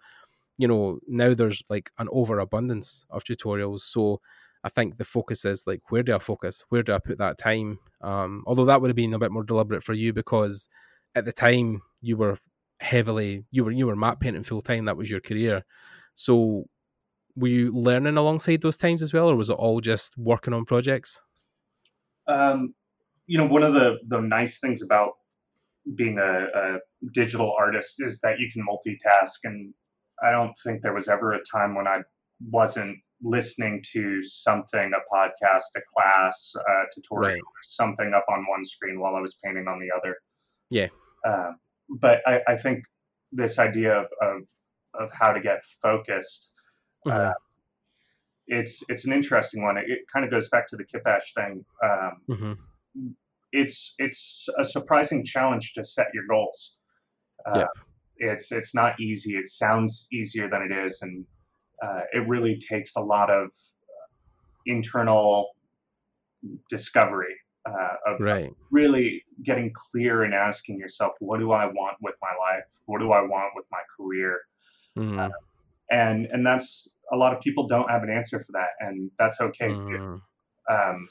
you 0.57 0.67
know, 0.67 0.99
now 1.07 1.33
there's 1.33 1.63
like 1.69 1.91
an 1.97 2.07
overabundance 2.11 3.05
of 3.09 3.23
tutorials. 3.23 3.81
So 3.81 4.21
I 4.63 4.69
think 4.69 4.97
the 4.97 5.05
focus 5.05 5.45
is 5.45 5.65
like, 5.65 5.81
where 5.89 6.03
do 6.03 6.15
I 6.15 6.19
focus? 6.19 6.63
Where 6.69 6.83
do 6.83 6.93
I 6.93 6.99
put 6.99 7.17
that 7.17 7.37
time? 7.39 7.79
Um, 8.01 8.43
although 8.45 8.65
that 8.65 8.79
would 8.81 8.89
have 8.89 8.95
been 8.95 9.13
a 9.13 9.19
bit 9.19 9.31
more 9.31 9.43
deliberate 9.43 9.83
for 9.83 9.93
you 9.93 10.13
because 10.13 10.69
at 11.15 11.25
the 11.25 11.33
time 11.33 11.81
you 12.01 12.17
were 12.17 12.37
heavily 12.79 13.45
you 13.49 13.63
were 13.63 13.71
you 13.71 13.87
were 13.87 13.95
matte 13.95 14.19
painting 14.19 14.43
full 14.43 14.61
time 14.61 14.85
that 14.85 14.97
was 14.97 15.09
your 15.09 15.21
career 15.21 15.63
so 16.15 16.65
were 17.35 17.47
you 17.47 17.71
learning 17.71 18.17
alongside 18.17 18.61
those 18.61 18.77
times 18.77 19.01
as 19.01 19.13
well 19.13 19.29
or 19.29 19.35
was 19.35 19.49
it 19.49 19.53
all 19.53 19.81
just 19.81 20.17
working 20.17 20.53
on 20.53 20.65
projects? 20.65 21.21
Um, 22.27 22.73
you 23.27 23.37
know 23.37 23.47
one 23.47 23.63
of 23.63 23.73
the 23.73 23.97
the 24.07 24.19
nice 24.19 24.59
things 24.59 24.81
about 24.81 25.11
being 25.95 26.17
a, 26.17 26.45
a 26.45 26.79
digital 27.13 27.53
artist 27.57 27.95
is 27.99 28.19
that 28.21 28.39
you 28.39 28.49
can 28.53 28.65
multitask 28.65 29.39
and 29.43 29.73
i 30.23 30.31
don't 30.31 30.53
think 30.63 30.81
there 30.81 30.93
was 30.93 31.09
ever 31.09 31.33
a 31.33 31.39
time 31.51 31.75
when 31.75 31.87
i 31.87 31.99
wasn't 32.49 32.97
listening 33.21 33.81
to 33.93 34.21
something 34.21 34.91
a 34.93 35.15
podcast 35.15 35.63
a 35.75 35.81
class 35.93 36.53
a 36.55 36.83
tutorial 36.93 37.33
right. 37.33 37.41
something 37.63 38.13
up 38.13 38.25
on 38.29 38.45
one 38.49 38.63
screen 38.63 38.99
while 38.99 39.15
i 39.15 39.19
was 39.19 39.37
painting 39.43 39.67
on 39.67 39.79
the 39.79 39.89
other. 39.95 40.15
Yeah. 40.69 40.87
Um, 41.25 41.57
but 41.87 42.21
I, 42.25 42.41
I, 42.47 42.55
think 42.57 42.83
this 43.31 43.59
idea 43.59 43.93
of, 43.99 44.07
of, 44.21 44.41
of 44.95 45.09
how 45.13 45.31
to 45.31 45.39
get 45.39 45.63
focused, 45.81 46.52
mm-hmm. 47.05 47.29
uh, 47.29 47.33
it's 48.47 48.83
it's 48.89 49.05
an 49.05 49.13
interesting 49.13 49.63
one. 49.63 49.77
It, 49.77 49.85
it, 49.87 49.99
kind 50.11 50.25
of 50.25 50.31
goes 50.31 50.49
back 50.49 50.67
to 50.67 50.75
the 50.75 50.83
Kitbash 50.83 51.33
thing. 51.35 51.65
Um, 51.83 52.11
mm-hmm. 52.29 52.53
It's 53.51 53.95
it's 53.99 54.47
a 54.57 54.63
surprising 54.63 55.23
challenge 55.25 55.73
to 55.73 55.83
set 55.83 56.07
your 56.13 56.25
goals. 56.29 56.77
Uh, 57.45 57.59
yeah. 57.59 58.29
It's 58.31 58.51
it's 58.51 58.75
not 58.75 58.99
easy. 58.99 59.35
It 59.35 59.47
sounds 59.47 60.07
easier 60.11 60.49
than 60.49 60.61
it 60.61 60.71
is, 60.71 61.01
and 61.01 61.25
uh, 61.81 62.01
it 62.13 62.27
really 62.27 62.57
takes 62.57 62.95
a 62.95 63.01
lot 63.01 63.29
of 63.29 63.49
internal 64.65 65.49
discovery 66.69 67.35
uh, 67.65 67.95
of 68.07 68.19
right. 68.19 68.53
really 68.71 69.23
getting 69.43 69.71
clear 69.73 70.23
and 70.23 70.33
asking 70.33 70.77
yourself, 70.77 71.13
what 71.19 71.39
do 71.39 71.51
I 71.51 71.65
want 71.65 71.97
with 72.01 72.15
my 72.21 72.29
life? 72.39 72.65
What 72.85 72.99
do 72.99 73.11
I 73.11 73.21
want 73.21 73.53
with 73.55 73.65
my 73.71 73.81
career? 73.97 74.41
Mm. 74.97 75.19
Uh, 75.19 75.29
and 75.93 76.27
and 76.31 76.45
that's 76.45 76.95
a 77.11 77.15
lot 77.15 77.33
of 77.33 77.41
people 77.41 77.67
don't 77.67 77.89
have 77.89 78.03
an 78.03 78.09
answer 78.09 78.39
for 78.39 78.51
that, 78.53 78.69
and 78.79 79.11
that's 79.19 79.39
okay 79.39 79.69
mm. 79.69 80.19
um, 80.69 81.07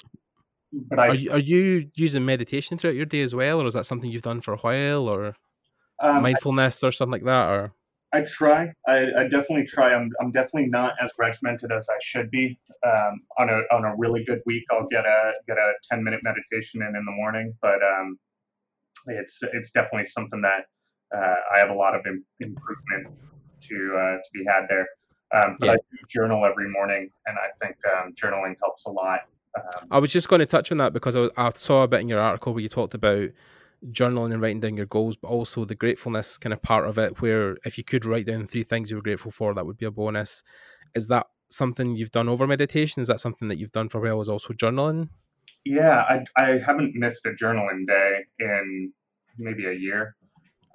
but 0.72 0.98
I, 0.98 1.08
are 1.08 1.14
you, 1.14 1.30
are 1.32 1.38
you 1.38 1.90
using 1.96 2.24
meditation 2.24 2.78
throughout 2.78 2.96
your 2.96 3.06
day 3.06 3.22
as 3.22 3.34
well, 3.34 3.60
or 3.60 3.66
is 3.66 3.74
that 3.74 3.86
something 3.86 4.10
you've 4.10 4.22
done 4.22 4.40
for 4.40 4.54
a 4.54 4.58
while, 4.58 5.08
or 5.08 5.34
um, 6.02 6.22
mindfulness 6.22 6.82
I, 6.82 6.88
or 6.88 6.92
something 6.92 7.12
like 7.12 7.24
that, 7.24 7.50
or? 7.50 7.72
I 8.14 8.22
try. 8.22 8.72
I, 8.86 9.06
I, 9.18 9.22
definitely 9.24 9.64
try. 9.64 9.94
I'm, 9.94 10.10
I'm 10.20 10.30
definitely 10.32 10.68
not 10.68 10.94
as 11.00 11.10
regimented 11.18 11.72
as 11.72 11.88
I 11.90 11.96
should 12.02 12.30
be. 12.30 12.58
Um, 12.86 13.22
on 13.38 13.48
a 13.48 13.74
on 13.74 13.84
a 13.84 13.94
really 13.96 14.22
good 14.24 14.40
week, 14.44 14.64
I'll 14.70 14.86
get 14.88 15.06
a 15.06 15.32
get 15.46 15.56
a 15.56 15.72
10 15.90 16.04
minute 16.04 16.20
meditation 16.22 16.82
in 16.82 16.88
in 16.88 17.04
the 17.04 17.12
morning. 17.12 17.54
But 17.62 17.82
um, 17.82 18.18
it's 19.06 19.42
it's 19.42 19.70
definitely 19.70 20.04
something 20.04 20.42
that 20.42 20.66
uh, 21.16 21.36
I 21.54 21.58
have 21.58 21.70
a 21.70 21.74
lot 21.74 21.94
of 21.94 22.02
Im- 22.06 22.24
improvement 22.40 23.18
to 23.68 23.96
uh, 23.96 24.16
to 24.16 24.30
be 24.32 24.44
had 24.46 24.66
there. 24.68 24.86
Um, 25.34 25.56
but 25.58 25.66
yeah. 25.66 25.72
I 25.72 25.76
do 25.76 25.98
journal 26.08 26.44
every 26.44 26.68
morning, 26.68 27.10
and 27.26 27.38
I 27.38 27.48
think 27.64 27.76
um, 27.96 28.12
journaling 28.12 28.56
helps 28.62 28.84
a 28.86 28.90
lot. 28.90 29.20
Um, 29.56 29.88
I 29.90 29.98
was 29.98 30.12
just 30.12 30.28
going 30.28 30.40
to 30.40 30.46
touch 30.46 30.70
on 30.72 30.78
that 30.78 30.92
because 30.92 31.16
I, 31.16 31.20
was, 31.20 31.30
I 31.36 31.50
saw 31.54 31.82
a 31.82 31.88
bit 31.88 32.00
in 32.00 32.08
your 32.08 32.20
article 32.20 32.52
where 32.52 32.62
you 32.62 32.68
talked 32.68 32.94
about 32.94 33.30
journaling 33.90 34.32
and 34.32 34.40
writing 34.40 34.60
down 34.60 34.76
your 34.76 34.86
goals, 34.86 35.16
but 35.16 35.28
also 35.28 35.64
the 35.64 35.74
gratefulness 35.74 36.38
kind 36.38 36.52
of 36.52 36.62
part 36.62 36.86
of 36.86 36.98
it, 36.98 37.20
where 37.20 37.56
if 37.64 37.78
you 37.78 37.84
could 37.84 38.04
write 38.04 38.26
down 38.26 38.46
three 38.46 38.62
things 38.62 38.90
you 38.90 38.96
were 38.96 39.02
grateful 39.02 39.30
for, 39.30 39.54
that 39.54 39.66
would 39.66 39.78
be 39.78 39.86
a 39.86 39.90
bonus. 39.90 40.42
Is 40.94 41.08
that 41.08 41.26
something 41.50 41.96
you've 41.96 42.10
done 42.10 42.28
over 42.28 42.46
meditation? 42.46 43.02
Is 43.02 43.08
that 43.08 43.20
something 43.20 43.48
that 43.48 43.58
you've 43.58 43.72
done 43.72 43.88
for 43.88 43.98
a 43.98 44.00
while? 44.02 44.20
Is 44.20 44.28
also 44.28 44.52
journaling? 44.52 45.08
Yeah, 45.64 46.02
I, 46.08 46.24
I 46.36 46.58
haven't 46.58 46.94
missed 46.94 47.24
a 47.26 47.30
journaling 47.30 47.86
day 47.86 48.24
in 48.38 48.92
maybe 49.38 49.66
a 49.66 49.72
year. 49.72 50.16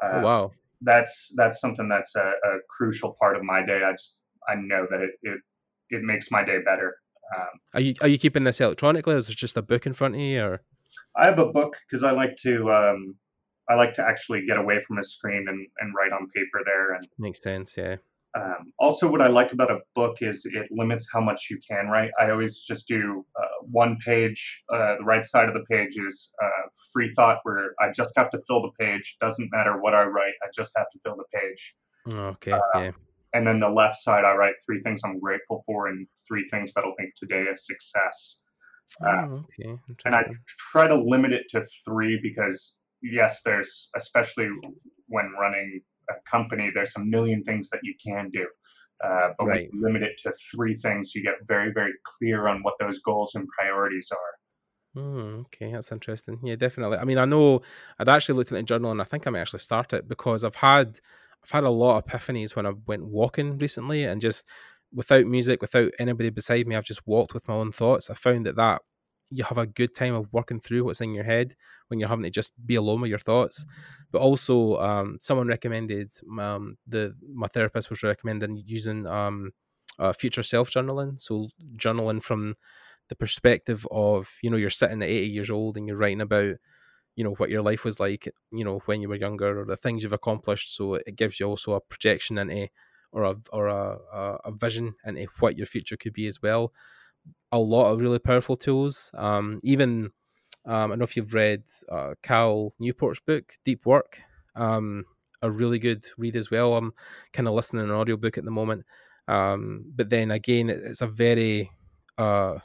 Oh, 0.02 0.08
uh, 0.08 0.12
oh, 0.13 0.21
wow. 0.21 0.52
That's 0.82 1.34
that's 1.36 1.60
something 1.60 1.88
that's 1.88 2.16
a, 2.16 2.32
a, 2.44 2.60
crucial 2.70 3.16
part 3.20 3.36
of 3.36 3.44
my 3.44 3.66
day. 3.66 3.84
I 3.84 3.92
just 3.94 4.24
I 4.48 4.56
know 4.56 4.86
that 4.90 5.02
it 5.02 5.12
it, 5.24 5.40
it 5.90 6.04
makes 6.04 6.30
my 6.32 6.44
day 6.44 6.60
better. 6.63 6.98
Um, 7.36 7.60
are 7.74 7.82
you 7.82 7.96
are 8.02 8.08
you 8.08 8.18
keeping 8.18 8.44
this 8.44 8.62
electronically, 8.62 9.16
or 9.16 9.18
is 9.18 9.30
it 9.30 9.36
just 9.36 9.58
a 9.58 9.62
book 9.62 9.86
in 9.86 9.94
front 9.94 10.16
of 10.16 10.22
you, 10.22 10.44
or? 10.44 10.62
I 11.16 11.26
have 11.26 11.40
a 11.40 11.48
book 11.48 11.78
because 11.88 12.04
I 12.04 12.12
like 12.12 12.36
to 12.44 12.72
um, 12.72 13.16
I 13.70 13.76
like 13.76 13.94
to 13.96 14.04
actually 14.04 14.46
get 14.46 14.58
away 14.58 14.82
from 14.82 14.98
a 14.98 15.04
screen 15.04 15.46
and, 15.48 15.68
and 15.80 15.94
write 15.96 16.13
on 16.13 16.30
paper 16.30 16.62
there. 16.66 16.94
And 16.94 17.08
makes 17.18 17.42
sense, 17.42 17.76
yeah. 17.78 17.98
Um, 18.36 18.72
also, 18.80 19.10
what 19.10 19.22
I 19.22 19.28
like 19.28 19.52
about 19.52 19.72
a 19.72 19.80
book 19.96 20.18
is 20.22 20.46
it 20.46 20.68
limits 20.72 21.08
how 21.12 21.22
much 21.22 21.48
you 21.50 21.60
can 21.68 21.88
write. 21.88 22.12
I 22.20 22.30
always 22.30 22.62
just 22.62 22.88
do 22.88 23.26
uh, 23.40 23.66
one 23.72 23.98
page. 24.06 24.63
Uh, 24.72 24.98
the 25.00 25.04
right 25.04 25.26
side 25.26 25.48
of 25.48 25.54
the 25.54 25.66
page 25.70 25.98
is 25.98 26.34
uh, 26.42 26.57
free 26.94 27.12
thought, 27.16 27.40
where 27.44 27.74
I 27.80 27.92
just 27.92 28.13
have 28.16 28.30
to 28.32 28.42
fill 28.48 28.62
the 28.62 28.72
page. 28.80 29.18
Doesn't 29.20 29.50
matter 29.52 29.82
what 29.82 29.94
I 29.94 30.04
write, 30.04 30.34
I 30.44 30.48
just 30.56 30.74
have 30.78 30.90
to 30.92 31.00
fill 31.04 31.16
the 31.16 31.40
page. 31.40 31.76
Okay, 32.13 32.52
uh, 32.52 32.60
yeah. 32.76 32.92
And 33.34 33.46
then 33.46 33.60
the 33.60 33.70
left 33.70 33.98
side, 33.98 34.24
I 34.24 34.36
write 34.36 34.56
three 34.66 34.82
things 34.82 35.02
I'm 35.04 35.20
grateful 35.20 35.63
for 35.66 35.88
and 35.88 36.08
three 36.28 36.48
things 36.50 36.74
that'll 36.74 36.96
make 36.98 37.13
today 37.16 37.46
a 37.52 37.58
success. 37.58 38.42
Oh, 39.02 39.08
um, 39.08 39.46
okay. 39.60 39.78
And 40.06 40.16
I 40.16 40.24
try 40.72 40.88
to 40.88 40.96
limit 40.96 41.34
it 41.34 41.44
to 41.50 41.62
three 41.86 42.20
because, 42.22 42.80
yes, 43.02 43.42
there's, 43.44 43.90
especially 43.98 44.50
when 45.08 45.34
running 45.40 45.82
a 46.10 46.13
company, 46.30 46.72
there's 46.74 46.96
a 46.96 47.04
million 47.04 47.44
things 47.44 47.70
that 47.70 47.82
you 47.84 47.94
can 48.04 48.30
do. 48.32 48.48
Uh, 49.04 49.34
but 49.38 49.46
right. 49.46 49.70
we 49.74 49.80
limit 49.80 50.04
it 50.04 50.18
to 50.24 50.34
three 50.52 50.74
things. 50.74 51.13
You 51.13 51.22
get 51.22 51.36
very, 51.48 51.72
very 51.74 51.94
clear 52.04 52.48
on 52.48 52.63
what 52.63 52.76
those 52.80 53.00
goals 53.00 53.36
and 53.36 53.48
priorities 53.50 54.10
are. 54.12 54.37
Mm, 54.98 55.42
okay, 55.48 55.72
that's 55.72 55.92
interesting. 55.92 56.40
Yeah, 56.44 56.56
definitely. 56.56 56.98
I 56.98 57.06
mean, 57.06 57.18
I 57.20 57.26
know 57.26 57.62
I'd 58.00 58.10
actually 58.10 58.36
looked 58.36 58.52
at 58.52 58.56
the 58.56 58.64
journal, 58.64 58.92
and 58.92 59.02
I 59.02 59.06
think 59.06 59.28
I 59.28 59.30
may 59.32 59.40
actually 59.40 59.60
start 59.60 59.94
it 59.94 60.08
because 60.08 60.44
I've 60.44 60.56
had 60.56 61.00
I've 61.44 61.52
had 61.52 61.64
a 61.66 61.70
lot 61.70 61.98
of 61.98 62.06
epiphanies 62.06 62.56
when 62.56 62.66
I 62.66 62.72
went 62.88 63.06
walking 63.06 63.58
recently, 63.58 64.06
and 64.06 64.22
just 64.22 64.48
without 64.94 65.26
music, 65.28 65.62
without 65.62 65.92
anybody 66.00 66.30
beside 66.30 66.68
me, 66.68 66.76
I've 66.76 66.84
just 66.86 67.06
walked 67.08 67.34
with 67.34 67.48
my 67.48 67.54
own 67.56 67.72
thoughts. 67.72 68.10
I 68.10 68.16
found 68.16 68.46
that 68.48 68.56
that 68.56 68.82
you 69.30 69.44
have 69.44 69.58
a 69.58 69.68
good 69.68 69.94
time 69.94 70.16
of 70.16 70.32
working 70.34 70.60
through 70.60 70.86
what's 70.86 71.02
in 71.02 71.14
your 71.14 71.26
head 71.26 71.56
when 71.90 72.00
you're 72.00 72.10
having 72.10 72.24
to 72.24 72.30
just 72.30 72.54
be 72.66 72.76
alone 72.76 73.02
with 73.02 73.10
your 73.10 73.20
thoughts. 73.20 73.66
But 74.12 74.22
also, 74.22 74.78
um, 74.78 75.18
someone 75.20 75.48
recommended 75.48 76.12
um, 76.40 76.78
the 76.88 77.14
my 77.34 77.48
therapist 77.48 77.90
was 77.90 78.04
recommending 78.04 78.64
using 78.66 79.06
um, 79.08 79.52
uh, 80.00 80.14
future 80.14 80.44
self 80.44 80.70
journaling. 80.72 81.20
So 81.20 81.50
journaling 81.78 82.24
from 82.24 82.56
the 83.10 83.15
perspective 83.15 83.88
of 83.91 84.38
you 84.41 84.50
know 84.50 84.58
you're 84.58 84.70
sitting 84.70 85.02
at 85.02 85.10
80 85.10 85.28
years 85.28 85.50
old 85.50 85.78
and 85.78 85.88
you're 85.88 85.98
writing 85.98 86.22
about 86.22 86.56
you 87.15 87.24
know 87.24 87.34
what 87.36 87.50
your 87.50 87.62
life 87.62 87.84
was 87.84 88.00
like 88.00 88.30
you 88.52 88.63
know 88.63 88.80
when 88.86 89.02
you 89.02 89.10
were 89.10 89.15
younger 89.15 89.62
or 89.62 89.65
the 89.65 89.78
things 89.78 90.04
you've 90.04 90.13
accomplished. 90.13 90.76
So 90.76 90.96
it 90.96 91.15
gives 91.15 91.39
you 91.39 91.48
also 91.48 91.74
a 91.74 91.82
projection 91.82 92.38
into 92.38 92.70
or 93.12 93.24
a 93.24 93.36
or 93.52 93.67
a, 93.67 93.98
a 94.46 94.52
vision 94.52 94.96
into 95.06 95.28
what 95.39 95.58
your 95.58 95.67
future 95.67 95.98
could 95.98 96.13
be 96.13 96.28
as 96.28 96.41
well. 96.41 96.74
A 97.52 97.58
lot 97.58 97.91
of 97.91 98.02
really 98.02 98.20
powerful 98.20 98.56
tools. 98.56 99.12
Um, 99.13 99.60
even 99.63 100.12
um, 100.65 100.74
I 100.74 100.88
don't 100.88 101.00
know 101.00 101.06
if 101.06 101.15
you've 101.15 101.34
read 101.34 101.63
uh, 101.89 102.15
Cal 102.22 102.74
Newport's 102.80 103.22
book, 103.22 103.54
Deep 103.63 103.86
Work. 103.86 104.22
Um, 104.56 105.06
a 105.41 105.50
really 105.50 105.80
good 105.80 106.06
read 106.17 106.36
as 106.36 106.52
well. 106.52 106.76
I'm 106.76 106.93
kind 107.32 107.48
of 107.48 107.54
listening 107.54 107.86
to 107.86 107.93
an 107.93 108.00
audiobook 108.00 108.38
at 108.38 108.43
the 108.43 108.52
moment. 108.52 108.84
Um, 109.28 109.86
but 109.96 110.10
then 110.10 110.32
again, 110.32 110.70
it's 110.70 111.02
a 111.02 111.08
very, 111.08 111.72
uh, 112.17 112.58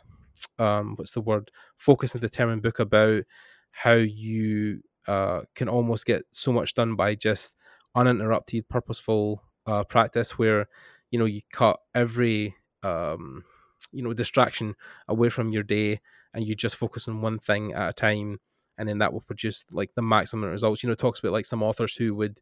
um, 0.59 0.95
what's 0.97 1.13
the 1.13 1.21
word, 1.21 1.51
focused 1.77 2.15
and 2.15 2.23
determined 2.23 2.63
book 2.63 2.79
about 2.79 3.25
how 3.71 3.93
you 3.95 4.83
uh, 5.09 5.43
can 5.55 5.69
almost 5.69 6.07
get 6.07 6.23
so 6.33 6.53
much 6.53 6.75
done 6.75 6.95
by 6.97 7.15
just 7.15 7.57
uninterrupted, 7.95 8.69
purposeful 8.69 9.43
uh, 9.67 9.85
practice 9.85 10.39
where 10.39 10.67
you 11.11 11.19
know 11.19 11.25
you 11.25 11.41
cut 11.53 11.79
every 11.95 12.55
um, 12.83 13.45
you 13.93 14.03
know 14.03 14.13
distraction 14.13 14.75
away 15.09 15.29
from 15.29 15.53
your 15.53 15.63
day 15.63 16.01
and 16.35 16.47
you 16.47 16.55
just 16.55 16.77
focus 16.77 17.09
on 17.09 17.21
one 17.21 17.39
thing 17.39 17.73
at 17.73 17.91
a 17.91 17.93
time 17.93 18.39
and 18.79 18.89
then 18.89 18.99
that 18.99 19.13
will 19.13 19.21
produce 19.21 19.65
like 19.71 19.91
the 19.95 20.03
maximum 20.03 20.51
results. 20.51 20.83
You 20.83 20.89
know 20.89 20.95
talks 20.95 21.19
about 21.21 21.33
like 21.33 21.47
some 21.47 21.63
authors 21.63 21.95
who 21.95 22.15
would 22.15 22.41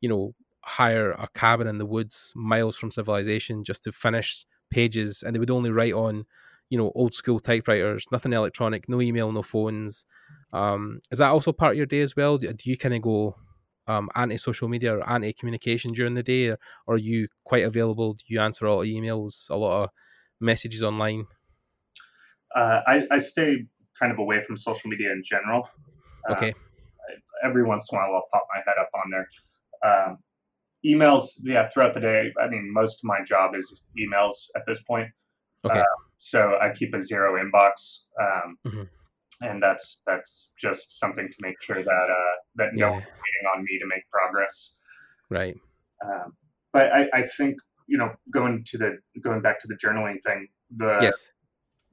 you 0.00 0.08
know 0.08 0.34
hire 0.64 1.12
a 1.12 1.28
cabin 1.34 1.66
in 1.66 1.78
the 1.78 1.86
woods 1.86 2.32
miles 2.36 2.76
from 2.76 2.90
civilization 2.90 3.64
just 3.64 3.82
to 3.84 3.92
finish 3.92 4.44
pages 4.70 5.22
and 5.22 5.34
they 5.34 5.38
would 5.40 5.50
only 5.50 5.70
write 5.70 5.94
on 5.94 6.24
you 6.70 6.78
know 6.78 6.90
old 6.94 7.12
school 7.12 7.38
typewriters 7.38 8.06
nothing 8.10 8.32
electronic 8.32 8.88
no 8.88 9.00
email 9.00 9.30
no 9.30 9.42
phones 9.42 10.06
um 10.52 11.00
is 11.10 11.18
that 11.18 11.30
also 11.30 11.52
part 11.52 11.72
of 11.72 11.76
your 11.76 11.86
day 11.86 12.00
as 12.00 12.16
well 12.16 12.38
do 12.38 12.54
you 12.64 12.78
kind 12.78 12.94
of 12.94 13.02
go 13.02 13.36
um, 13.90 14.08
anti-social 14.14 14.68
media 14.68 14.96
or 14.96 15.08
anti-communication 15.08 15.92
during 15.92 16.14
the 16.14 16.22
day, 16.22 16.48
or, 16.48 16.58
or, 16.86 16.94
are 16.94 16.98
you 16.98 17.28
quite 17.44 17.64
available? 17.64 18.14
Do 18.14 18.24
you 18.28 18.40
answer 18.40 18.66
a 18.66 18.74
lot 18.74 18.82
of 18.82 18.86
emails, 18.86 19.50
a 19.50 19.56
lot 19.56 19.84
of 19.84 19.90
messages 20.40 20.82
online? 20.82 21.26
Uh, 22.54 22.80
I, 22.86 23.02
I, 23.10 23.18
stay 23.18 23.66
kind 23.98 24.12
of 24.12 24.18
away 24.18 24.42
from 24.46 24.56
social 24.56 24.90
media 24.90 25.12
in 25.12 25.22
general. 25.24 25.68
Uh, 26.28 26.34
okay. 26.34 26.50
Uh, 26.50 27.48
every 27.48 27.64
once 27.64 27.88
in 27.90 27.98
a 27.98 28.00
while, 28.00 28.14
I'll 28.14 28.28
pop 28.32 28.46
my 28.54 28.60
head 28.64 28.78
up 28.80 28.90
on 28.94 29.10
there. 29.10 29.28
Um, 29.82 30.18
emails, 30.84 31.40
yeah, 31.42 31.68
throughout 31.68 31.94
the 31.94 32.00
day. 32.00 32.32
I 32.40 32.48
mean, 32.48 32.72
most 32.72 33.00
of 33.02 33.04
my 33.04 33.22
job 33.24 33.54
is 33.54 33.82
emails 33.98 34.48
at 34.56 34.62
this 34.66 34.82
point. 34.82 35.08
Okay. 35.64 35.80
Uh, 35.80 35.84
so 36.22 36.56
I 36.60 36.70
keep 36.70 36.94
a 36.94 37.00
zero 37.00 37.42
inbox. 37.42 38.04
Um, 38.20 38.58
mm-hmm 38.66 38.82
and 39.42 39.62
that's 39.62 40.02
that's 40.06 40.52
just 40.58 40.98
something 40.98 41.26
to 41.26 41.36
make 41.40 41.60
sure 41.62 41.82
that 41.82 41.88
uh, 42.10 42.36
that 42.56 42.74
no 42.74 42.86
yeah. 42.86 42.90
one's 42.90 43.04
waiting 43.04 43.56
on 43.56 43.64
me 43.64 43.78
to 43.78 43.86
make 43.86 44.02
progress. 44.10 44.76
Right. 45.30 45.56
Um, 46.04 46.34
but 46.74 46.92
I, 46.92 47.08
I 47.14 47.22
think 47.22 47.56
you 47.86 47.98
know 47.98 48.10
going 48.32 48.64
to 48.68 48.78
the 48.78 48.98
going 49.22 49.40
back 49.40 49.60
to 49.60 49.66
the 49.66 49.76
journaling 49.76 50.22
thing 50.22 50.48
the 50.76 50.98
yes 51.00 51.30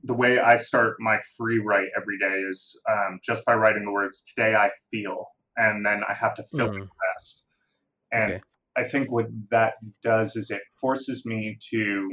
the 0.03 0.13
way 0.13 0.39
I 0.39 0.55
start 0.57 0.95
my 0.99 1.19
free 1.37 1.59
write 1.59 1.87
every 1.95 2.19
day 2.19 2.41
is 2.49 2.79
um, 2.89 3.19
just 3.23 3.45
by 3.45 3.55
writing 3.55 3.85
the 3.85 3.91
words 3.91 4.23
"today 4.23 4.55
I 4.55 4.69
feel," 4.91 5.25
and 5.55 5.85
then 5.85 6.01
I 6.07 6.13
have 6.13 6.35
to 6.35 6.43
fill 6.43 6.69
mm. 6.69 6.79
the 6.79 6.87
rest. 7.13 7.45
And 8.11 8.33
okay. 8.33 8.41
I 8.77 8.83
think 8.83 9.11
what 9.11 9.25
that 9.49 9.73
does 10.03 10.35
is 10.35 10.51
it 10.51 10.61
forces 10.79 11.25
me 11.25 11.57
to, 11.71 12.11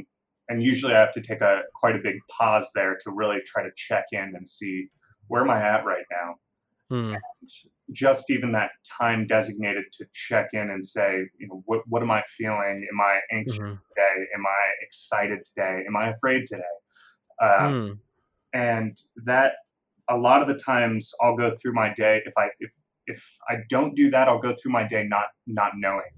and 0.49 0.61
usually 0.61 0.93
I 0.93 0.99
have 0.99 1.13
to 1.13 1.21
take 1.21 1.41
a 1.41 1.61
quite 1.73 1.95
a 1.95 1.99
big 1.99 2.19
pause 2.29 2.71
there 2.73 2.97
to 3.01 3.11
really 3.11 3.41
try 3.45 3.63
to 3.63 3.71
check 3.75 4.05
in 4.11 4.33
and 4.35 4.47
see 4.47 4.87
where 5.27 5.41
am 5.41 5.49
I 5.49 5.61
at 5.61 5.85
right 5.85 6.05
now? 6.11 6.35
And 7.13 7.49
just 7.91 8.29
even 8.29 8.51
that 8.51 8.71
time 8.85 9.25
designated 9.25 9.85
to 9.93 10.05
check 10.13 10.49
in 10.53 10.69
and 10.69 10.85
say, 10.85 11.25
you 11.37 11.47
know, 11.47 11.63
what, 11.65 11.81
what 11.87 12.01
am 12.01 12.11
I 12.11 12.23
feeling? 12.37 12.87
Am 12.91 13.01
I 13.01 13.19
anxious 13.31 13.57
mm-hmm. 13.57 13.73
today? 13.73 14.27
Am 14.35 14.45
I 14.45 14.71
excited 14.81 15.43
today? 15.43 15.83
Am 15.87 15.95
I 15.95 16.09
afraid 16.09 16.45
today? 16.45 16.63
Um, 17.41 17.87
hmm. 17.87 17.93
And 18.57 19.01
that 19.25 19.53
a 20.09 20.15
lot 20.15 20.41
of 20.41 20.47
the 20.47 20.55
times 20.55 21.11
I'll 21.21 21.35
go 21.35 21.55
through 21.55 21.73
my 21.73 21.93
day. 21.93 22.21
If 22.25 22.33
I 22.37 22.47
if 22.59 22.71
if 23.07 23.23
I 23.49 23.57
don't 23.69 23.95
do 23.95 24.09
that, 24.11 24.27
I'll 24.27 24.39
go 24.39 24.55
through 24.55 24.71
my 24.71 24.83
day 24.83 25.05
not 25.07 25.25
not 25.45 25.73
knowing, 25.75 26.11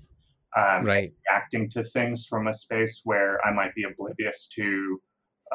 um, 0.58 0.86
right, 0.86 1.14
reacting 1.30 1.70
to 1.72 1.84
things 1.84 2.26
from 2.26 2.48
a 2.48 2.54
space 2.54 3.02
where 3.04 3.46
I 3.46 3.54
might 3.54 3.76
be 3.76 3.84
oblivious 3.84 4.48
to 4.56 5.02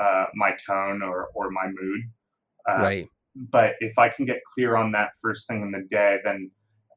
uh, 0.00 0.26
my 0.34 0.52
tone 0.66 1.02
or 1.02 1.28
or 1.34 1.50
my 1.50 1.66
mood. 1.66 2.00
Uh, 2.68 2.82
right 2.82 3.08
but 3.34 3.74
if 3.80 3.98
I 3.98 4.08
can 4.08 4.26
get 4.26 4.42
clear 4.44 4.76
on 4.76 4.92
that 4.92 5.12
first 5.20 5.48
thing 5.48 5.62
in 5.62 5.70
the 5.70 5.86
day, 5.90 6.18
then 6.24 6.50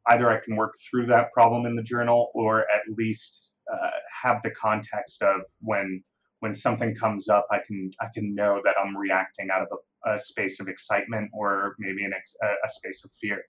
either 0.08 0.30
I 0.30 0.39
can 0.43 0.56
work 0.56 0.76
through 0.89 1.08
that 1.08 1.32
problem 1.32 1.66
in 1.66 1.76
the 1.76 1.84
journal 1.84 2.32
or 2.34 2.62
at 2.62 2.82
least 2.97 3.53
uh, 3.72 3.89
have 4.24 4.41
the 4.43 4.51
context 4.51 5.22
of 5.22 5.41
when 5.62 6.03
when 6.39 6.53
something 6.53 6.93
comes 6.93 7.30
up, 7.30 7.47
I 7.49 7.60
can 7.66 7.89
I 8.01 8.08
can 8.14 8.36
know 8.36 8.62
that 8.66 8.76
I'm 8.80 8.95
reacting 8.95 9.49
out 9.49 9.62
of 9.62 9.70
a, 10.06 10.14
a 10.14 10.18
space 10.18 10.60
of 10.60 10.68
excitement 10.68 11.32
or 11.34 11.76
maybe 11.80 12.03
an 12.03 12.14
ex, 12.14 12.36
a, 12.43 12.47
a, 12.47 12.70
space 12.70 13.03
of 13.06 13.12
fear. 13.20 13.41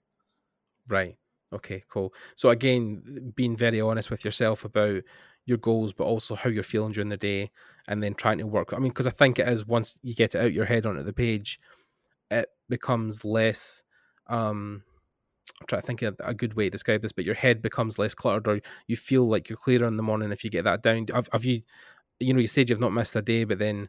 Right. 0.87 1.15
Okay, 1.53 1.83
cool. 1.89 2.13
So 2.35 2.49
again, 2.49 3.31
being 3.35 3.55
very 3.55 3.79
honest 3.79 4.11
with 4.11 4.25
yourself 4.25 4.65
about 4.65 5.01
your 5.45 5.57
goals, 5.57 5.93
but 5.93 6.03
also 6.03 6.35
how 6.35 6.49
you're 6.49 6.63
feeling 6.63 6.91
during 6.91 7.09
the 7.09 7.17
day, 7.17 7.51
and 7.87 8.03
then 8.03 8.13
trying 8.13 8.37
to 8.39 8.47
work. 8.47 8.73
I 8.73 8.79
mean, 8.79 8.89
because 8.89 9.07
I 9.07 9.11
think 9.11 9.39
it 9.39 9.47
is 9.47 9.65
once 9.65 9.97
you 10.03 10.13
get 10.13 10.35
it 10.35 10.41
out 10.41 10.51
your 10.53 10.65
head 10.65 10.85
onto 10.85 11.03
the 11.03 11.13
page, 11.13 11.59
it 12.29 12.49
becomes 12.67 13.23
less. 13.23 13.83
Um, 14.27 14.83
I'm 15.61 15.67
trying 15.67 15.81
to 15.81 15.87
think 15.87 16.01
of 16.01 16.17
a 16.19 16.33
good 16.33 16.55
way 16.55 16.65
to 16.65 16.71
describe 16.71 17.01
this, 17.01 17.13
but 17.13 17.25
your 17.25 17.35
head 17.35 17.61
becomes 17.61 17.97
less 17.97 18.13
cluttered, 18.13 18.47
or 18.47 18.59
you 18.87 18.97
feel 18.97 19.29
like 19.29 19.47
you're 19.47 19.57
clearer 19.57 19.87
in 19.87 19.95
the 19.95 20.03
morning 20.03 20.33
if 20.33 20.43
you 20.43 20.49
get 20.49 20.65
that 20.65 20.83
down. 20.83 21.05
Have, 21.13 21.29
have 21.31 21.45
you, 21.45 21.59
you 22.19 22.33
know, 22.33 22.41
you 22.41 22.47
said 22.47 22.69
you've 22.69 22.81
not 22.81 22.93
missed 22.93 23.15
a 23.15 23.21
day, 23.21 23.45
but 23.45 23.59
then 23.59 23.87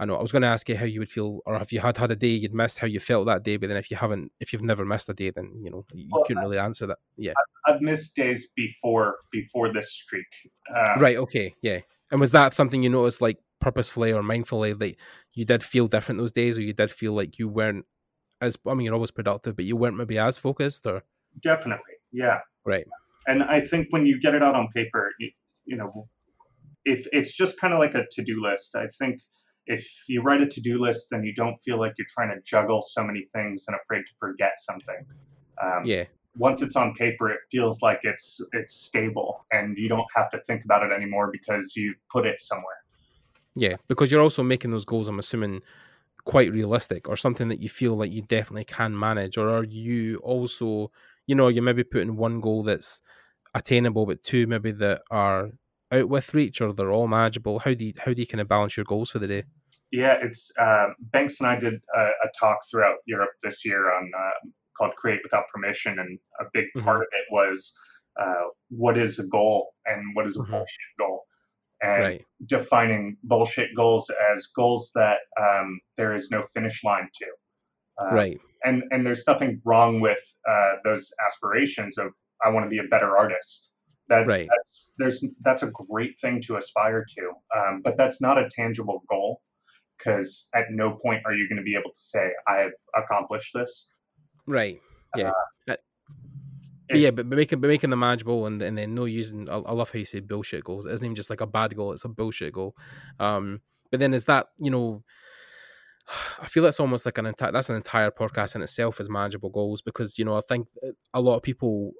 I 0.00 0.04
know 0.04 0.16
I 0.16 0.22
was 0.22 0.30
going 0.30 0.42
to 0.42 0.48
ask 0.48 0.68
you 0.68 0.76
how 0.76 0.84
you 0.84 1.00
would 1.00 1.10
feel, 1.10 1.40
or 1.44 1.56
if 1.56 1.72
you 1.72 1.80
had 1.80 1.96
had 1.96 2.12
a 2.12 2.16
day 2.16 2.28
you'd 2.28 2.54
missed, 2.54 2.78
how 2.78 2.86
you 2.86 3.00
felt 3.00 3.26
that 3.26 3.42
day. 3.42 3.56
But 3.56 3.68
then 3.68 3.76
if 3.76 3.90
you 3.90 3.96
haven't, 3.96 4.30
if 4.38 4.52
you've 4.52 4.62
never 4.62 4.84
missed 4.84 5.08
a 5.08 5.14
day, 5.14 5.30
then 5.30 5.60
you 5.60 5.70
know 5.70 5.84
you 5.92 6.08
well, 6.10 6.22
couldn't 6.24 6.42
really 6.42 6.58
answer 6.58 6.86
that. 6.86 6.98
Yeah, 7.16 7.32
I've 7.66 7.80
missed 7.80 8.14
days 8.14 8.52
before 8.54 9.16
before 9.32 9.72
this 9.72 9.92
streak. 9.92 10.26
Um, 10.74 11.00
right. 11.00 11.16
Okay. 11.16 11.54
Yeah. 11.62 11.80
And 12.10 12.20
was 12.20 12.32
that 12.32 12.54
something 12.54 12.82
you 12.82 12.90
noticed, 12.90 13.20
like 13.20 13.38
purposefully 13.60 14.12
or 14.12 14.22
mindfully, 14.22 14.78
that 14.78 14.94
you 15.34 15.44
did 15.44 15.62
feel 15.62 15.88
different 15.88 16.20
those 16.20 16.32
days, 16.32 16.56
or 16.56 16.62
you 16.62 16.72
did 16.72 16.90
feel 16.90 17.12
like 17.12 17.38
you 17.38 17.48
weren't 17.48 17.84
as? 18.40 18.56
I 18.66 18.74
mean, 18.74 18.84
you're 18.84 18.94
always 18.94 19.10
productive, 19.10 19.56
but 19.56 19.64
you 19.64 19.76
weren't 19.76 19.96
maybe 19.96 20.18
as 20.18 20.38
focused, 20.38 20.86
or 20.86 21.02
definitely, 21.40 21.94
yeah. 22.12 22.38
Right. 22.64 22.86
And 23.26 23.42
I 23.42 23.60
think 23.60 23.88
when 23.90 24.06
you 24.06 24.20
get 24.20 24.34
it 24.34 24.42
out 24.42 24.54
on 24.54 24.68
paper, 24.74 25.12
you, 25.18 25.30
you 25.66 25.76
know, 25.76 26.08
if 26.84 27.06
it's 27.12 27.36
just 27.36 27.60
kind 27.60 27.74
of 27.74 27.78
like 27.78 27.94
a 27.94 28.06
to 28.12 28.24
do 28.24 28.40
list, 28.42 28.74
I 28.74 28.86
think 28.98 29.20
if 29.68 29.86
you 30.08 30.22
write 30.22 30.40
a 30.40 30.46
to-do 30.46 30.78
list, 30.78 31.08
then 31.10 31.22
you 31.22 31.34
don't 31.34 31.56
feel 31.58 31.78
like 31.78 31.92
you're 31.98 32.06
trying 32.12 32.30
to 32.30 32.40
juggle 32.42 32.82
so 32.82 33.04
many 33.04 33.26
things 33.34 33.66
and 33.68 33.76
afraid 33.76 34.00
to 34.00 34.12
forget 34.18 34.52
something. 34.56 35.06
Um, 35.62 35.82
yeah. 35.84 36.04
Once 36.36 36.62
it's 36.62 36.74
on 36.74 36.94
paper, 36.94 37.30
it 37.30 37.40
feels 37.50 37.82
like 37.82 38.00
it's 38.02 38.40
it's 38.52 38.74
stable, 38.74 39.44
and 39.52 39.76
you 39.76 39.88
don't 39.88 40.06
have 40.14 40.30
to 40.30 40.40
think 40.42 40.64
about 40.64 40.82
it 40.84 40.92
anymore 40.92 41.30
because 41.32 41.74
you 41.76 41.94
put 42.10 42.26
it 42.26 42.40
somewhere. 42.40 42.76
Yeah, 43.54 43.76
because 43.88 44.10
you're 44.10 44.22
also 44.22 44.42
making 44.42 44.70
those 44.70 44.84
goals. 44.84 45.08
I'm 45.08 45.18
assuming 45.18 45.62
quite 46.24 46.52
realistic, 46.52 47.08
or 47.08 47.16
something 47.16 47.48
that 47.48 47.60
you 47.60 47.68
feel 47.68 47.96
like 47.96 48.12
you 48.12 48.22
definitely 48.22 48.64
can 48.64 48.96
manage, 48.96 49.36
or 49.36 49.48
are 49.48 49.64
you 49.64 50.18
also, 50.18 50.92
you 51.26 51.34
know, 51.34 51.48
you're 51.48 51.62
maybe 51.62 51.82
putting 51.82 52.16
one 52.16 52.40
goal 52.40 52.62
that's 52.62 53.02
attainable, 53.54 54.06
but 54.06 54.22
two 54.22 54.46
maybe 54.46 54.70
that 54.70 55.02
are 55.10 55.50
out 55.90 56.08
with 56.08 56.34
reach, 56.34 56.60
or 56.60 56.72
they're 56.72 56.92
all 56.92 57.08
manageable. 57.08 57.58
How 57.58 57.74
do 57.74 57.84
you, 57.86 57.94
how 57.98 58.12
do 58.12 58.20
you 58.20 58.26
kind 58.26 58.40
of 58.40 58.48
balance 58.48 58.76
your 58.76 58.84
goals 58.84 59.10
for 59.10 59.18
the 59.18 59.26
day? 59.26 59.44
Yeah, 59.90 60.18
it's 60.20 60.52
uh, 60.58 60.88
Banks 60.98 61.40
and 61.40 61.48
I 61.48 61.58
did 61.58 61.82
a, 61.94 62.00
a, 62.00 62.28
talk 62.38 62.58
throughout 62.70 62.96
Europe 63.06 63.30
this 63.42 63.64
year 63.64 63.90
on 63.94 64.10
uh, 64.16 64.48
called 64.76 64.94
Create 64.96 65.20
Without 65.22 65.44
Permission, 65.52 65.98
and 65.98 66.18
a 66.40 66.44
big 66.52 66.66
mm-hmm. 66.76 66.84
part 66.84 67.02
of 67.02 67.08
it 67.12 67.32
was 67.32 67.72
uh, 68.20 68.48
what 68.68 68.98
is 68.98 69.18
a 69.18 69.26
goal 69.26 69.74
and 69.86 70.14
what 70.14 70.26
is 70.26 70.36
a 70.36 70.40
mm-hmm. 70.40 70.52
bullshit 70.52 70.98
goal, 70.98 71.24
and 71.80 72.02
right. 72.02 72.24
defining 72.46 73.16
bullshit 73.24 73.70
goals 73.74 74.10
as 74.32 74.46
goals 74.54 74.92
that 74.94 75.18
um, 75.40 75.80
there 75.96 76.14
is 76.14 76.30
no 76.30 76.42
finish 76.42 76.84
line 76.84 77.08
to. 77.14 77.26
Uh, 78.04 78.14
right. 78.14 78.40
And 78.64 78.82
and 78.90 79.06
there's 79.06 79.24
nothing 79.26 79.62
wrong 79.64 80.00
with 80.00 80.20
uh, 80.48 80.72
those 80.84 81.10
aspirations 81.26 81.96
of 81.96 82.08
I 82.44 82.50
want 82.50 82.66
to 82.66 82.70
be 82.70 82.78
a 82.78 82.88
better 82.88 83.16
artist. 83.16 83.72
That, 84.08 84.26
right. 84.26 84.48
That's, 84.48 84.90
there's 84.98 85.24
that's 85.42 85.62
a 85.62 85.70
great 85.70 86.18
thing 86.18 86.40
to 86.42 86.56
aspire 86.56 87.04
to, 87.16 87.32
um, 87.58 87.82
but 87.84 87.96
that's 87.96 88.22
not 88.22 88.38
a 88.38 88.48
tangible 88.48 89.02
goal 89.08 89.42
because 89.98 90.48
at 90.54 90.64
no 90.70 90.92
point 90.92 91.22
are 91.26 91.34
you 91.34 91.48
going 91.48 91.58
to 91.58 91.62
be 91.62 91.74
able 91.74 91.90
to 91.90 92.00
say 92.00 92.30
I've 92.46 92.72
accomplished 92.96 93.50
this. 93.54 93.92
Right. 94.46 94.80
Yeah. 95.16 95.32
Uh, 95.68 95.74
yeah, 96.94 97.10
but 97.10 97.26
making 97.26 97.60
but 97.60 97.68
making 97.68 97.90
them 97.90 97.98
manageable 97.98 98.46
and 98.46 98.62
and 98.62 98.78
then 98.78 98.94
no 98.94 99.04
using. 99.04 99.48
I, 99.48 99.56
I, 99.56 99.72
love 99.72 99.90
how 99.90 99.98
you 99.98 100.04
say 100.04 100.20
bullshit 100.20 100.64
goals. 100.64 100.86
It 100.86 100.92
isn't 100.92 101.04
even 101.04 101.14
just 101.14 101.28
like 101.28 101.40
a 101.40 101.46
bad 101.46 101.76
goal; 101.76 101.92
it's 101.92 102.04
a 102.04 102.08
bullshit 102.08 102.54
goal. 102.54 102.74
Um, 103.20 103.60
but 103.90 104.00
then 104.00 104.14
is 104.14 104.24
that 104.24 104.46
you 104.58 104.70
know, 104.70 105.02
I 106.40 106.46
feel 106.46 106.64
it's 106.64 106.80
almost 106.80 107.04
like 107.04 107.18
an 107.18 107.26
entire 107.26 107.52
that's 107.52 107.68
an 107.68 107.76
entire 107.76 108.10
podcast 108.10 108.56
in 108.56 108.62
itself 108.62 109.00
as 109.00 109.10
manageable 109.10 109.50
goals 109.50 109.82
because 109.82 110.18
you 110.18 110.24
know 110.24 110.38
I 110.38 110.42
think 110.48 110.68
a 111.12 111.20
lot 111.20 111.36
of 111.36 111.42
people. 111.42 111.92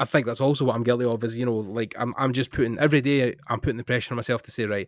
I 0.00 0.04
think 0.04 0.26
that's 0.26 0.40
also 0.40 0.64
what 0.64 0.76
I'm 0.76 0.84
guilty 0.84 1.04
of 1.04 1.24
is 1.24 1.36
you 1.36 1.44
know 1.44 1.56
like 1.56 1.96
I'm 1.98 2.14
I'm 2.16 2.32
just 2.32 2.52
putting 2.52 2.78
every 2.78 3.00
day 3.00 3.34
I'm 3.48 3.58
putting 3.58 3.78
the 3.78 3.84
pressure 3.84 4.14
on 4.14 4.16
myself 4.16 4.44
to 4.44 4.52
say 4.52 4.64
right 4.64 4.86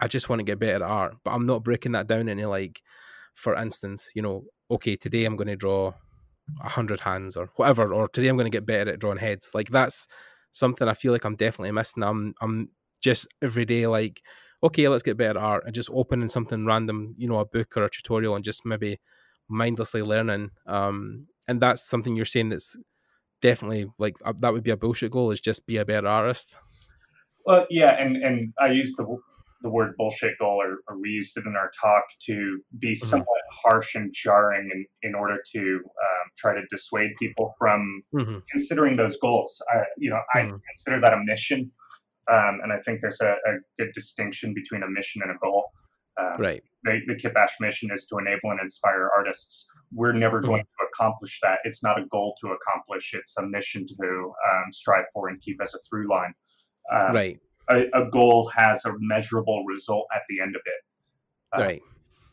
I 0.00 0.08
just 0.08 0.28
want 0.28 0.40
to 0.40 0.44
get 0.44 0.58
better 0.58 0.76
at 0.76 0.82
art, 0.82 1.16
but 1.24 1.32
I'm 1.32 1.44
not 1.44 1.64
breaking 1.64 1.92
that 1.92 2.06
down 2.06 2.28
into 2.28 2.48
like, 2.48 2.80
for 3.34 3.54
instance, 3.54 4.10
you 4.14 4.22
know, 4.22 4.44
okay, 4.70 4.96
today 4.96 5.24
I'm 5.24 5.36
going 5.36 5.48
to 5.48 5.56
draw 5.56 5.92
a 6.62 6.68
hundred 6.68 7.00
hands 7.00 7.36
or 7.36 7.50
whatever, 7.56 7.92
or 7.94 8.08
today 8.08 8.28
I'm 8.28 8.36
going 8.36 8.50
to 8.50 8.56
get 8.56 8.66
better 8.66 8.90
at 8.90 8.98
drawing 8.98 9.18
heads. 9.18 9.52
Like 9.54 9.70
that's 9.70 10.08
something 10.50 10.88
I 10.88 10.94
feel 10.94 11.12
like 11.12 11.24
I'm 11.24 11.36
definitely 11.36 11.72
missing. 11.72 12.02
I'm 12.02 12.34
I'm 12.40 12.70
just 13.00 13.26
every 13.40 13.64
day 13.64 13.86
like, 13.86 14.22
okay, 14.62 14.88
let's 14.88 15.02
get 15.02 15.16
better 15.16 15.38
at 15.38 15.44
art, 15.44 15.64
and 15.66 15.74
just 15.74 15.90
opening 15.92 16.28
something 16.28 16.66
random, 16.66 17.14
you 17.16 17.28
know, 17.28 17.40
a 17.40 17.44
book 17.44 17.76
or 17.76 17.84
a 17.84 17.90
tutorial, 17.90 18.34
and 18.34 18.44
just 18.44 18.64
maybe 18.64 18.98
mindlessly 19.48 20.02
learning. 20.02 20.50
Um, 20.66 21.26
and 21.48 21.60
that's 21.60 21.88
something 21.88 22.16
you're 22.16 22.24
saying 22.24 22.50
that's 22.50 22.76
definitely 23.40 23.86
like 23.98 24.14
uh, 24.24 24.32
that 24.38 24.52
would 24.52 24.62
be 24.62 24.70
a 24.70 24.76
bullshit 24.76 25.10
goal 25.10 25.30
is 25.30 25.40
just 25.40 25.66
be 25.66 25.76
a 25.76 25.84
better 25.84 26.06
artist. 26.06 26.56
Well, 27.44 27.66
yeah, 27.70 27.92
and 28.00 28.16
and 28.16 28.52
I 28.60 28.68
use 28.68 28.94
the 28.96 29.04
the 29.62 29.70
word 29.70 29.96
bullshit 29.96 30.38
goal, 30.38 30.60
or, 30.60 30.78
or, 30.88 31.00
we 31.00 31.10
used 31.10 31.36
it 31.36 31.46
in 31.46 31.56
our 31.56 31.70
talk 31.80 32.04
to 32.26 32.60
be 32.78 32.92
mm-hmm. 32.92 33.06
somewhat 33.06 33.40
harsh 33.50 33.94
and 33.94 34.12
jarring 34.12 34.70
in, 34.72 34.86
in 35.02 35.14
order 35.14 35.42
to 35.52 35.60
um, 35.60 36.30
try 36.36 36.54
to 36.54 36.62
dissuade 36.70 37.10
people 37.18 37.54
from 37.58 38.02
mm-hmm. 38.14 38.38
considering 38.50 38.96
those 38.96 39.18
goals. 39.18 39.62
I, 39.72 39.82
you 39.96 40.10
know, 40.10 40.20
mm-hmm. 40.36 40.54
I 40.54 40.58
consider 40.72 41.00
that 41.00 41.12
a 41.12 41.22
mission. 41.24 41.70
Um, 42.30 42.60
and 42.62 42.72
I 42.72 42.78
think 42.84 43.00
there's 43.00 43.20
a, 43.20 43.32
a, 43.32 43.58
good 43.78 43.92
distinction 43.94 44.54
between 44.54 44.84
a 44.84 44.88
mission 44.88 45.22
and 45.22 45.32
a 45.32 45.38
goal. 45.42 45.64
Um, 46.20 46.36
right. 46.38 46.62
The, 46.84 47.00
the 47.06 47.14
Kitbash 47.14 47.60
mission 47.60 47.90
is 47.92 48.06
to 48.06 48.18
enable 48.18 48.50
and 48.50 48.60
inspire 48.60 49.10
artists. 49.16 49.68
We're 49.92 50.12
never 50.12 50.38
mm-hmm. 50.38 50.46
going 50.46 50.62
to 50.62 50.86
accomplish 50.92 51.40
that. 51.42 51.58
It's 51.64 51.82
not 51.82 51.98
a 51.98 52.06
goal 52.06 52.36
to 52.40 52.48
accomplish. 52.48 53.14
It's 53.14 53.36
a 53.38 53.42
mission 53.42 53.86
to 53.86 54.32
um, 54.50 54.70
strive 54.70 55.06
for 55.12 55.28
and 55.28 55.40
keep 55.40 55.60
as 55.60 55.74
a 55.74 55.78
through 55.88 56.08
line. 56.08 56.34
Um, 56.92 57.14
right 57.14 57.40
a, 57.70 57.84
a, 57.94 58.10
goal 58.10 58.48
has 58.48 58.84
a 58.84 58.92
measurable 58.98 59.64
result 59.64 60.06
at 60.14 60.22
the 60.28 60.40
end 60.40 60.56
of 60.56 60.62
it. 60.64 61.58
Uh, 61.58 61.64
right. 61.64 61.82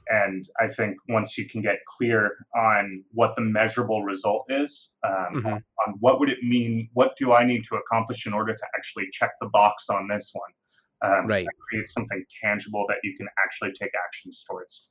And 0.09 0.47
I 0.59 0.67
think 0.67 0.97
once 1.07 1.37
you 1.37 1.47
can 1.47 1.61
get 1.61 1.77
clear 1.85 2.31
on 2.55 3.03
what 3.11 3.35
the 3.35 3.43
measurable 3.43 4.03
result 4.03 4.45
is, 4.49 4.95
um, 5.05 5.13
mm-hmm. 5.35 5.47
on, 5.47 5.53
on, 5.53 5.93
what 5.99 6.19
would 6.19 6.29
it 6.29 6.39
mean, 6.41 6.89
what 6.93 7.15
do 7.17 7.33
I 7.33 7.45
need 7.45 7.63
to 7.65 7.75
accomplish 7.75 8.25
in 8.25 8.33
order 8.33 8.53
to 8.53 8.65
actually 8.75 9.05
check 9.11 9.31
the 9.39 9.49
box 9.49 9.87
on 9.89 10.07
this 10.07 10.31
one, 10.33 11.11
um, 11.11 11.27
right? 11.27 11.45
Create 11.69 11.87
something 11.87 12.25
tangible 12.41 12.85
that 12.89 12.97
you 13.03 13.15
can 13.17 13.27
actually 13.43 13.71
take 13.79 13.91
actions 14.03 14.43
towards. 14.49 14.89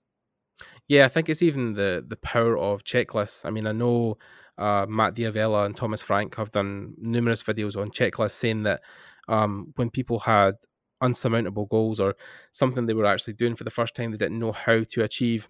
Yeah, 0.86 1.04
I 1.04 1.08
think 1.08 1.28
it's 1.28 1.42
even 1.42 1.74
the 1.74 2.04
the 2.06 2.16
power 2.16 2.56
of 2.58 2.84
checklists. 2.84 3.44
I 3.44 3.50
mean, 3.50 3.66
I 3.66 3.72
know 3.72 4.18
uh, 4.56 4.86
Matt 4.88 5.14
D'Avella 5.14 5.64
and 5.64 5.76
Thomas 5.76 6.02
Frank 6.02 6.34
have 6.36 6.50
done 6.50 6.94
numerous 6.98 7.42
videos 7.42 7.80
on 7.80 7.90
checklists 7.90 8.32
saying 8.32 8.64
that 8.64 8.82
um, 9.28 9.72
when 9.76 9.90
people 9.90 10.20
had 10.20 10.54
unsurmountable 11.00 11.66
goals 11.66 12.00
or 12.00 12.16
something 12.52 12.86
they 12.86 12.94
were 12.94 13.06
actually 13.06 13.32
doing 13.34 13.54
for 13.54 13.64
the 13.64 13.70
first 13.70 13.94
time 13.94 14.10
they 14.10 14.16
didn't 14.16 14.38
know 14.38 14.52
how 14.52 14.82
to 14.82 15.04
achieve 15.04 15.48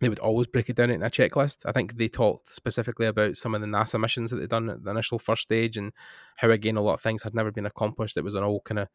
they 0.00 0.08
would 0.08 0.18
always 0.20 0.46
break 0.46 0.68
it 0.68 0.76
down 0.76 0.90
in 0.90 1.02
a 1.02 1.10
checklist. 1.10 1.58
I 1.64 1.72
think 1.72 1.96
they 1.96 2.08
talked 2.08 2.50
specifically 2.50 3.06
about 3.06 3.36
some 3.36 3.54
of 3.54 3.60
the 3.60 3.66
NASA 3.66 4.00
missions 4.00 4.30
that 4.30 4.36
they'd 4.36 4.48
done 4.48 4.70
at 4.70 4.84
the 4.84 4.90
initial 4.90 5.18
first 5.18 5.42
stage 5.42 5.76
and 5.76 5.92
how 6.36 6.50
again 6.50 6.76
a 6.76 6.80
lot 6.80 6.94
of 6.94 7.00
things 7.00 7.24
had 7.24 7.34
never 7.34 7.50
been 7.50 7.66
accomplished. 7.66 8.16
It 8.16 8.24
was 8.24 8.34
an 8.36 8.44
all 8.44 8.60
kind 8.60 8.78
of 8.78 8.88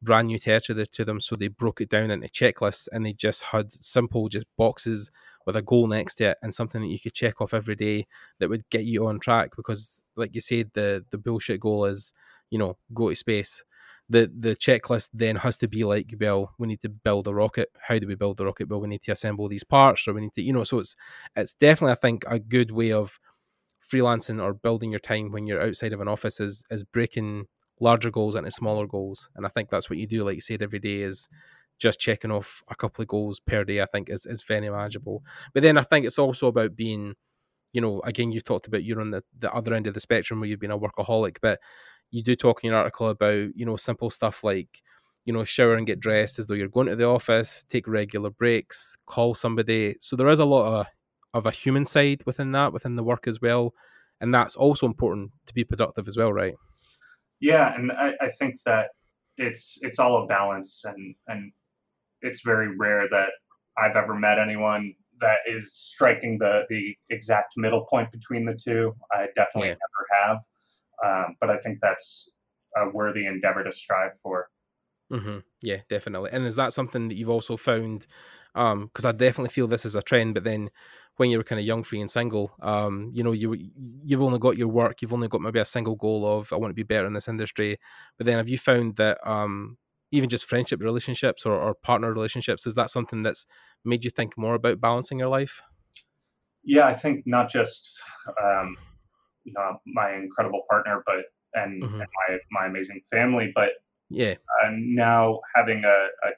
brand 0.00 0.28
new 0.28 0.38
territory 0.38 0.86
to 0.86 1.04
them. 1.04 1.20
So 1.20 1.34
they 1.34 1.48
broke 1.48 1.80
it 1.80 1.88
down 1.88 2.10
into 2.10 2.28
checklists 2.28 2.88
and 2.92 3.04
they 3.04 3.12
just 3.12 3.42
had 3.44 3.72
simple 3.72 4.28
just 4.28 4.46
boxes 4.56 5.10
with 5.46 5.56
a 5.56 5.62
goal 5.62 5.88
next 5.88 6.16
to 6.16 6.30
it 6.30 6.38
and 6.42 6.54
something 6.54 6.80
that 6.80 6.88
you 6.88 7.00
could 7.00 7.14
check 7.14 7.40
off 7.40 7.52
every 7.54 7.74
day 7.74 8.06
that 8.38 8.48
would 8.48 8.68
get 8.70 8.84
you 8.84 9.06
on 9.06 9.18
track 9.18 9.50
because 9.56 10.02
like 10.16 10.34
you 10.34 10.40
said, 10.40 10.70
the 10.74 11.04
the 11.10 11.18
bullshit 11.18 11.60
goal 11.60 11.84
is 11.86 12.14
you 12.54 12.58
know, 12.62 12.72
go 13.00 13.10
to 13.10 13.16
space. 13.16 13.64
The 14.08 14.30
the 14.46 14.54
checklist 14.66 15.08
then 15.22 15.36
has 15.44 15.56
to 15.58 15.68
be 15.68 15.82
like, 15.84 16.14
well, 16.20 16.42
we 16.58 16.68
need 16.68 16.82
to 16.82 16.88
build 16.90 17.26
a 17.26 17.34
rocket. 17.34 17.68
How 17.88 17.98
do 17.98 18.06
we 18.06 18.14
build 18.22 18.36
the 18.36 18.46
rocket? 18.46 18.68
Well, 18.68 18.80
we 18.82 18.88
need 18.88 19.02
to 19.04 19.12
assemble 19.12 19.48
these 19.48 19.64
parts, 19.64 20.06
or 20.06 20.12
we 20.14 20.20
need 20.20 20.34
to, 20.34 20.42
you 20.42 20.52
know. 20.52 20.64
So 20.64 20.78
it's 20.78 20.94
it's 21.34 21.54
definitely, 21.54 21.92
I 21.92 22.02
think, 22.04 22.24
a 22.28 22.38
good 22.38 22.70
way 22.70 22.92
of 22.92 23.18
freelancing 23.92 24.42
or 24.42 24.54
building 24.54 24.90
your 24.90 25.00
time 25.00 25.32
when 25.32 25.46
you're 25.46 25.62
outside 25.62 25.92
of 25.92 26.00
an 26.00 26.08
office 26.08 26.38
is 26.40 26.64
is 26.70 26.84
breaking 26.84 27.46
larger 27.80 28.10
goals 28.10 28.36
into 28.36 28.50
smaller 28.50 28.86
goals. 28.86 29.30
And 29.36 29.44
I 29.46 29.48
think 29.48 29.70
that's 29.70 29.90
what 29.90 29.98
you 29.98 30.06
do, 30.06 30.24
like 30.24 30.36
you 30.36 30.40
said, 30.40 30.62
every 30.62 30.78
day 30.78 31.00
is 31.02 31.28
just 31.78 31.98
checking 31.98 32.30
off 32.30 32.62
a 32.68 32.76
couple 32.76 33.02
of 33.02 33.08
goals 33.08 33.40
per 33.40 33.64
day, 33.64 33.80
I 33.82 33.86
think 33.86 34.08
is, 34.08 34.26
is 34.26 34.44
very 34.44 34.70
manageable. 34.70 35.22
But 35.52 35.62
then 35.64 35.76
I 35.76 35.82
think 35.82 36.06
it's 36.06 36.18
also 36.18 36.46
about 36.46 36.76
being, 36.76 37.14
you 37.72 37.80
know, 37.80 38.00
again, 38.04 38.32
you've 38.32 38.44
talked 38.44 38.68
about 38.68 38.84
you're 38.84 39.00
on 39.00 39.10
the, 39.10 39.24
the 39.38 39.52
other 39.52 39.74
end 39.74 39.86
of 39.88 39.94
the 39.94 40.00
spectrum 40.00 40.40
where 40.40 40.48
you've 40.48 40.60
been 40.60 40.70
a 40.70 40.78
workaholic, 40.78 41.38
but 41.42 41.60
you 42.14 42.22
do 42.22 42.36
talk 42.36 42.62
in 42.62 42.68
your 42.70 42.78
article 42.78 43.08
about 43.08 43.48
you 43.54 43.66
know 43.66 43.76
simple 43.76 44.10
stuff 44.10 44.44
like 44.44 44.82
you 45.24 45.32
know 45.32 45.44
shower 45.44 45.74
and 45.74 45.86
get 45.86 46.00
dressed 46.00 46.38
as 46.38 46.46
though 46.46 46.54
you're 46.54 46.68
going 46.68 46.86
to 46.86 46.96
the 46.96 47.06
office 47.06 47.64
take 47.68 47.88
regular 47.88 48.30
breaks 48.30 48.96
call 49.06 49.34
somebody 49.34 49.94
so 50.00 50.16
there 50.16 50.28
is 50.28 50.38
a 50.38 50.44
lot 50.44 50.80
of 50.80 50.86
of 51.32 51.46
a 51.46 51.50
human 51.50 51.84
side 51.84 52.22
within 52.26 52.52
that 52.52 52.72
within 52.72 52.96
the 52.96 53.02
work 53.02 53.26
as 53.26 53.40
well 53.40 53.74
and 54.20 54.32
that's 54.32 54.56
also 54.56 54.86
important 54.86 55.30
to 55.46 55.54
be 55.54 55.64
productive 55.64 56.08
as 56.08 56.16
well, 56.16 56.32
right? 56.32 56.54
Yeah, 57.40 57.74
and 57.74 57.92
I, 57.92 58.12
I 58.20 58.30
think 58.30 58.56
that 58.64 58.86
it's 59.36 59.78
it's 59.82 59.98
all 59.98 60.24
a 60.24 60.26
balance, 60.26 60.82
and 60.84 61.14
and 61.26 61.52
it's 62.22 62.40
very 62.42 62.76
rare 62.76 63.06
that 63.10 63.30
I've 63.76 63.96
ever 63.96 64.14
met 64.14 64.38
anyone 64.38 64.94
that 65.20 65.38
is 65.46 65.74
striking 65.74 66.38
the 66.38 66.62
the 66.68 66.96
exact 67.10 67.54
middle 67.56 67.84
point 67.84 68.10
between 68.12 68.44
the 68.44 68.54
two. 68.54 68.94
I 69.12 69.26
definitely 69.36 69.70
yeah. 69.70 69.74
never 69.74 70.26
have, 70.26 70.38
um, 71.04 71.36
but 71.40 71.50
I 71.50 71.58
think 71.58 71.78
that's 71.80 72.30
a 72.76 72.88
worthy 72.88 73.26
endeavor 73.26 73.64
to 73.64 73.72
strive 73.72 74.18
for. 74.22 74.48
Mm-hmm. 75.12 75.38
Yeah, 75.62 75.78
definitely. 75.88 76.30
And 76.32 76.46
is 76.46 76.56
that 76.56 76.72
something 76.72 77.08
that 77.08 77.16
you've 77.16 77.30
also 77.30 77.56
found? 77.56 78.06
Because 78.54 79.04
um, 79.04 79.06
I 79.06 79.12
definitely 79.12 79.50
feel 79.50 79.66
this 79.66 79.84
is 79.84 79.94
a 79.94 80.02
trend, 80.02 80.34
but 80.34 80.44
then 80.44 80.70
when 81.16 81.30
you 81.30 81.38
were 81.38 81.44
kind 81.44 81.60
of 81.60 81.66
young, 81.66 81.82
free, 81.82 82.00
and 82.00 82.10
single, 82.10 82.52
um, 82.60 83.10
you 83.12 83.22
know, 83.22 83.32
you 83.32 83.54
you've 84.04 84.22
only 84.22 84.38
got 84.38 84.56
your 84.56 84.68
work, 84.68 85.02
you've 85.02 85.12
only 85.12 85.28
got 85.28 85.40
maybe 85.40 85.60
a 85.60 85.64
single 85.64 85.96
goal 85.96 86.26
of 86.26 86.52
I 86.52 86.56
want 86.56 86.70
to 86.70 86.74
be 86.74 86.82
better 86.82 87.06
in 87.06 87.12
this 87.12 87.28
industry. 87.28 87.78
But 88.16 88.26
then, 88.26 88.38
have 88.38 88.48
you 88.48 88.58
found 88.58 88.96
that 88.96 89.18
um, 89.26 89.78
even 90.10 90.28
just 90.28 90.46
friendship 90.46 90.80
relationships 90.80 91.44
or, 91.44 91.54
or 91.54 91.74
partner 91.74 92.12
relationships 92.12 92.66
is 92.66 92.74
that 92.74 92.90
something 92.90 93.22
that's 93.22 93.46
made 93.84 94.04
you 94.04 94.10
think 94.10 94.38
more 94.38 94.54
about 94.54 94.80
balancing 94.80 95.18
your 95.18 95.28
life? 95.28 95.62
Yeah, 96.62 96.86
I 96.86 96.94
think 96.94 97.24
not 97.26 97.50
just 97.50 98.00
um, 98.42 98.76
you 99.44 99.52
know 99.52 99.80
my 99.86 100.14
incredible 100.14 100.62
partner, 100.68 101.02
but 101.06 101.24
and, 101.54 101.82
mm-hmm. 101.82 102.00
and 102.00 102.08
my 102.28 102.38
my 102.50 102.66
amazing 102.66 103.00
family, 103.10 103.52
but 103.54 103.70
yeah, 104.10 104.34
uh, 104.64 104.70
now 104.72 105.40
having 105.54 105.84
a, 105.84 106.08
a, 106.26 106.30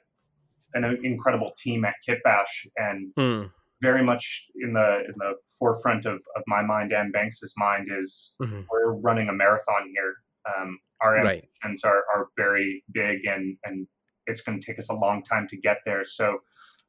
an 0.73 0.99
incredible 1.03 1.53
team 1.57 1.85
at 1.85 1.95
Kitbash 2.07 2.67
and 2.77 3.13
mm. 3.15 3.51
very 3.81 4.03
much 4.03 4.45
in 4.61 4.73
the 4.73 5.03
in 5.05 5.13
the 5.17 5.33
forefront 5.59 6.05
of, 6.05 6.15
of 6.35 6.43
my 6.47 6.61
mind 6.61 6.93
and 6.93 7.11
Banks's 7.11 7.53
mind 7.57 7.89
is 7.91 8.35
mm-hmm. 8.41 8.61
we're 8.71 8.93
running 8.93 9.29
a 9.29 9.33
marathon 9.33 9.91
here. 9.93 10.15
Um, 10.57 10.79
our 11.01 11.17
ambitions 11.17 11.81
right. 11.83 11.91
are, 11.91 12.03
are 12.13 12.27
very 12.37 12.83
big 12.91 13.25
and 13.25 13.57
and 13.65 13.87
it's 14.27 14.41
going 14.41 14.59
to 14.59 14.65
take 14.65 14.79
us 14.79 14.89
a 14.89 14.93
long 14.93 15.23
time 15.23 15.47
to 15.47 15.57
get 15.57 15.79
there. 15.85 16.03
So 16.03 16.39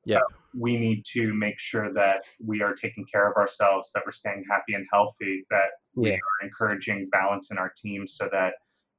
yeah. 0.05 0.17
Uh, 0.17 0.21
we 0.55 0.77
need 0.77 1.05
to 1.13 1.35
make 1.35 1.59
sure 1.59 1.93
that 1.93 2.25
we 2.45 2.63
are 2.63 2.73
taking 2.73 3.05
care 3.05 3.31
of 3.31 3.37
ourselves, 3.37 3.91
that 3.95 4.03
we're 4.05 4.13
staying 4.13 4.45
happy 4.51 4.75
and 4.75 4.87
healthy, 4.93 5.45
that 5.51 5.71
we 5.95 6.13
are 6.13 6.19
encouraging 6.43 7.09
balance 7.11 7.51
in 7.51 7.59
our 7.59 7.73
team 7.77 8.07
so 8.07 8.29
that 8.33 8.55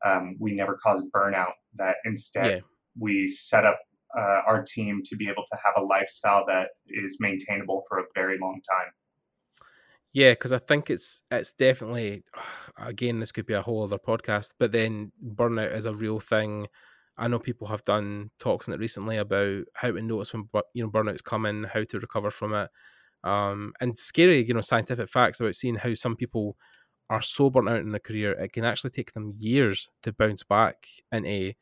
um, 0.05 0.35
we 0.39 0.53
never 0.53 0.77
cause 0.81 1.07
burnout, 1.09 1.53
that 1.75 1.95
instead 2.05 2.51
yeah. 2.51 2.59
we 2.97 3.27
set 3.27 3.65
up 3.65 3.79
uh, 4.17 4.41
our 4.47 4.63
team 4.63 5.01
to 5.05 5.15
be 5.15 5.27
able 5.27 5.43
to 5.51 5.57
have 5.63 5.81
a 5.81 5.85
lifestyle 5.85 6.45
that 6.45 6.69
is 6.87 7.17
maintainable 7.19 7.83
for 7.87 7.99
a 7.99 8.03
very 8.15 8.37
long 8.39 8.61
time. 8.69 8.91
Yeah, 10.13 10.31
because 10.31 10.51
I 10.51 10.59
think 10.59 10.89
it's 10.89 11.21
it's 11.29 11.51
definitely 11.51 12.23
again 12.77 13.19
this 13.19 13.31
could 13.31 13.45
be 13.45 13.53
a 13.53 13.61
whole 13.61 13.83
other 13.83 13.99
podcast, 13.99 14.53
but 14.59 14.71
then 14.71 15.11
burnout 15.23 15.73
is 15.73 15.85
a 15.85 15.93
real 15.93 16.19
thing 16.19 16.67
I 17.19 17.27
know 17.27 17.39
people 17.39 17.67
have 17.67 17.85
done 17.85 18.31
talks 18.39 18.67
on 18.67 18.73
it 18.75 18.79
recently 18.79 19.17
about 19.17 19.65
how 19.75 19.91
to 19.91 20.01
notice 20.01 20.33
when 20.33 20.49
you 20.73 20.83
know 20.83 20.89
burnout's 20.89 21.21
coming, 21.21 21.65
how 21.65 21.83
to 21.85 21.99
recover 21.99 22.31
from 22.31 22.53
it, 22.55 22.69
um, 23.23 23.73
and 23.81 23.97
scary, 23.99 24.45
you 24.45 24.53
know, 24.53 24.61
scientific 24.61 25.09
facts 25.09 25.39
about 25.39 25.55
seeing 25.55 25.75
how 25.75 25.93
some 25.95 26.15
people 26.15 26.57
are 27.09 27.21
so 27.21 27.49
burnt 27.49 27.69
out 27.69 27.77
in 27.81 27.91
their 27.91 27.99
career 27.99 28.33
it 28.33 28.53
can 28.53 28.65
actually 28.65 28.91
take 28.91 29.13
them 29.13 29.33
years 29.37 29.89
to 30.03 30.13
bounce 30.13 30.43
back 30.43 30.87
into 31.11 31.53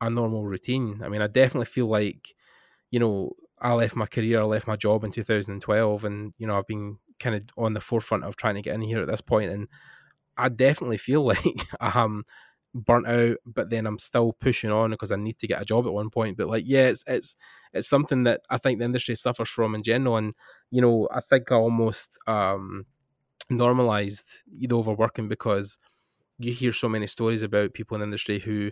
a 0.00 0.10
normal 0.10 0.44
routine. 0.44 1.00
I 1.04 1.08
mean, 1.08 1.22
I 1.22 1.26
definitely 1.28 1.66
feel 1.66 1.86
like, 1.88 2.34
you 2.90 3.00
know, 3.00 3.32
I 3.60 3.74
left 3.74 3.96
my 3.96 4.06
career, 4.06 4.40
I 4.40 4.44
left 4.44 4.66
my 4.66 4.76
job 4.76 5.04
in 5.04 5.12
2012, 5.12 6.04
and 6.04 6.34
you 6.38 6.46
know, 6.46 6.58
I've 6.58 6.66
been 6.66 6.98
kind 7.20 7.36
of 7.36 7.44
on 7.58 7.74
the 7.74 7.80
forefront 7.80 8.24
of 8.24 8.36
trying 8.36 8.56
to 8.56 8.62
get 8.62 8.74
in 8.74 8.82
here 8.82 9.00
at 9.02 9.08
this 9.08 9.20
point, 9.22 9.50
and 9.52 9.68
I 10.36 10.48
definitely 10.48 10.98
feel 10.98 11.24
like 11.26 11.66
um 11.80 12.24
burnt 12.74 13.06
out, 13.06 13.36
but 13.46 13.70
then 13.70 13.86
I'm 13.86 13.98
still 13.98 14.32
pushing 14.32 14.70
on 14.70 14.90
because 14.90 15.12
I 15.12 15.16
need 15.16 15.38
to 15.40 15.46
get 15.46 15.62
a 15.62 15.64
job 15.64 15.86
at 15.86 15.92
one 15.92 16.10
point. 16.10 16.36
But 16.36 16.48
like, 16.48 16.64
yeah, 16.66 16.88
it's 16.88 17.04
it's 17.06 17.36
it's 17.72 17.88
something 17.88 18.24
that 18.24 18.42
I 18.50 18.58
think 18.58 18.78
the 18.78 18.84
industry 18.84 19.14
suffers 19.16 19.48
from 19.48 19.74
in 19.74 19.82
general, 19.82 20.16
and 20.16 20.34
you 20.70 20.80
know, 20.82 21.08
I 21.12 21.20
think 21.20 21.52
I 21.52 21.56
almost 21.56 22.18
um 22.26 22.86
normalized 23.50 24.30
you 24.58 24.68
know 24.68 24.78
overworking 24.78 25.28
because 25.28 25.78
you 26.38 26.52
hear 26.52 26.72
so 26.72 26.88
many 26.88 27.06
stories 27.06 27.42
about 27.42 27.74
people 27.74 27.94
in 27.94 28.00
the 28.00 28.04
industry 28.06 28.38
who 28.40 28.70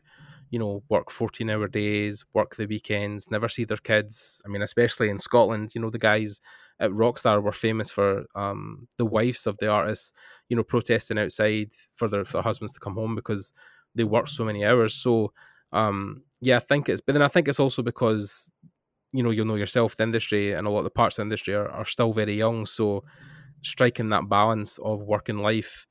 you 0.50 0.58
know 0.58 0.82
work 0.88 1.10
14 1.10 1.50
hour 1.50 1.68
days 1.68 2.24
work 2.34 2.56
the 2.56 2.66
weekends 2.66 3.30
never 3.30 3.48
see 3.48 3.64
their 3.64 3.76
kids 3.78 4.42
i 4.44 4.48
mean 4.48 4.62
especially 4.62 5.08
in 5.08 5.18
scotland 5.18 5.74
you 5.74 5.80
know 5.80 5.90
the 5.90 5.98
guys 5.98 6.40
at 6.80 6.90
rockstar 6.90 7.42
were 7.42 7.52
famous 7.52 7.90
for 7.90 8.24
um, 8.34 8.88
the 8.98 9.06
wives 9.06 9.46
of 9.46 9.56
the 9.58 9.68
artists 9.68 10.12
you 10.48 10.56
know 10.56 10.64
protesting 10.64 11.18
outside 11.18 11.68
for 11.96 12.08
their, 12.08 12.24
for 12.24 12.34
their 12.34 12.42
husbands 12.42 12.72
to 12.72 12.80
come 12.80 12.94
home 12.94 13.14
because 13.14 13.54
they 13.94 14.04
work 14.04 14.28
so 14.28 14.44
many 14.44 14.64
hours. 14.64 14.94
So 14.94 15.32
um, 15.72 16.22
yeah, 16.40 16.56
I 16.56 16.60
think 16.60 16.88
it's, 16.88 17.00
but 17.00 17.12
then 17.12 17.22
I 17.22 17.28
think 17.28 17.48
it's 17.48 17.60
also 17.60 17.82
because 17.82 18.50
you 19.12 19.22
know 19.22 19.30
you'll 19.30 19.46
know 19.46 19.56
yourself 19.56 19.96
the 19.96 20.04
industry 20.04 20.52
and 20.52 20.66
a 20.66 20.70
lot 20.70 20.78
of 20.78 20.84
the 20.84 20.90
parts 20.90 21.18
of 21.18 21.22
the 21.22 21.26
industry 21.26 21.54
are, 21.54 21.68
are 21.68 21.84
still 21.84 22.12
very 22.12 22.34
young. 22.34 22.66
So 22.66 23.04
striking 23.62 24.10
that 24.10 24.28
balance 24.28 24.78
of 24.78 25.02
work 25.02 25.28
and 25.28 25.40
life 25.40 25.86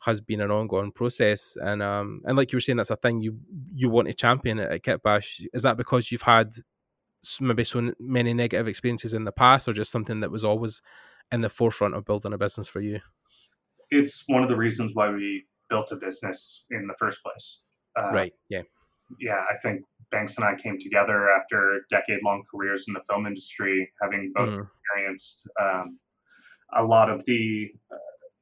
has 0.00 0.20
been 0.20 0.40
an 0.40 0.50
ongoing 0.50 0.90
process. 0.90 1.56
And 1.62 1.82
um, 1.82 2.22
and 2.24 2.36
like 2.36 2.52
you 2.52 2.56
were 2.56 2.60
saying, 2.60 2.76
that's 2.76 2.90
a 2.90 2.96
thing 2.96 3.22
you 3.22 3.38
you 3.74 3.88
want 3.88 4.08
to 4.08 4.14
champion 4.14 4.58
it 4.58 4.70
at 4.70 4.82
Kitbash. 4.82 5.46
Is 5.52 5.62
that 5.62 5.76
because 5.76 6.10
you've 6.10 6.22
had 6.22 6.52
maybe 7.40 7.64
so 7.64 7.92
many 8.00 8.34
negative 8.34 8.66
experiences 8.66 9.14
in 9.14 9.24
the 9.24 9.32
past, 9.32 9.68
or 9.68 9.72
just 9.72 9.92
something 9.92 10.20
that 10.20 10.30
was 10.30 10.44
always 10.44 10.82
in 11.30 11.40
the 11.40 11.48
forefront 11.48 11.94
of 11.94 12.04
building 12.04 12.32
a 12.32 12.38
business 12.38 12.68
for 12.68 12.80
you? 12.80 13.00
It's 13.90 14.24
one 14.26 14.42
of 14.42 14.48
the 14.48 14.56
reasons 14.56 14.92
why 14.94 15.10
we 15.10 15.44
built 15.72 15.90
a 15.90 15.96
business 15.96 16.66
in 16.70 16.86
the 16.86 16.94
first 16.98 17.22
place. 17.24 17.62
Uh, 17.98 18.10
right. 18.12 18.34
Yeah. 18.50 18.62
Yeah. 19.18 19.40
I 19.50 19.56
think 19.62 19.82
Banks 20.10 20.36
and 20.36 20.44
I 20.44 20.54
came 20.54 20.78
together 20.78 21.30
after 21.30 21.86
decade 21.90 22.20
long 22.22 22.42
careers 22.50 22.84
in 22.88 22.94
the 22.94 23.02
film 23.08 23.26
industry, 23.26 23.90
having 24.02 24.32
both 24.34 24.50
mm. 24.50 24.66
experienced 24.68 25.48
um, 25.60 25.98
a 26.76 26.84
lot 26.84 27.08
of 27.10 27.24
the 27.24 27.70
uh, 27.90 27.96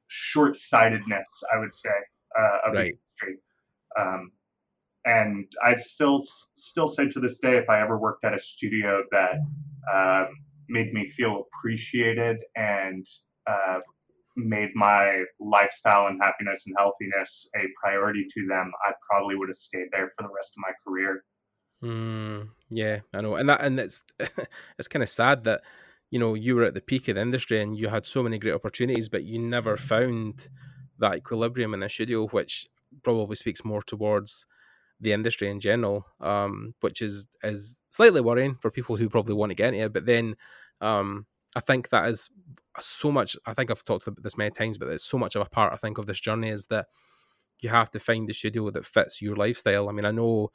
short 0.07 0.57
sightedness, 0.57 1.29
I 1.53 1.57
would 1.59 1.73
say, 1.73 1.97
uh, 2.37 2.57
of 2.67 2.73
right. 2.73 2.93
the 2.93 3.23
industry. 3.23 3.35
Um, 3.97 4.31
and 5.05 5.47
I 5.65 5.75
still 5.75 6.21
still 6.57 6.87
say 6.87 7.07
to 7.07 7.19
this 7.19 7.39
day, 7.39 7.55
if 7.57 7.69
I 7.69 7.81
ever 7.81 7.97
worked 7.97 8.23
at 8.25 8.33
a 8.33 8.39
studio 8.39 9.03
that 9.11 9.35
um, 9.95 10.27
made 10.69 10.93
me 10.93 11.07
feel 11.07 11.47
appreciated 11.47 12.37
and 12.55 13.05
uh, 13.47 13.79
made 14.35 14.69
my 14.75 15.23
lifestyle 15.39 16.07
and 16.07 16.19
happiness 16.21 16.63
and 16.65 16.75
healthiness 16.77 17.49
a 17.55 17.65
priority 17.81 18.25
to 18.33 18.47
them, 18.47 18.71
I 18.85 18.93
probably 19.09 19.35
would 19.35 19.49
have 19.49 19.55
stayed 19.55 19.87
there 19.91 20.09
for 20.15 20.23
the 20.23 20.33
rest 20.33 20.53
of 20.57 20.61
my 20.61 20.71
career. 20.85 21.23
Mm, 21.83 22.49
yeah, 22.69 22.99
I 23.13 23.21
know, 23.21 23.35
and 23.35 23.49
that 23.49 23.61
and 23.61 23.79
it's 23.79 24.03
it's 24.77 24.87
kind 24.87 25.01
of 25.01 25.09
sad 25.09 25.43
that 25.45 25.61
you 26.11 26.19
know 26.19 26.35
you 26.35 26.55
were 26.55 26.63
at 26.63 26.75
the 26.75 26.81
peak 26.81 27.07
of 27.07 27.15
the 27.15 27.21
industry 27.21 27.59
and 27.59 27.75
you 27.75 27.89
had 27.89 28.05
so 28.05 28.21
many 28.21 28.37
great 28.37 28.53
opportunities, 28.53 29.09
but 29.09 29.23
you 29.23 29.39
never 29.39 29.77
found 29.77 30.49
that 30.99 31.15
equilibrium 31.15 31.73
in 31.73 31.83
a 31.83 31.89
studio, 31.89 32.27
which 32.27 32.67
probably 33.03 33.35
speaks 33.35 33.65
more 33.65 33.81
towards 33.81 34.45
the 34.99 35.13
industry 35.13 35.49
in 35.49 35.59
general, 35.59 36.05
um, 36.19 36.75
which 36.81 37.01
is 37.01 37.27
is 37.43 37.81
slightly 37.89 38.21
worrying 38.21 38.55
for 38.55 38.69
people 38.69 38.95
who 38.95 39.09
probably 39.09 39.33
want 39.33 39.49
to 39.49 39.55
get 39.55 39.73
into 39.73 39.85
it. 39.85 39.93
But 39.93 40.05
then, 40.05 40.35
um, 40.79 41.25
I 41.55 41.59
think 41.59 41.89
that 41.89 42.07
is 42.07 42.29
so 42.79 43.11
much. 43.11 43.35
I 43.45 43.53
think 43.53 43.71
I've 43.71 43.83
talked 43.83 44.07
about 44.07 44.23
this 44.23 44.37
many 44.37 44.51
times, 44.51 44.77
but 44.77 44.89
it's 44.89 45.03
so 45.03 45.17
much 45.17 45.35
of 45.35 45.41
a 45.41 45.49
part. 45.49 45.73
I 45.73 45.77
think 45.77 45.97
of 45.97 46.05
this 46.05 46.19
journey 46.19 46.49
is 46.49 46.65
that 46.67 46.87
you 47.59 47.69
have 47.69 47.91
to 47.91 47.99
find 47.99 48.27
the 48.27 48.33
studio 48.33 48.69
that 48.71 48.85
fits 48.85 49.21
your 49.21 49.35
lifestyle. 49.35 49.89
I 49.89 49.91
mean, 49.91 50.05
I 50.05 50.11
know 50.11 50.51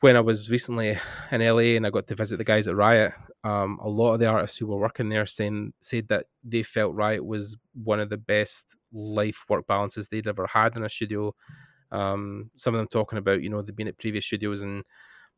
when 0.00 0.16
I 0.16 0.20
was 0.20 0.50
recently 0.50 0.98
in 1.30 1.40
LA 1.40 1.76
and 1.76 1.86
I 1.86 1.90
got 1.90 2.08
to 2.08 2.16
visit 2.16 2.36
the 2.36 2.44
guys 2.44 2.66
at 2.66 2.74
Riot, 2.74 3.12
um, 3.44 3.78
a 3.80 3.88
lot 3.88 4.14
of 4.14 4.20
the 4.20 4.26
artists 4.26 4.58
who 4.58 4.66
were 4.66 4.78
working 4.78 5.08
there 5.08 5.26
saying 5.26 5.72
said 5.80 6.08
that 6.08 6.26
they 6.42 6.64
felt 6.64 6.94
Riot 6.94 7.24
was 7.24 7.56
one 7.72 8.00
of 8.00 8.10
the 8.10 8.18
best 8.18 8.74
life 8.92 9.44
work 9.48 9.66
balances 9.68 10.08
they'd 10.08 10.26
ever 10.26 10.48
had 10.48 10.76
in 10.76 10.84
a 10.84 10.88
studio. 10.88 11.34
Um, 11.92 12.50
some 12.56 12.74
of 12.74 12.78
them 12.78 12.88
talking 12.88 13.18
about 13.18 13.42
you 13.42 13.50
know 13.50 13.62
they've 13.62 13.76
been 13.76 13.86
at 13.86 13.98
previous 13.98 14.26
studios 14.26 14.62
and 14.62 14.82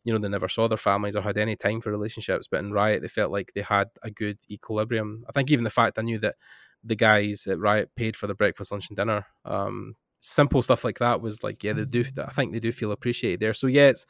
you 0.04 0.12
know 0.12 0.18
they 0.18 0.28
never 0.28 0.48
saw 0.48 0.68
their 0.68 0.76
families 0.78 1.16
or 1.16 1.22
had 1.22 1.38
any 1.38 1.56
time 1.56 1.80
for 1.80 1.90
relationships 1.90 2.46
but 2.50 2.60
in 2.60 2.72
riot 2.72 3.02
they 3.02 3.08
felt 3.08 3.32
like 3.32 3.52
they 3.54 3.62
had 3.62 3.88
a 4.02 4.10
good 4.10 4.38
equilibrium. 4.50 5.24
I 5.28 5.32
think 5.32 5.50
even 5.50 5.64
the 5.64 5.70
fact 5.70 5.98
i 5.98 6.02
knew 6.02 6.18
that 6.18 6.36
the 6.82 6.96
guys 6.96 7.46
at 7.46 7.58
riot 7.58 7.90
paid 7.96 8.16
for 8.16 8.26
the 8.26 8.34
breakfast 8.34 8.70
lunch 8.70 8.88
and 8.88 8.96
dinner 8.96 9.26
um, 9.44 9.96
simple 10.20 10.62
stuff 10.62 10.84
like 10.84 10.98
that 10.98 11.20
was 11.20 11.42
like 11.42 11.62
yeah 11.64 11.72
they 11.72 11.84
do 11.84 12.04
i 12.26 12.30
think 12.32 12.52
they 12.52 12.60
do 12.60 12.72
feel 12.72 12.92
appreciated 12.92 13.40
there. 13.40 13.54
So 13.54 13.66
yeah 13.66 13.88
it's 13.88 14.06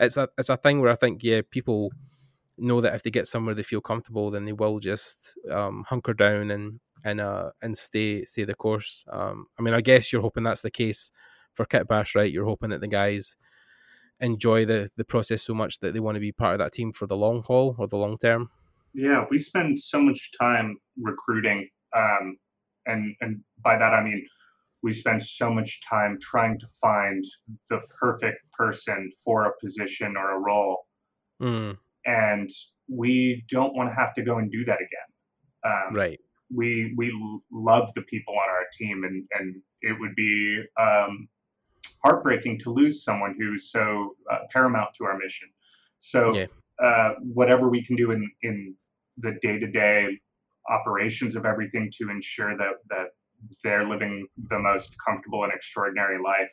it's 0.00 0.16
a 0.16 0.28
it's 0.38 0.48
a 0.50 0.56
thing 0.56 0.80
where 0.80 0.90
i 0.90 0.96
think 0.96 1.22
yeah 1.22 1.42
people 1.50 1.92
know 2.58 2.80
that 2.80 2.94
if 2.94 3.02
they 3.02 3.10
get 3.10 3.28
somewhere 3.28 3.54
they 3.54 3.62
feel 3.62 3.80
comfortable 3.80 4.30
then 4.30 4.44
they 4.44 4.52
will 4.52 4.78
just 4.78 5.38
um, 5.50 5.84
hunker 5.88 6.14
down 6.14 6.50
and 6.50 6.80
and 7.04 7.20
uh 7.20 7.50
and 7.62 7.76
stay 7.76 8.24
stay 8.24 8.44
the 8.44 8.54
course. 8.54 9.04
Um, 9.10 9.46
i 9.58 9.62
mean 9.62 9.74
i 9.74 9.80
guess 9.80 10.12
you're 10.12 10.22
hoping 10.22 10.44
that's 10.44 10.60
the 10.62 10.70
case 10.70 11.10
for 11.54 11.66
kitbash 11.66 12.14
right? 12.14 12.32
You're 12.32 12.46
hoping 12.46 12.70
that 12.70 12.80
the 12.80 12.88
guys 12.88 13.36
enjoy 14.22 14.64
the 14.64 14.90
the 14.96 15.04
process 15.04 15.42
so 15.42 15.54
much 15.54 15.80
that 15.80 15.92
they 15.92 16.00
want 16.00 16.14
to 16.16 16.20
be 16.20 16.32
part 16.32 16.54
of 16.54 16.58
that 16.60 16.72
team 16.72 16.92
for 16.92 17.06
the 17.06 17.16
long 17.16 17.42
haul 17.42 17.74
or 17.78 17.86
the 17.86 17.98
long 17.98 18.16
term? 18.16 18.48
Yeah, 18.94 19.24
we 19.30 19.38
spend 19.38 19.78
so 19.78 20.00
much 20.00 20.30
time 20.40 20.78
recruiting, 21.00 21.68
um, 21.94 22.38
and 22.86 23.14
and 23.20 23.40
by 23.62 23.76
that 23.76 23.92
I 23.92 24.02
mean 24.02 24.26
we 24.82 24.92
spend 24.92 25.22
so 25.22 25.52
much 25.52 25.80
time 25.88 26.18
trying 26.20 26.58
to 26.58 26.66
find 26.80 27.24
the 27.70 27.80
perfect 28.00 28.38
person 28.52 29.12
for 29.24 29.44
a 29.46 29.52
position 29.60 30.16
or 30.16 30.32
a 30.32 30.40
role. 30.40 30.78
Mm. 31.40 31.78
And 32.04 32.50
we 32.88 33.44
don't 33.48 33.74
want 33.76 33.90
to 33.90 33.94
have 33.94 34.12
to 34.14 34.22
go 34.22 34.38
and 34.38 34.50
do 34.50 34.64
that 34.64 34.78
again. 34.78 35.08
Um, 35.64 35.94
right. 35.94 36.20
We 36.54 36.92
we 36.96 37.12
love 37.50 37.90
the 37.94 38.02
people 38.02 38.34
on 38.34 38.50
our 38.50 38.66
team, 38.76 39.04
and 39.04 39.24
and 39.38 39.62
it 39.80 39.98
would 39.98 40.14
be 40.14 40.62
um, 40.78 41.28
heartbreaking 42.04 42.58
to 42.58 42.70
lose 42.70 43.04
someone 43.04 43.34
who's 43.38 43.70
so 43.70 44.16
uh, 44.30 44.38
paramount 44.50 44.94
to 44.94 45.04
our 45.04 45.18
mission. 45.18 45.48
So 45.98 46.34
yeah. 46.34 46.46
uh, 46.82 47.14
whatever 47.20 47.68
we 47.68 47.84
can 47.84 47.96
do 47.96 48.10
in 48.10 48.30
in 48.42 48.74
the 49.18 49.32
day 49.42 49.58
to 49.58 49.70
day 49.70 50.20
operations 50.68 51.36
of 51.36 51.44
everything 51.44 51.90
to 51.98 52.10
ensure 52.10 52.56
that 52.56 52.74
that 52.88 53.08
they're 53.62 53.84
living 53.84 54.26
the 54.48 54.58
most 54.58 54.94
comfortable 55.04 55.44
and 55.44 55.52
extraordinary 55.52 56.20
life. 56.22 56.52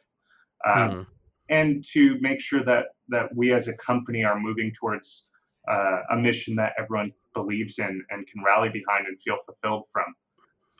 Um, 0.65 0.91
mm. 0.91 1.05
And 1.49 1.83
to 1.93 2.19
make 2.21 2.41
sure 2.41 2.63
that 2.63 2.87
that 3.09 3.35
we 3.35 3.53
as 3.53 3.67
a 3.67 3.77
company 3.77 4.23
are 4.23 4.39
moving 4.39 4.71
towards 4.71 5.29
uh, 5.67 6.01
a 6.11 6.15
mission 6.15 6.55
that 6.55 6.73
everyone 6.77 7.11
believes 7.33 7.79
in 7.79 8.03
and 8.09 8.27
can 8.27 8.43
rally 8.43 8.69
behind 8.69 9.07
and 9.07 9.19
feel 9.19 9.37
fulfilled 9.45 9.85
from. 9.91 10.15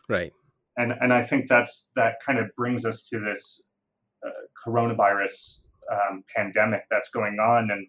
Right. 0.08 0.34
And 0.78 0.94
and 1.02 1.14
I 1.14 1.24
think 1.24 1.48
that's 1.48 1.92
that 1.96 2.16
kind 2.26 2.40
of 2.40 2.48
brings 2.56 2.86
us 2.86 3.08
to 3.10 3.20
this 3.20 3.69
coronavirus 4.66 5.62
um, 5.92 6.24
pandemic 6.36 6.84
that's 6.90 7.10
going 7.10 7.38
on 7.40 7.70
and 7.72 7.88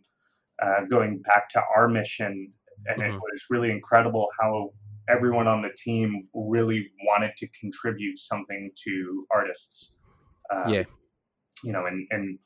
uh, 0.63 0.87
going 0.89 1.19
back 1.23 1.49
to 1.51 1.63
our 1.77 1.89
mission. 1.89 2.53
And 2.87 3.03
mm-hmm. 3.03 3.15
it 3.15 3.21
was 3.21 3.45
really 3.51 3.71
incredible 3.71 4.29
how 4.41 4.73
everyone 5.09 5.47
on 5.47 5.63
the 5.63 5.71
team 5.77 6.29
really 6.35 6.91
wanted 7.05 7.33
to 7.39 7.49
contribute 7.49 8.19
something 8.19 8.71
to 8.85 9.27
artists. 9.31 9.97
Um, 10.55 10.73
yeah. 10.73 10.85
You 11.63 11.73
know, 11.73 11.87
and, 11.87 12.07
and 12.11 12.39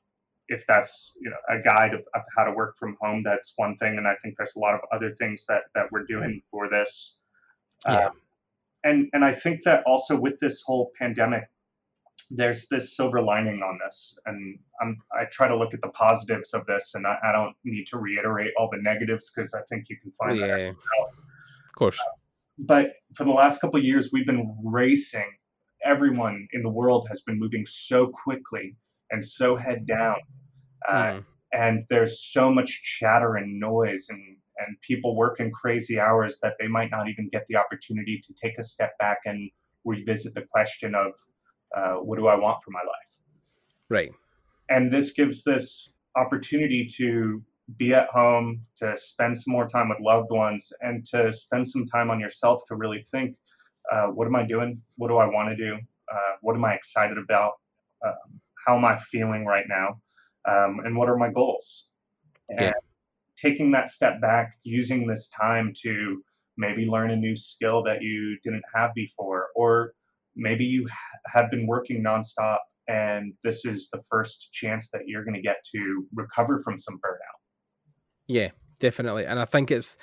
if 0.49 0.67
that's 0.67 1.13
you 1.21 1.31
know 1.31 1.37
a 1.49 1.63
guide 1.63 1.95
of, 1.95 2.01
of 2.15 2.23
how 2.37 2.45
to 2.45 2.53
work 2.53 2.77
from 2.79 2.97
home, 3.01 3.23
that's 3.25 3.55
one 3.57 3.77
thing, 3.77 3.97
and 3.97 4.07
I 4.07 4.15
think 4.23 4.37
there's 4.37 4.57
a 4.57 4.59
lot 4.59 4.75
of 4.75 4.81
other 4.93 5.15
things 5.15 5.47
that 5.47 5.63
that 5.75 5.87
we're 5.91 6.05
doing 6.05 6.43
for 6.51 6.69
this. 6.69 7.19
Yeah. 7.87 8.07
Um, 8.07 8.13
and 8.83 9.09
and 9.13 9.25
I 9.25 9.33
think 9.33 9.63
that 9.65 9.85
also 9.87 10.19
with 10.19 10.39
this 10.41 10.63
whole 10.63 10.91
pandemic, 10.99 11.45
there's 12.37 12.67
this 12.69 12.97
silver 12.97 13.23
lining 13.23 13.63
on 13.63 13.79
this, 13.85 14.19
and 14.27 14.59
I'm, 14.81 14.99
I 15.13 15.25
try 15.31 15.47
to 15.47 15.57
look 15.57 15.73
at 15.73 15.81
the 15.81 15.89
positives 15.91 16.53
of 16.53 16.67
this, 16.67 16.95
and 16.95 17.07
I, 17.07 17.17
I 17.23 17.33
don't 17.33 17.55
need 17.65 17.87
to 17.89 17.99
reiterate 17.99 18.53
all 18.59 18.69
the 18.71 18.83
negatives 18.83 19.33
because 19.35 19.55
I 19.55 19.61
think 19.69 19.87
you 19.89 19.97
can 20.01 20.11
find 20.13 20.39
yeah. 20.39 20.47
that. 20.47 20.69
Of 20.71 21.75
course. 21.77 21.99
Uh, 22.01 22.11
but 22.59 22.93
for 23.15 23.25
the 23.25 23.31
last 23.31 23.61
couple 23.61 23.79
of 23.79 23.85
years, 23.85 24.11
we've 24.13 24.27
been 24.27 24.57
racing. 24.65 25.31
Everyone 25.85 26.49
in 26.53 26.63
the 26.63 26.71
world 26.71 27.07
has 27.09 27.21
been 27.23 27.39
moving 27.39 27.65
so 27.67 28.09
quickly 28.09 28.77
and 29.11 29.25
so 29.25 29.57
head 29.57 29.87
down. 29.87 30.17
Uh, 30.89 30.95
mm. 30.95 31.25
And 31.53 31.85
there's 31.89 32.21
so 32.21 32.51
much 32.51 32.99
chatter 32.99 33.37
and 33.37 33.61
noise 33.61 34.09
and, 34.09 34.37
and 34.59 34.77
people 34.81 35.15
working 35.15 35.53
crazy 35.53 36.01
hours 36.01 36.41
that 36.43 36.55
they 36.59 36.67
might 36.67 36.91
not 36.91 37.09
even 37.09 37.29
get 37.31 37.47
the 37.47 37.57
opportunity 37.57 38.21
to 38.25 38.35
take 38.35 38.59
a 38.59 38.65
step 38.65 38.99
back 38.99 39.19
and 39.25 39.51
revisit 39.85 40.35
the 40.35 40.43
question 40.43 40.95
of 40.95 41.13
uh, 41.77 41.95
what 41.95 42.19
do 42.19 42.27
I 42.27 42.37
want 42.37 42.63
for 42.65 42.71
my 42.71 42.81
life? 42.81 43.19
Right. 43.89 44.13
And 44.71 44.93
this 44.93 45.13
gives 45.13 45.45
this 45.45 45.97
opportunity 46.17 46.87
to 46.99 47.43
be 47.77 47.95
at 47.95 48.09
home, 48.09 48.61
to 48.77 48.97
spend 48.97 49.37
some 49.37 49.53
more 49.53 49.67
time 49.67 49.89
with 49.89 49.99
loved 50.01 50.31
ones, 50.31 50.73
and 50.81 51.05
to 51.07 51.33
spend 51.33 51.67
some 51.67 51.87
time 51.87 52.11
on 52.11 52.21
yourself 52.21 52.63
to 52.69 52.77
really 52.77 53.03
think, 53.03 53.37
uh, 53.93 54.07
what 54.09 54.27
am 54.27 54.37
I 54.37 54.45
doing? 54.47 54.81
What 54.97 55.09
do 55.09 55.17
I 55.17 55.27
want 55.27 55.49
to 55.51 55.57
do? 55.57 55.75
Uh, 56.13 56.37
what 56.43 56.55
am 56.55 56.65
I 56.65 56.75
excited 56.75 57.19
about? 57.19 57.53
Um, 58.05 58.41
how 58.67 58.77
am 58.77 58.85
I 58.85 58.99
feeling 58.99 59.45
right 59.45 59.65
now? 59.69 60.01
Um, 60.47 60.81
and 60.85 60.97
what 60.97 61.09
are 61.09 61.17
my 61.17 61.31
goals? 61.31 61.91
And 62.51 62.61
yeah. 62.61 62.73
taking 63.37 63.71
that 63.73 63.89
step 63.91 64.21
back, 64.21 64.59
using 64.63 65.07
this 65.07 65.29
time 65.31 65.73
to 65.83 66.23
maybe 66.57 66.87
learn 66.87 67.11
a 67.11 67.17
new 67.17 67.35
skill 67.35 67.83
that 67.85 68.03
you 68.03 68.39
didn't 68.45 68.63
have 68.75 68.93
before, 68.95 69.49
or 69.55 69.95
maybe 70.37 70.65
you 70.65 70.87
have 71.27 71.51
been 71.51 71.67
working 71.67 72.03
nonstop 72.03 72.59
and 72.89 73.33
this 73.43 73.65
is 73.65 73.89
the 73.93 74.03
first 74.11 74.53
chance 74.53 74.91
that 74.91 75.03
you're 75.07 75.25
going 75.25 75.35
to 75.35 75.43
get 75.43 75.57
to 75.75 76.07
recover 76.15 76.61
from 76.61 76.79
some 76.79 76.97
burnout. 76.97 77.41
Yeah, 78.27 78.51
definitely. 78.79 79.25
And 79.25 79.39
I 79.39 79.45
think 79.45 79.71
it's 79.71 79.97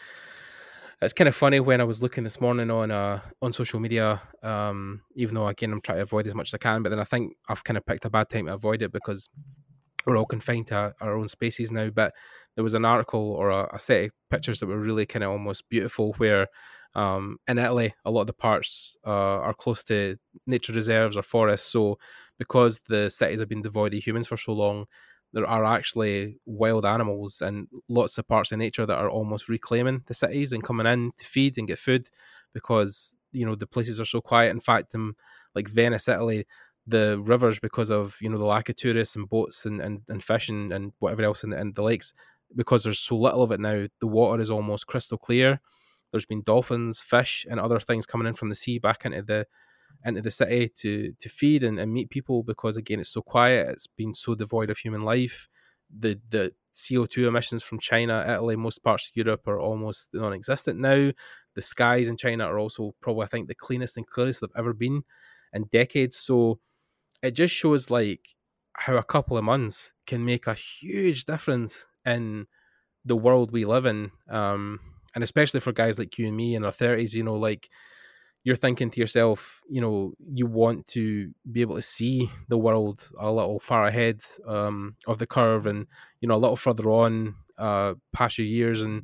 it's 1.02 1.14
kind 1.14 1.28
of 1.28 1.36
funny 1.36 1.60
when 1.60 1.82
I 1.82 1.84
was 1.84 2.04
looking 2.04 2.24
this 2.24 2.40
morning 2.40 2.70
on 2.70 2.92
uh 2.92 3.22
on 3.42 3.54
social 3.54 3.80
media, 3.80 4.22
um, 4.44 5.02
even 5.16 5.36
though 5.36 5.48
again 5.48 5.72
I'm 5.72 5.82
trying 5.82 5.98
to 5.98 6.04
avoid 6.04 6.28
as 6.28 6.36
much 6.36 6.50
as 6.50 6.54
I 6.54 6.58
can, 6.58 6.84
but 6.84 6.90
then 6.90 7.00
I 7.00 7.04
think 7.04 7.34
I've 7.50 7.64
kind 7.64 7.78
of 7.78 7.86
picked 7.86 8.06
a 8.06 8.10
bad 8.10 8.30
time 8.30 8.46
to 8.46 8.54
avoid 8.54 8.82
it 8.82 8.92
because 8.92 9.30
we're 10.06 10.18
all 10.18 10.26
confined 10.26 10.68
to 10.68 10.94
our 11.00 11.18
own 11.18 11.28
spaces 11.28 11.72
now. 11.72 11.90
But 11.90 12.14
there 12.56 12.64
was 12.64 12.74
an 12.74 12.86
article 12.86 13.32
or 13.32 13.50
a, 13.50 13.76
a 13.76 13.80
set 13.80 14.06
of 14.06 14.12
pictures 14.30 14.60
that 14.60 14.68
were 14.68 14.80
really 14.80 15.06
kind 15.06 15.24
of 15.24 15.32
almost 15.32 15.70
beautiful 15.70 16.14
where 16.18 16.48
um, 16.96 17.38
in 17.48 17.58
Italy, 17.58 17.94
a 18.06 18.12
lot 18.12 18.22
of 18.22 18.28
the 18.28 18.34
parts 18.34 18.96
uh, 19.06 19.10
are 19.10 19.54
close 19.54 19.84
to 19.86 20.18
nature 20.48 20.74
reserves 20.74 21.18
or 21.18 21.24
forests. 21.24 21.72
So, 21.72 21.98
because 22.38 22.82
the 22.90 23.10
cities 23.10 23.40
have 23.40 23.50
been 23.50 23.62
devoid 23.62 23.94
of 23.94 24.04
humans 24.04 24.28
for 24.28 24.38
so 24.38 24.54
long, 24.54 24.86
there 25.34 25.48
are 25.48 25.64
actually 25.64 26.38
wild 26.46 26.86
animals 26.86 27.42
and 27.42 27.68
lots 27.88 28.18
of 28.18 28.28
parts 28.28 28.52
of 28.52 28.58
nature 28.58 28.86
that 28.86 28.98
are 28.98 29.10
almost 29.10 29.48
reclaiming 29.48 30.04
the 30.08 30.14
cities 30.14 30.52
and 30.52 30.64
coming 30.64 30.88
in 30.88 31.12
to 31.18 31.26
feed 31.26 31.58
and 31.58 31.68
get 31.68 31.80
food 31.80 32.08
because 32.54 33.16
you 33.32 33.46
know 33.46 33.56
the 33.56 33.68
places 33.68 34.00
are 34.00 34.06
so 34.06 34.20
quiet. 34.22 34.52
In 34.52 34.60
fact, 34.60 34.94
in 34.94 35.14
like 35.56 35.70
Venice, 35.70 36.08
Italy, 36.08 36.46
the 36.88 37.22
rivers 37.24 37.60
because 37.60 37.90
of 37.92 38.18
you 38.22 38.30
know 38.30 38.38
the 38.38 38.46
lack 38.46 38.70
of 38.70 38.76
tourists 38.76 39.16
and 39.16 39.30
boats 39.30 39.66
and 39.66 39.82
and, 39.82 40.02
and 40.10 40.24
fishing 40.24 40.72
and 40.72 40.92
whatever 41.00 41.24
else 41.24 41.44
in 41.44 41.52
the, 41.52 41.60
in 41.60 41.74
the 41.74 41.84
lakes 41.84 42.14
because 42.56 42.84
there's 42.84 43.00
so 43.00 43.16
little 43.18 43.44
of 43.44 43.52
it 43.52 43.60
now. 43.62 43.86
The 44.02 44.08
water 44.08 44.42
is 44.42 44.52
almost 44.52 44.88
crystal 44.88 45.18
clear. 45.18 45.62
There's 46.12 46.26
been 46.26 46.42
dolphins, 46.44 47.02
fish, 47.02 47.46
and 47.50 47.60
other 47.60 47.80
things 47.80 48.06
coming 48.06 48.28
in 48.28 48.34
from 48.34 48.50
the 48.50 48.56
sea 48.56 48.80
back 48.80 49.06
into 49.06 49.22
the 49.22 49.48
into 50.06 50.22
the 50.22 50.32
city 50.32 50.70
to 50.70 51.14
to 51.20 51.30
feed 51.30 51.64
and, 51.64 51.80
and 51.80 51.94
meet 51.94 52.10
people 52.10 52.44
because 52.44 52.78
again 52.78 53.00
it's 53.00 53.10
so 53.10 53.22
quiet 53.22 53.68
it's 53.70 53.88
been 53.88 54.14
so 54.14 54.34
devoid 54.34 54.70
of 54.70 54.78
human 54.78 55.02
life 55.02 55.50
the 55.96 56.20
the 56.30 56.54
CO2 56.74 57.28
emissions 57.28 57.64
from 57.64 57.80
China, 57.80 58.24
Italy, 58.26 58.56
most 58.56 58.82
parts 58.84 59.10
of 59.10 59.16
Europe 59.18 59.46
are 59.48 59.60
almost 59.60 60.10
non-existent 60.14 60.80
now. 60.80 61.12
The 61.54 61.62
skies 61.62 62.08
in 62.08 62.16
China 62.16 62.46
are 62.46 62.58
also 62.58 62.96
probably 63.02 63.26
I 63.26 63.28
think 63.28 63.48
the 63.48 63.56
cleanest 63.56 63.98
and 63.98 64.08
clearest 64.08 64.42
they've 64.42 64.50
ever 64.56 64.74
been 64.74 65.04
in 65.54 65.66
decades. 65.66 66.16
So 66.16 66.60
it 67.22 67.32
just 67.32 67.56
shows 67.56 67.90
like 67.90 68.36
how 68.74 68.98
a 68.98 69.04
couple 69.04 69.38
of 69.38 69.44
months 69.44 69.94
can 70.08 70.26
make 70.26 70.48
a 70.48 70.54
huge 70.54 71.26
difference 71.26 71.86
in 72.06 72.48
the 73.06 73.16
world 73.18 73.52
we 73.52 73.66
live 73.66 73.86
in. 73.86 74.12
Um, 74.30 74.80
and 75.14 75.24
especially 75.24 75.60
for 75.60 75.72
guys 75.72 76.00
like 76.00 76.18
you 76.18 76.28
and 76.28 76.38
me 76.38 76.56
in 76.56 76.66
our 76.66 76.72
thirties, 76.72 77.16
you 77.16 77.24
know, 77.24 77.36
like 77.36 77.70
you're 78.44 78.56
thinking 78.56 78.90
to 78.90 79.00
yourself, 79.00 79.62
you 79.70 79.80
know, 79.82 80.14
you 80.34 80.48
want 80.48 80.88
to 80.88 81.32
be 81.52 81.62
able 81.62 81.76
to 81.76 81.82
see 81.82 82.30
the 82.50 82.58
world 82.58 83.08
a 83.20 83.32
little 83.32 83.60
far 83.60 83.86
ahead 83.86 84.22
um, 84.48 84.96
of 85.06 85.20
the 85.20 85.28
curve 85.28 85.68
and, 85.68 85.86
you 86.22 86.28
know, 86.28 86.36
a 86.36 86.38
little 86.38 86.56
further 86.56 86.90
on 86.90 87.36
uh, 87.60 87.94
past 88.14 88.40
your 88.40 88.48
years. 88.48 88.82
And 88.82 89.04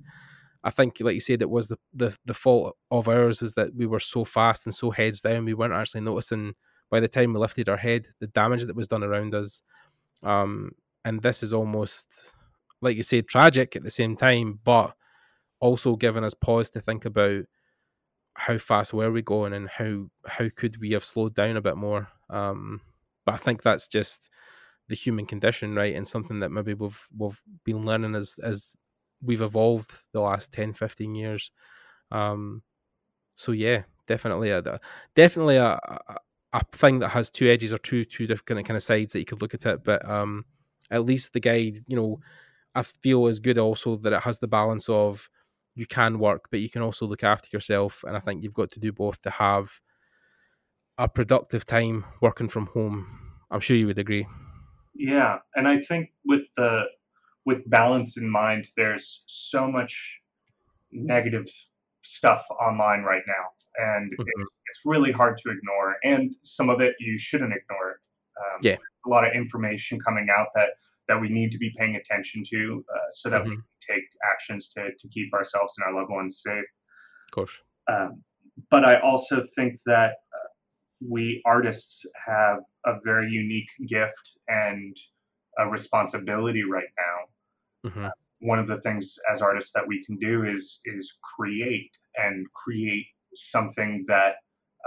I 0.64 0.72
think, 0.72 0.98
like 1.02 1.14
you 1.14 1.20
said, 1.20 1.44
it 1.44 1.50
was 1.52 1.68
the, 1.68 1.78
the, 1.94 2.18
the 2.26 2.34
fault 2.34 2.76
of 2.90 3.08
ours 3.08 3.44
is 3.44 3.54
that 3.54 3.76
we 3.76 3.86
were 3.86 4.00
so 4.00 4.24
fast 4.24 4.66
and 4.66 4.74
so 4.74 4.90
heads 4.90 5.22
down, 5.22 5.46
we 5.46 5.54
weren't 5.54 5.74
actually 5.74 6.02
noticing 6.02 6.56
by 6.90 7.00
the 7.00 7.08
time 7.08 7.34
we 7.34 7.40
lifted 7.40 7.70
our 7.70 7.78
head 7.78 8.08
the 8.20 8.28
damage 8.28 8.64
that 8.64 8.76
was 8.76 8.88
done 8.88 9.04
around 9.04 9.36
us. 9.36 9.62
Um, 10.24 10.72
and 11.06 11.22
this 11.22 11.44
is 11.44 11.54
almost, 11.54 12.34
like 12.82 12.98
you 12.98 13.04
said, 13.04 13.28
tragic 13.28 13.76
at 13.76 13.84
the 13.84 13.92
same 13.92 14.16
time, 14.16 14.60
but 14.64 14.96
also 15.60 15.96
given 15.96 16.24
us 16.24 16.34
pause 16.34 16.70
to 16.72 16.82
think 16.82 17.06
about 17.06 17.44
how 18.36 18.58
fast 18.58 18.94
were 18.94 19.12
we 19.12 19.22
going 19.22 19.54
and 19.54 19.68
how 19.68 20.06
how 20.28 20.48
could 20.56 20.80
we 20.80 20.92
have 20.92 21.04
slowed 21.04 21.36
down 21.36 21.58
a 21.58 21.62
bit 21.62 21.78
more? 21.78 22.08
Um, 22.30 22.82
but 23.26 23.34
i 23.34 23.38
think 23.38 23.62
that's 23.62 23.88
just 23.88 24.30
the 24.90 24.96
human 24.96 25.26
condition 25.26 25.76
right? 25.76 25.96
And 25.96 26.08
something 26.08 26.40
that 26.40 26.52
maybe 26.52 26.74
we've 26.74 27.08
we've 27.18 27.42
been 27.66 27.86
learning 27.86 28.16
as 28.16 28.36
as 28.42 28.76
we've 29.22 29.42
evolved 29.42 29.92
the 30.14 30.22
last 30.22 30.54
10 30.54 30.74
15 30.74 31.16
years. 31.16 31.52
Um, 32.12 32.62
so 33.36 33.52
yeah 33.52 33.84
definitely 34.08 34.52
a 34.52 34.80
definitely 35.16 35.58
a, 35.58 35.78
a, 36.54 36.64
thing 36.72 37.00
that 37.00 37.10
has 37.10 37.30
two 37.30 37.48
edges 37.48 37.74
or 37.74 37.78
two 37.78 38.06
two 38.06 38.26
different 38.26 38.66
kind 38.66 38.78
of 38.78 38.84
sides 38.84 39.12
that 39.12 39.20
you 39.20 39.26
could 39.26 39.42
look 39.42 39.54
at 39.54 39.66
it. 39.66 39.84
But 39.84 40.08
um 40.10 40.46
at 40.90 41.06
least 41.06 41.34
the 41.34 41.40
guide 41.40 41.78
you 41.88 41.96
know 41.96 42.20
i 42.76 42.82
feel 42.82 43.28
is 43.28 43.40
good 43.40 43.58
also 43.58 43.96
that 43.98 44.14
it 44.14 44.24
has 44.24 44.40
the 44.40 44.48
balance 44.48 44.88
of 44.90 45.30
you 45.78 45.86
can 45.86 46.18
work, 46.18 46.46
but 46.50 46.60
you 46.60 46.70
can 46.70 46.82
also 46.82 47.06
look 47.06 47.24
after 47.24 47.50
yourself. 47.54 48.04
And 48.06 48.18
I 48.18 48.20
think 48.20 48.44
you've 48.44 48.56
got 48.56 48.72
to 48.72 48.80
do 48.80 48.92
both 48.92 49.22
to 49.22 49.30
have 49.30 49.80
a 50.98 51.08
productive 51.08 51.66
time 51.66 52.04
working 52.20 52.48
from 52.48 52.66
home. 52.68 53.08
I'm 53.52 53.60
sure 53.60 53.78
you 53.78 53.86
would 53.86 54.00
agree. 54.00 54.26
Yeah, 54.96 55.38
and 55.56 55.68
I 55.68 55.82
think 55.82 56.10
with 56.26 56.42
the 56.58 56.86
with 57.46 57.70
balance 57.70 58.18
in 58.18 58.30
mind, 58.30 58.66
there's 58.76 59.24
so 59.28 59.72
much 59.72 60.20
negative 60.92 61.48
stuff 62.02 62.44
online 62.60 63.04
right 63.04 63.22
now, 63.28 63.46
and 63.78 64.12
mm-hmm. 64.12 64.42
it's, 64.42 64.58
it's 64.70 64.82
really 64.84 65.12
hard 65.12 65.38
to 65.38 65.52
ignore. 65.52 65.96
And 66.04 66.36
some 66.42 66.70
of 66.72 66.82
it 66.82 66.96
you 67.00 67.20
shouldn't 67.20 67.54
ignore. 67.54 68.02
Um, 68.40 68.60
yeah, 68.64 68.78
a 69.06 69.10
lot 69.10 69.28
of 69.28 69.34
information 69.34 70.00
coming 70.00 70.28
out 70.36 70.48
that 70.56 70.72
that 71.08 71.20
we 71.20 71.30
need 71.30 71.52
to 71.52 71.58
be 71.58 71.72
paying 71.78 71.96
attention 71.96 72.44
to, 72.50 72.84
uh, 72.94 73.00
so 73.10 73.30
that 73.30 73.42
mm-hmm. 73.42 73.52
we 73.52 73.56
can 73.56 73.66
take 73.96 74.04
actions 74.32 74.70
to 74.70 74.90
to 74.98 75.08
keep 75.10 75.34
ourselves 75.34 75.76
and 75.78 75.86
our 75.86 76.02
loved 76.02 76.12
ones 76.12 76.42
safe. 76.44 76.66
Of 77.28 77.32
course. 77.32 77.60
Um, 77.88 78.24
but 78.70 78.84
I 78.86 79.00
also 79.00 79.44
think 79.56 79.80
that 79.86 80.12
uh, 80.12 80.48
we 81.08 81.42
artists 81.46 82.06
have 82.26 82.60
a 82.86 82.94
very 83.04 83.30
unique 83.30 83.70
gift 83.88 84.38
and 84.48 84.96
a 85.60 85.68
responsibility 85.68 86.64
right 86.64 86.90
now. 86.98 87.90
Mm-hmm. 87.90 88.06
Uh, 88.06 88.10
one 88.40 88.60
of 88.60 88.68
the 88.68 88.80
things 88.82 89.18
as 89.32 89.42
artists 89.42 89.74
that 89.74 89.88
we 89.88 90.04
can 90.06 90.18
do 90.18 90.44
is 90.44 90.82
is 90.86 91.18
create 91.24 91.92
and 92.16 92.46
create 92.54 93.06
something 93.34 94.04
that 94.08 94.36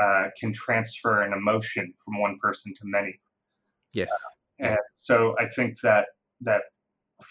uh, 0.00 0.28
can 0.38 0.52
transfer 0.52 1.22
an 1.22 1.32
emotion 1.32 1.92
from 2.04 2.20
one 2.20 2.36
person 2.40 2.72
to 2.74 2.82
many. 2.84 3.18
Yes. 3.92 4.10
And 4.60 4.78
so 4.94 5.34
I 5.38 5.48
think 5.48 5.80
that 5.80 6.06
that 6.42 6.62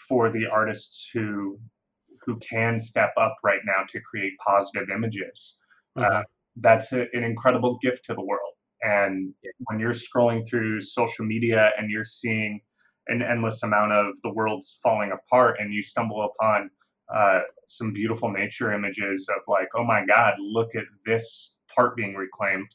for 0.08 0.30
the 0.30 0.46
artists 0.46 1.10
who 1.12 1.58
who 2.24 2.38
can 2.38 2.78
step 2.78 3.12
up 3.16 3.34
right 3.42 3.60
now 3.64 3.84
to 3.88 4.00
create 4.00 4.32
positive 4.46 4.88
images, 4.90 5.60
uh, 5.96 6.00
mm-hmm. 6.00 6.16
uh, 6.16 6.22
that's 6.56 6.92
a, 6.92 7.06
an 7.12 7.24
incredible 7.24 7.78
gift 7.82 8.04
to 8.06 8.14
the 8.14 8.20
world. 8.22 8.54
And 8.82 9.34
when 9.66 9.78
you're 9.78 9.92
scrolling 9.92 10.46
through 10.46 10.80
social 10.80 11.24
media 11.24 11.70
and 11.78 11.90
you're 11.90 12.04
seeing 12.04 12.60
an 13.08 13.22
endless 13.22 13.62
amount 13.62 13.92
of 13.92 14.14
the 14.22 14.32
world's 14.32 14.78
falling 14.82 15.12
apart, 15.12 15.56
and 15.60 15.72
you 15.72 15.82
stumble 15.82 16.30
upon 16.30 16.70
uh, 17.14 17.40
some 17.66 17.92
beautiful 17.92 18.30
nature 18.30 18.72
images 18.72 19.28
of 19.28 19.42
like, 19.48 19.68
oh 19.76 19.84
my 19.84 20.04
God, 20.06 20.34
look 20.38 20.74
at 20.74 20.84
this 21.04 21.56
part 21.74 21.96
being 21.96 22.14
reclaimed. 22.14 22.68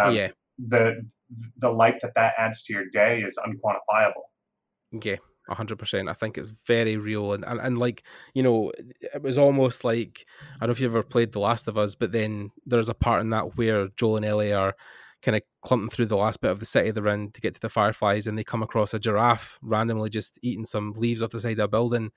Um, 0.00 0.12
yeah. 0.12 0.28
The 0.68 1.06
the 1.56 1.70
light 1.70 2.00
that 2.02 2.14
that 2.14 2.34
adds 2.38 2.62
to 2.64 2.72
your 2.72 2.86
day 2.92 3.22
is 3.22 3.38
unquantifiable. 3.38 5.02
Yeah, 5.02 5.16
hundred 5.48 5.78
percent. 5.78 6.08
I 6.08 6.14
think 6.14 6.38
it's 6.38 6.52
very 6.66 6.96
real, 6.96 7.32
and, 7.32 7.44
and 7.44 7.60
and 7.60 7.78
like 7.78 8.02
you 8.34 8.42
know, 8.42 8.72
it 9.14 9.22
was 9.22 9.38
almost 9.38 9.84
like 9.84 10.26
I 10.56 10.60
don't 10.60 10.68
know 10.68 10.72
if 10.72 10.80
you 10.80 10.86
ever 10.86 11.02
played 11.02 11.32
The 11.32 11.40
Last 11.40 11.68
of 11.68 11.76
Us, 11.76 11.94
but 11.94 12.12
then 12.12 12.50
there's 12.66 12.88
a 12.88 12.94
part 12.94 13.20
in 13.20 13.30
that 13.30 13.56
where 13.56 13.88
Joel 13.96 14.16
and 14.16 14.26
Ellie 14.26 14.52
are 14.52 14.74
kind 15.22 15.36
of 15.36 15.42
clumping 15.62 15.90
through 15.90 16.06
the 16.06 16.16
last 16.16 16.40
bit 16.40 16.50
of 16.50 16.60
the 16.60 16.66
city 16.66 16.90
they're 16.90 17.08
in 17.08 17.30
to 17.32 17.40
get 17.40 17.54
to 17.54 17.60
the 17.60 17.68
fireflies, 17.68 18.26
and 18.26 18.38
they 18.38 18.44
come 18.44 18.62
across 18.62 18.94
a 18.94 18.98
giraffe 18.98 19.58
randomly 19.62 20.10
just 20.10 20.38
eating 20.42 20.64
some 20.64 20.92
leaves 20.92 21.22
off 21.22 21.30
the 21.30 21.40
side 21.40 21.58
of 21.58 21.64
a 21.64 21.68
building. 21.68 22.10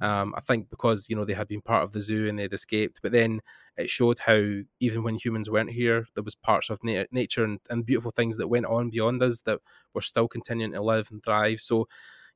Um, 0.00 0.34
I 0.36 0.40
think 0.40 0.68
because 0.70 1.08
you 1.08 1.16
know 1.16 1.24
they 1.24 1.34
had 1.34 1.48
been 1.48 1.60
part 1.62 1.84
of 1.84 1.92
the 1.92 2.00
zoo 2.00 2.28
and 2.28 2.38
they'd 2.38 2.52
escaped, 2.52 3.00
but 3.02 3.12
then 3.12 3.40
it 3.76 3.88
showed 3.88 4.18
how 4.20 4.42
even 4.80 5.02
when 5.04 5.16
humans 5.16 5.48
weren't 5.48 5.70
here, 5.70 6.06
there 6.14 6.24
was 6.24 6.34
parts 6.34 6.68
of 6.70 6.78
na- 6.82 7.04
nature 7.12 7.44
and, 7.44 7.60
and 7.70 7.86
beautiful 7.86 8.10
things 8.10 8.36
that 8.38 8.48
went 8.48 8.66
on 8.66 8.90
beyond 8.90 9.22
us 9.22 9.40
that 9.42 9.60
were 9.94 10.00
still 10.00 10.26
continuing 10.26 10.72
to 10.72 10.82
live 10.82 11.08
and 11.12 11.22
thrive. 11.22 11.60
So, 11.60 11.86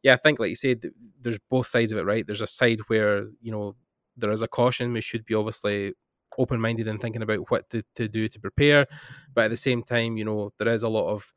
yeah, 0.02 0.14
I 0.14 0.16
think 0.18 0.38
like 0.38 0.50
you 0.50 0.56
said, 0.56 0.84
there's 1.20 1.38
both 1.50 1.66
sides 1.66 1.92
of 1.92 1.98
it, 1.98 2.04
right? 2.04 2.26
There's 2.26 2.40
a 2.40 2.46
side 2.46 2.80
where 2.86 3.26
you 3.40 3.50
know 3.52 3.74
there 4.16 4.32
is 4.32 4.42
a 4.42 4.48
caution. 4.48 4.92
We 4.92 5.00
should 5.00 5.24
be 5.24 5.34
obviously 5.34 5.94
open 6.38 6.60
minded 6.60 6.88
and 6.88 7.00
thinking 7.00 7.22
about 7.22 7.50
what 7.50 7.68
to, 7.70 7.82
to 7.96 8.08
do 8.08 8.28
to 8.28 8.40
prepare. 8.40 8.86
But 9.34 9.44
at 9.44 9.50
the 9.50 9.56
same 9.56 9.82
time, 9.82 10.16
you 10.16 10.24
know, 10.24 10.52
there 10.58 10.72
is 10.72 10.82
a 10.82 10.88
lot 10.88 11.10
of 11.10 11.32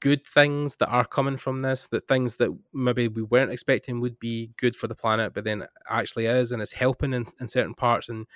good 0.00 0.26
things 0.26 0.76
that 0.76 0.88
are 0.88 1.04
coming 1.04 1.36
from 1.36 1.60
this, 1.60 1.88
that 1.88 2.08
things 2.08 2.36
that 2.36 2.56
maybe 2.72 3.08
we 3.08 3.22
weren't 3.22 3.52
expecting 3.52 4.00
would 4.00 4.18
be 4.18 4.50
good 4.56 4.76
for 4.76 4.86
the 4.86 4.94
planet, 4.94 5.32
but 5.34 5.44
then 5.44 5.64
actually 5.88 6.26
is 6.26 6.52
and 6.52 6.60
is 6.60 6.72
helping 6.72 7.14
in, 7.14 7.24
in 7.40 7.48
certain 7.48 7.74
parts 7.74 8.08
and 8.08 8.26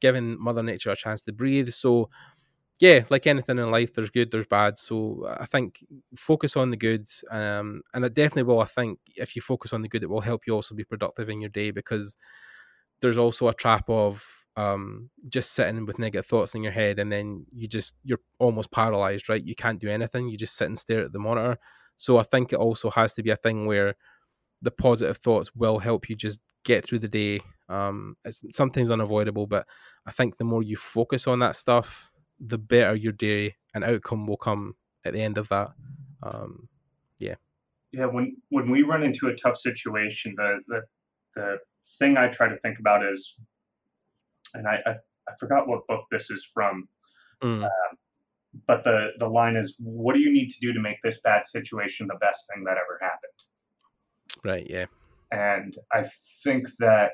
giving 0.00 0.40
Mother 0.40 0.62
Nature 0.62 0.90
a 0.90 0.96
chance 0.96 1.22
to 1.22 1.32
breathe. 1.32 1.70
So, 1.70 2.10
yeah, 2.80 3.04
like 3.10 3.26
anything 3.26 3.58
in 3.58 3.70
life, 3.70 3.92
there's 3.92 4.10
good, 4.10 4.30
there's 4.30 4.46
bad. 4.46 4.78
So 4.78 5.26
I 5.38 5.46
think 5.46 5.84
focus 6.16 6.56
on 6.56 6.70
the 6.70 6.76
good, 6.76 7.08
um, 7.30 7.82
and 7.92 8.04
it 8.04 8.14
definitely 8.14 8.44
will. 8.44 8.60
I 8.60 8.66
think 8.66 8.98
if 9.16 9.36
you 9.36 9.42
focus 9.42 9.72
on 9.72 9.82
the 9.82 9.88
good, 9.88 10.02
it 10.02 10.10
will 10.10 10.22
help 10.22 10.46
you 10.46 10.54
also 10.54 10.74
be 10.74 10.84
productive 10.84 11.28
in 11.28 11.40
your 11.40 11.50
day 11.50 11.72
because 11.72 12.16
there's 13.00 13.18
also 13.18 13.48
a 13.48 13.54
trap 13.54 13.88
of 13.88 14.39
um, 14.60 15.10
just 15.28 15.52
sitting 15.52 15.86
with 15.86 15.98
negative 15.98 16.26
thoughts 16.26 16.54
in 16.54 16.62
your 16.62 16.72
head, 16.72 16.98
and 16.98 17.10
then 17.10 17.46
you 17.52 17.66
just 17.66 17.94
you're 18.04 18.20
almost 18.38 18.70
paralyzed, 18.70 19.28
right? 19.28 19.44
You 19.44 19.54
can't 19.54 19.80
do 19.80 19.88
anything. 19.88 20.28
You 20.28 20.36
just 20.36 20.56
sit 20.56 20.66
and 20.66 20.78
stare 20.78 21.04
at 21.04 21.12
the 21.12 21.18
monitor. 21.18 21.58
So 21.96 22.18
I 22.18 22.22
think 22.22 22.52
it 22.52 22.58
also 22.58 22.90
has 22.90 23.14
to 23.14 23.22
be 23.22 23.30
a 23.30 23.36
thing 23.36 23.66
where 23.66 23.94
the 24.62 24.70
positive 24.70 25.16
thoughts 25.16 25.54
will 25.54 25.78
help 25.78 26.08
you 26.08 26.16
just 26.16 26.40
get 26.64 26.84
through 26.84 26.98
the 26.98 27.08
day. 27.08 27.40
Um, 27.68 28.16
it's 28.24 28.42
sometimes 28.52 28.90
unavoidable, 28.90 29.46
but 29.46 29.66
I 30.06 30.10
think 30.10 30.36
the 30.36 30.44
more 30.44 30.62
you 30.62 30.76
focus 30.76 31.26
on 31.26 31.38
that 31.38 31.56
stuff, 31.56 32.10
the 32.38 32.58
better 32.58 32.94
your 32.94 33.12
day 33.12 33.56
and 33.74 33.84
outcome 33.84 34.26
will 34.26 34.36
come 34.36 34.74
at 35.04 35.14
the 35.14 35.22
end 35.22 35.38
of 35.38 35.48
that. 35.48 35.70
Um, 36.22 36.68
yeah. 37.18 37.36
Yeah. 37.92 38.06
When 38.06 38.36
when 38.50 38.70
we 38.70 38.82
run 38.82 39.02
into 39.02 39.28
a 39.28 39.36
tough 39.36 39.56
situation, 39.56 40.34
the 40.36 40.60
the 40.68 40.80
the 41.34 41.58
thing 41.98 42.16
I 42.16 42.28
try 42.28 42.48
to 42.48 42.56
think 42.56 42.78
about 42.78 43.04
is 43.04 43.38
and 44.54 44.66
I, 44.66 44.78
I, 44.86 44.90
I 45.28 45.34
forgot 45.38 45.68
what 45.68 45.86
book 45.86 46.04
this 46.10 46.30
is 46.30 46.44
from. 46.44 46.88
Mm. 47.42 47.64
Um, 47.64 47.70
but 48.66 48.82
the 48.84 49.10
the 49.18 49.28
line 49.28 49.56
is, 49.56 49.76
"What 49.78 50.14
do 50.14 50.20
you 50.20 50.32
need 50.32 50.50
to 50.50 50.60
do 50.60 50.72
to 50.72 50.80
make 50.80 51.00
this 51.02 51.20
bad 51.20 51.46
situation 51.46 52.08
the 52.08 52.18
best 52.20 52.50
thing 52.52 52.64
that 52.64 52.72
ever 52.72 52.98
happened?" 53.00 53.32
Right. 54.42 54.66
Yeah. 54.68 54.86
And 55.30 55.76
I 55.92 56.10
think 56.42 56.66
that 56.78 57.12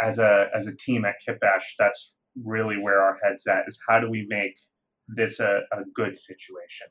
as 0.00 0.18
a 0.18 0.48
as 0.54 0.68
a 0.68 0.76
team 0.76 1.04
at 1.04 1.16
Kitbash, 1.26 1.64
that's 1.78 2.16
really 2.40 2.78
where 2.78 3.02
our 3.02 3.18
heads 3.22 3.46
at 3.46 3.64
is 3.68 3.78
how 3.86 4.00
do 4.00 4.08
we 4.08 4.26
make 4.28 4.56
this 5.08 5.40
a, 5.40 5.60
a 5.72 5.82
good 5.94 6.16
situation 6.16 6.86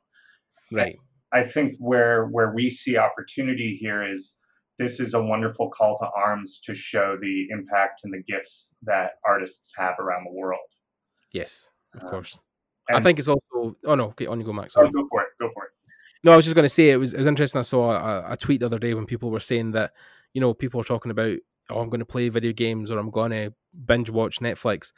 right 0.72 0.98
i 1.32 1.44
think 1.44 1.76
where 1.80 2.28
where 2.28 2.54
we 2.54 2.70
see 2.70 2.98
opportunity 2.98 3.76
here 3.76 4.04
is 4.10 4.38
this 4.82 5.00
is 5.00 5.14
a 5.14 5.22
wonderful 5.22 5.70
call 5.70 5.96
to 6.00 6.08
arms 6.16 6.60
to 6.66 6.74
show 6.74 7.16
the 7.22 7.48
impact 7.52 8.02
and 8.04 8.12
the 8.12 8.24
gifts 8.24 8.76
that 8.82 9.12
artists 9.26 9.74
have 9.78 10.00
around 10.00 10.26
the 10.26 10.34
world. 10.34 10.60
Yes, 11.34 11.70
of 11.96 12.04
um, 12.04 12.10
course. 12.10 12.40
I 12.90 13.00
think 13.00 13.20
it's 13.20 13.28
also. 13.28 13.78
Oh 13.86 13.96
no, 13.96 14.06
okay, 14.06 14.26
on 14.26 14.40
you 14.40 14.46
go, 14.46 14.54
Max. 14.54 14.74
Oh, 14.76 14.90
go 14.90 15.08
for 15.10 15.22
it. 15.22 15.28
Go 15.40 15.50
for 15.54 15.66
it. 15.66 15.72
No, 16.24 16.34
I 16.34 16.36
was 16.36 16.46
just 16.46 16.56
going 16.56 16.66
to 16.66 16.70
say 16.70 16.90
it 16.90 16.98
was, 16.98 17.14
it 17.14 17.20
was 17.20 17.28
interesting. 17.28 17.60
I 17.60 17.64
saw 17.64 17.92
a, 17.92 18.34
a, 18.34 18.38
tweet 18.38 18.60
the 18.60 18.66
other 18.68 18.80
day 18.80 18.94
when 18.94 19.06
people 19.06 19.32
were 19.32 19.40
saying 19.40 19.72
that 19.72 19.92
you 20.34 20.42
know 20.42 20.54
people 20.54 20.82
are 20.82 20.86
talking 20.86 21.12
about 21.12 21.38
oh 21.70 21.80
I'm 21.80 21.90
going 21.90 22.00
to 22.00 22.06
play 22.06 22.30
video 22.30 22.52
games 22.52 22.90
or 22.90 22.98
I'm 22.98 23.12
going 23.12 23.32
to 23.32 23.54
binge 23.86 24.10
watch 24.10 24.40
Netflix, 24.40 24.94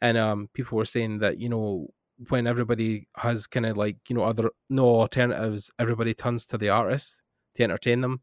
and 0.00 0.16
um 0.16 0.48
people 0.54 0.78
were 0.78 0.86
saying 0.86 1.18
that 1.18 1.38
you 1.38 1.50
know 1.50 1.88
when 2.30 2.46
everybody 2.46 3.06
has 3.18 3.46
kind 3.46 3.66
of 3.66 3.76
like 3.76 3.98
you 4.08 4.16
know 4.16 4.24
other 4.24 4.50
no 4.70 4.86
alternatives, 4.86 5.70
everybody 5.78 6.14
turns 6.14 6.46
to 6.46 6.58
the 6.58 6.70
artists 6.70 7.22
to 7.56 7.62
entertain 7.62 8.00
them 8.00 8.22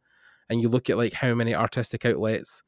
and 0.49 0.61
you 0.61 0.69
look 0.69 0.89
at 0.89 0.97
like 0.97 1.13
how 1.13 1.33
many 1.33 1.55
artistic 1.55 2.05
outlets 2.05 2.63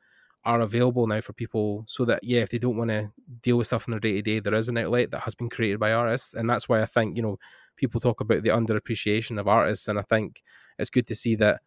are 0.46 0.62
available 0.62 1.08
now 1.08 1.20
for 1.20 1.34
people 1.34 1.84
so 1.88 2.06
that 2.06 2.24
yeah 2.24 2.42
if 2.42 2.50
they 2.50 2.60
don't 2.60 2.78
want 2.78 2.90
to 2.90 3.12
deal 3.42 3.58
with 3.58 3.68
stuff 3.68 3.88
in 3.88 3.92
their 3.92 4.00
day 4.00 4.14
to 4.14 4.22
day 4.22 4.40
there 4.40 4.54
is 4.54 4.70
an 4.70 4.78
outlet 4.78 5.10
that 5.12 5.22
has 5.22 5.34
been 5.34 5.50
created 5.50 5.80
by 5.80 5.92
artists. 5.92 6.34
And 6.36 6.50
that's 6.50 6.70
why 6.70 6.82
i 6.82 6.86
think 6.86 7.18
you 7.18 7.24
know 7.24 7.38
people 7.76 8.00
talk 8.00 8.22
about 8.22 8.44
the 8.44 8.50
underappreciation 8.50 9.40
of 9.40 9.48
artists 9.48 9.88
and 9.88 10.00
i 10.00 10.04
think 10.04 10.44
it's 10.78 10.90
good 10.90 11.08
to 11.08 11.16
see 11.16 11.36
that 11.36 11.62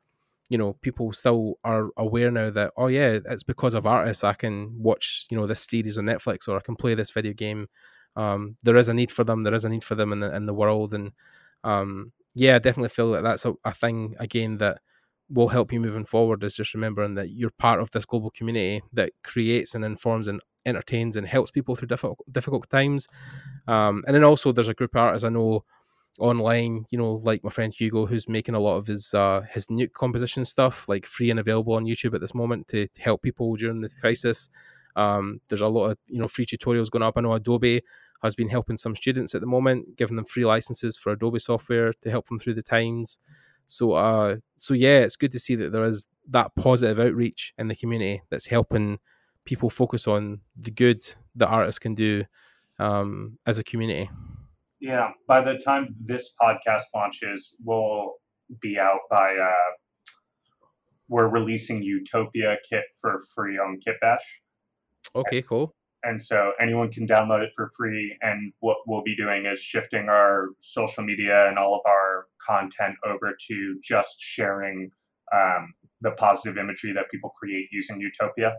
you 0.49 0.57
know 0.57 0.75
people 0.75 1.13
still 1.13 1.59
are 1.65 1.91
aware 1.97 2.31
now 2.31 2.51
that 2.51 2.73
oh 2.77 2.87
yeah 2.87 3.19
it's 3.27 3.43
because 3.43 3.75
of 3.75 3.87
artists. 3.87 4.25
I 4.25 4.33
can 4.33 4.75
watch 4.79 5.27
you 5.31 5.37
know 5.37 5.47
this 5.47 5.67
series 5.69 5.99
on 5.99 6.05
netflix 6.07 6.49
or 6.49 6.57
i 6.57 6.61
can 6.61 6.77
play 6.77 6.95
this 6.95 7.11
video 7.11 7.33
game. 7.33 7.69
Um, 8.17 8.57
there 8.63 8.77
is 8.77 8.89
a 8.89 8.95
need 8.95 9.13
for 9.13 9.25
them 9.25 9.43
there 9.43 9.55
is 9.55 9.65
a 9.65 9.69
need 9.69 9.85
for 9.85 9.95
them 9.95 10.13
in 10.13 10.21
the, 10.21 10.35
in 10.35 10.47
the 10.47 10.55
world. 10.55 10.95
And 10.95 11.13
um, 11.65 12.13
yeah 12.35 12.57
i 12.57 12.59
definitely 12.59 12.89
feel 12.89 13.13
that 13.13 13.23
that's 13.23 13.45
a, 13.45 13.55
a 13.65 13.75
thing 13.75 14.15
again 14.19 14.59
that 14.59 14.81
will 15.31 15.49
help 15.49 15.73
you 15.73 15.81
moving 15.81 16.05
forward 16.05 16.43
is 16.43 16.57
just 16.57 16.75
remembering 16.75 17.15
that 17.15 17.31
you're 17.31 17.51
part 17.51 17.81
of 17.81 17.91
this 17.91 18.05
global 18.05 18.31
community 18.31 18.83
that 18.93 19.13
creates 19.23 19.75
and 19.75 19.85
informs 19.85 20.29
and 20.29 20.41
entertains 20.65 21.17
and 21.17 21.27
helps 21.27 21.51
people 21.51 21.75
through 21.75 21.89
difficult 21.89 22.19
difficult 22.31 22.69
times. 22.71 23.07
Um, 23.67 24.05
and 24.07 24.15
then 24.15 24.25
also 24.25 24.53
there's 24.53 24.69
a 24.69 24.75
group 24.75 24.95
of 24.95 25.01
artists 25.01 25.25
I 25.25 25.31
know 25.31 25.65
online, 26.19 26.85
you 26.91 26.99
know, 26.99 27.15
like 27.23 27.45
my 27.45 27.51
friend 27.51 27.73
Hugo, 27.73 28.07
who's 28.07 28.29
making 28.29 28.55
a 28.55 28.61
lot 28.61 28.77
of 28.77 28.87
his 28.87 29.15
uh, 29.15 29.43
his 29.51 29.67
nuke 29.67 29.93
composition 29.93 30.45
stuff, 30.45 30.89
like 30.89 31.07
free 31.07 31.31
and 31.31 31.41
available 31.41 31.75
on 31.75 31.85
YouTube 31.85 32.15
at 32.15 32.21
this 32.21 32.35
moment 32.35 32.69
to, 32.69 32.89
to 32.89 33.03
help 33.03 33.23
people 33.23 33.55
during 33.57 33.81
the 33.81 33.89
crisis. 33.89 34.51
Um, 34.97 35.41
there's 35.49 35.61
a 35.61 35.69
lot 35.69 35.91
of 35.91 35.99
you 36.09 36.21
know 36.21 36.29
free 36.29 36.47
tutorials 36.47 36.91
going 36.91 37.03
up. 37.03 37.15
I 37.17 37.21
know 37.21 37.35
Adobe 37.35 37.83
has 38.23 38.35
been 38.35 38.49
helping 38.49 38.77
some 38.77 38.97
students 38.97 39.35
at 39.35 39.41
the 39.41 39.47
moment, 39.47 39.97
giving 39.97 40.17
them 40.17 40.25
free 40.25 40.45
licenses 40.45 40.97
for 40.97 41.13
Adobe 41.13 41.39
software 41.39 41.93
to 42.03 42.11
help 42.11 42.27
them 42.27 42.39
through 42.39 42.55
the 42.55 42.63
times. 42.63 43.21
So 43.69 43.93
uh 43.93 44.37
so 44.57 44.75
yeah, 44.75 44.99
it's 45.01 45.17
good 45.17 45.33
to 45.33 45.39
see 45.39 45.55
that 45.55 45.71
there 45.71 45.85
is 45.85 46.07
that 46.31 46.55
positive 46.57 46.99
outreach 46.99 47.55
in 47.57 47.69
the 47.69 47.77
community 47.77 48.23
that's 48.31 48.47
helping 48.47 48.99
people 49.45 49.71
focus 49.71 50.07
on 50.07 50.41
the 50.57 50.71
good 50.71 51.03
that 51.37 51.49
artists 51.49 51.79
can 51.79 51.95
do 51.95 52.25
um, 52.79 53.39
as 53.47 53.59
a 53.59 53.65
community. 53.65 54.11
Yeah, 54.81 55.11
by 55.27 55.41
the 55.41 55.57
time 55.59 55.95
this 56.05 56.35
podcast 56.41 56.85
launches, 56.95 57.57
we'll 57.65 58.15
be 58.61 58.79
out 58.79 59.01
by 59.11 59.35
uh, 59.37 59.71
we're 61.09 61.29
releasing 61.29 61.83
Utopia 61.83 62.57
kit 62.69 62.85
for 63.01 63.23
free 63.35 63.59
on 63.59 63.81
Kitbash. 63.87 64.19
Okay, 65.15 65.43
cool. 65.43 65.75
And 66.05 66.21
so 66.21 66.53
anyone 66.61 66.93
can 66.93 67.07
download 67.07 67.43
it 67.43 67.51
for 67.57 67.71
free. 67.77 68.17
And 68.21 68.53
what 68.61 68.79
we'll 68.87 69.03
be 69.03 69.17
doing 69.17 69.47
is 69.47 69.61
shifting 69.61 70.09
our 70.09 70.49
social 70.59 71.05
media 71.05 71.49
and 71.49 71.59
all 71.59 71.75
of 71.75 71.81
our 71.87 72.27
content 72.47 72.95
over 73.05 73.37
to 73.49 73.79
just 73.83 74.17
sharing 74.21 74.91
um, 75.35 75.75
the 76.01 76.13
positive 76.13 76.57
imagery 76.59 76.93
that 76.93 77.11
people 77.11 77.31
create 77.31 77.69
using 77.73 78.01
Utopia. 78.01 78.57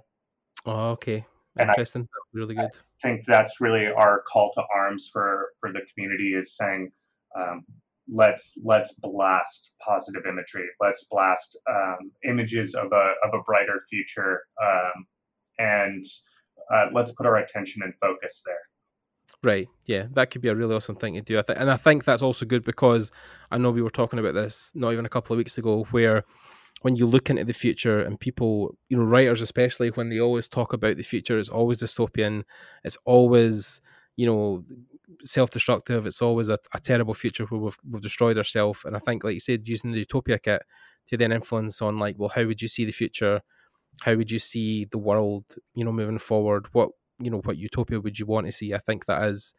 Oh, 0.65 0.89
okay. 0.91 1.25
Interesting. 1.59 2.07
I, 2.13 2.17
really 2.33 2.55
good. 2.55 2.65
I 2.65 3.01
think 3.01 3.25
that's 3.25 3.59
really 3.59 3.87
our 3.87 4.23
call 4.31 4.51
to 4.53 4.63
arms 4.75 5.09
for 5.11 5.49
for 5.59 5.71
the 5.71 5.81
community 5.93 6.33
is 6.33 6.55
saying, 6.55 6.91
um, 7.37 7.65
let's 8.11 8.57
let's 8.63 8.93
blast 8.93 9.73
positive 9.85 10.23
imagery. 10.25 10.67
Let's 10.79 11.05
blast 11.09 11.57
um, 11.69 12.11
images 12.27 12.75
of 12.75 12.91
a 12.91 13.13
of 13.23 13.33
a 13.33 13.41
brighter 13.43 13.81
future, 13.89 14.41
um, 14.63 15.05
and 15.57 16.03
uh, 16.73 16.87
let's 16.93 17.11
put 17.11 17.25
our 17.25 17.37
attention 17.37 17.81
and 17.83 17.93
focus 18.01 18.43
there. 18.45 18.59
Right. 19.43 19.67
Yeah, 19.85 20.07
that 20.13 20.31
could 20.31 20.41
be 20.41 20.49
a 20.49 20.55
really 20.55 20.75
awesome 20.75 20.95
thing 20.95 21.13
to 21.13 21.21
do. 21.21 21.37
I 21.39 21.43
think, 21.43 21.59
and 21.59 21.69
I 21.69 21.77
think 21.77 22.03
that's 22.03 22.23
also 22.23 22.45
good 22.45 22.63
because 22.63 23.11
I 23.51 23.57
know 23.57 23.71
we 23.71 23.81
were 23.81 23.89
talking 23.89 24.19
about 24.19 24.33
this 24.33 24.71
not 24.75 24.91
even 24.91 25.05
a 25.05 25.09
couple 25.09 25.33
of 25.33 25.37
weeks 25.37 25.57
ago, 25.57 25.85
where 25.91 26.23
when 26.81 26.95
you 26.95 27.05
look 27.05 27.29
into 27.29 27.43
the 27.43 27.53
future 27.53 27.99
and 27.99 28.19
people, 28.19 28.75
you 28.89 28.97
know, 28.97 29.03
writers 29.03 29.41
especially, 29.41 29.89
when 29.89 30.09
they 30.09 30.19
always 30.19 30.47
talk 30.47 30.73
about 30.73 30.97
the 30.97 31.03
future, 31.03 31.37
it's 31.37 31.49
always 31.49 31.81
dystopian. 31.81 32.43
It's 32.83 32.97
always, 33.05 33.81
you 34.15 34.25
know, 34.25 34.63
self-destructive. 35.23 36.05
It's 36.05 36.21
always 36.21 36.49
a, 36.49 36.57
a 36.73 36.79
terrible 36.79 37.13
future 37.13 37.45
where 37.45 37.61
we've, 37.61 37.77
we've 37.89 38.01
destroyed 38.01 38.37
ourselves. 38.37 38.83
And 38.83 38.95
I 38.95 38.99
think, 38.99 39.23
like 39.23 39.33
you 39.33 39.39
said, 39.39 39.67
using 39.67 39.91
the 39.91 39.99
Utopia 39.99 40.39
kit 40.39 40.63
to 41.07 41.17
then 41.17 41.31
influence 41.31 41.81
on, 41.81 41.99
like, 41.99 42.15
well, 42.17 42.29
how 42.29 42.45
would 42.45 42.61
you 42.61 42.67
see 42.67 42.85
the 42.85 42.91
future? 42.91 43.41
How 44.01 44.15
would 44.15 44.31
you 44.31 44.39
see 44.39 44.85
the 44.85 44.97
world, 44.97 45.43
you 45.73 45.83
know, 45.83 45.91
moving 45.91 46.19
forward? 46.19 46.67
What, 46.71 46.89
you 47.19 47.29
know, 47.29 47.41
what 47.43 47.57
utopia 47.57 47.99
would 47.99 48.17
you 48.17 48.25
want 48.25 48.47
to 48.47 48.51
see? 48.51 48.73
I 48.73 48.79
think 48.79 49.05
that 49.05 49.23
is 49.23 49.55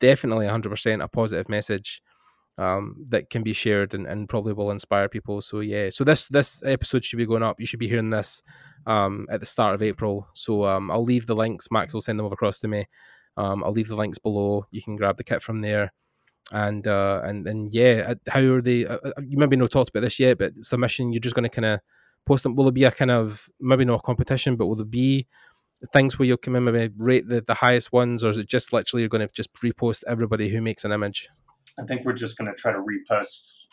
definitely 0.00 0.46
100% 0.46 1.02
a 1.02 1.08
positive 1.08 1.48
message 1.48 2.02
um, 2.58 2.96
that 3.08 3.30
can 3.30 3.42
be 3.42 3.52
shared 3.52 3.94
and, 3.94 4.06
and 4.06 4.28
probably 4.28 4.52
will 4.52 4.70
inspire 4.70 5.08
people. 5.08 5.40
So 5.40 5.60
yeah, 5.60 5.90
so 5.90 6.04
this 6.04 6.28
this 6.28 6.62
episode 6.64 7.04
should 7.04 7.16
be 7.16 7.26
going 7.26 7.42
up. 7.42 7.60
You 7.60 7.66
should 7.66 7.80
be 7.80 7.88
hearing 7.88 8.10
this 8.10 8.42
um, 8.86 9.26
at 9.30 9.40
the 9.40 9.46
start 9.46 9.74
of 9.74 9.82
April. 9.82 10.28
So 10.34 10.64
um, 10.64 10.90
I'll 10.90 11.04
leave 11.04 11.26
the 11.26 11.34
links. 11.34 11.68
Max 11.70 11.94
will 11.94 12.02
send 12.02 12.18
them 12.18 12.26
over 12.26 12.34
across 12.34 12.60
to 12.60 12.68
me. 12.68 12.86
Um, 13.36 13.64
I'll 13.64 13.72
leave 13.72 13.88
the 13.88 13.96
links 13.96 14.18
below. 14.18 14.66
You 14.70 14.82
can 14.82 14.96
grab 14.96 15.16
the 15.16 15.24
kit 15.24 15.42
from 15.42 15.60
there. 15.60 15.92
And 16.50 16.86
uh, 16.86 17.22
and 17.24 17.70
yeah, 17.72 18.04
uh, 18.08 18.30
how 18.30 18.40
are 18.40 18.60
they? 18.60 18.84
Uh, 18.84 18.98
uh, 19.04 19.12
you 19.26 19.38
maybe 19.38 19.56
not 19.56 19.70
talked 19.70 19.90
about 19.90 20.02
this 20.02 20.20
yet, 20.20 20.38
but 20.38 20.56
submission. 20.58 21.12
You're 21.12 21.20
just 21.20 21.34
going 21.34 21.48
to 21.48 21.48
kind 21.48 21.64
of 21.64 21.80
post 22.26 22.42
them. 22.42 22.54
Will 22.54 22.64
there 22.64 22.72
be 22.72 22.84
a 22.84 22.90
kind 22.90 23.10
of 23.10 23.48
maybe 23.60 23.84
not 23.84 24.00
a 24.00 24.02
competition, 24.02 24.56
but 24.56 24.66
will 24.66 24.76
there 24.76 24.84
be 24.84 25.26
things 25.92 26.18
where 26.18 26.26
you'll 26.26 26.36
come 26.36 26.54
in 26.56 26.64
maybe 26.64 26.92
rate 26.96 27.28
the, 27.28 27.40
the 27.40 27.54
highest 27.54 27.92
ones, 27.92 28.22
or 28.22 28.30
is 28.30 28.38
it 28.38 28.48
just 28.48 28.72
literally 28.72 29.02
you're 29.02 29.08
going 29.08 29.26
to 29.26 29.32
just 29.34 29.52
repost 29.64 30.04
everybody 30.06 30.48
who 30.48 30.60
makes 30.60 30.84
an 30.84 30.92
image? 30.92 31.28
I 31.78 31.84
think 31.84 32.04
we're 32.04 32.12
just 32.12 32.36
going 32.36 32.52
to 32.52 32.60
try 32.60 32.72
to 32.72 32.78
repost 32.78 33.66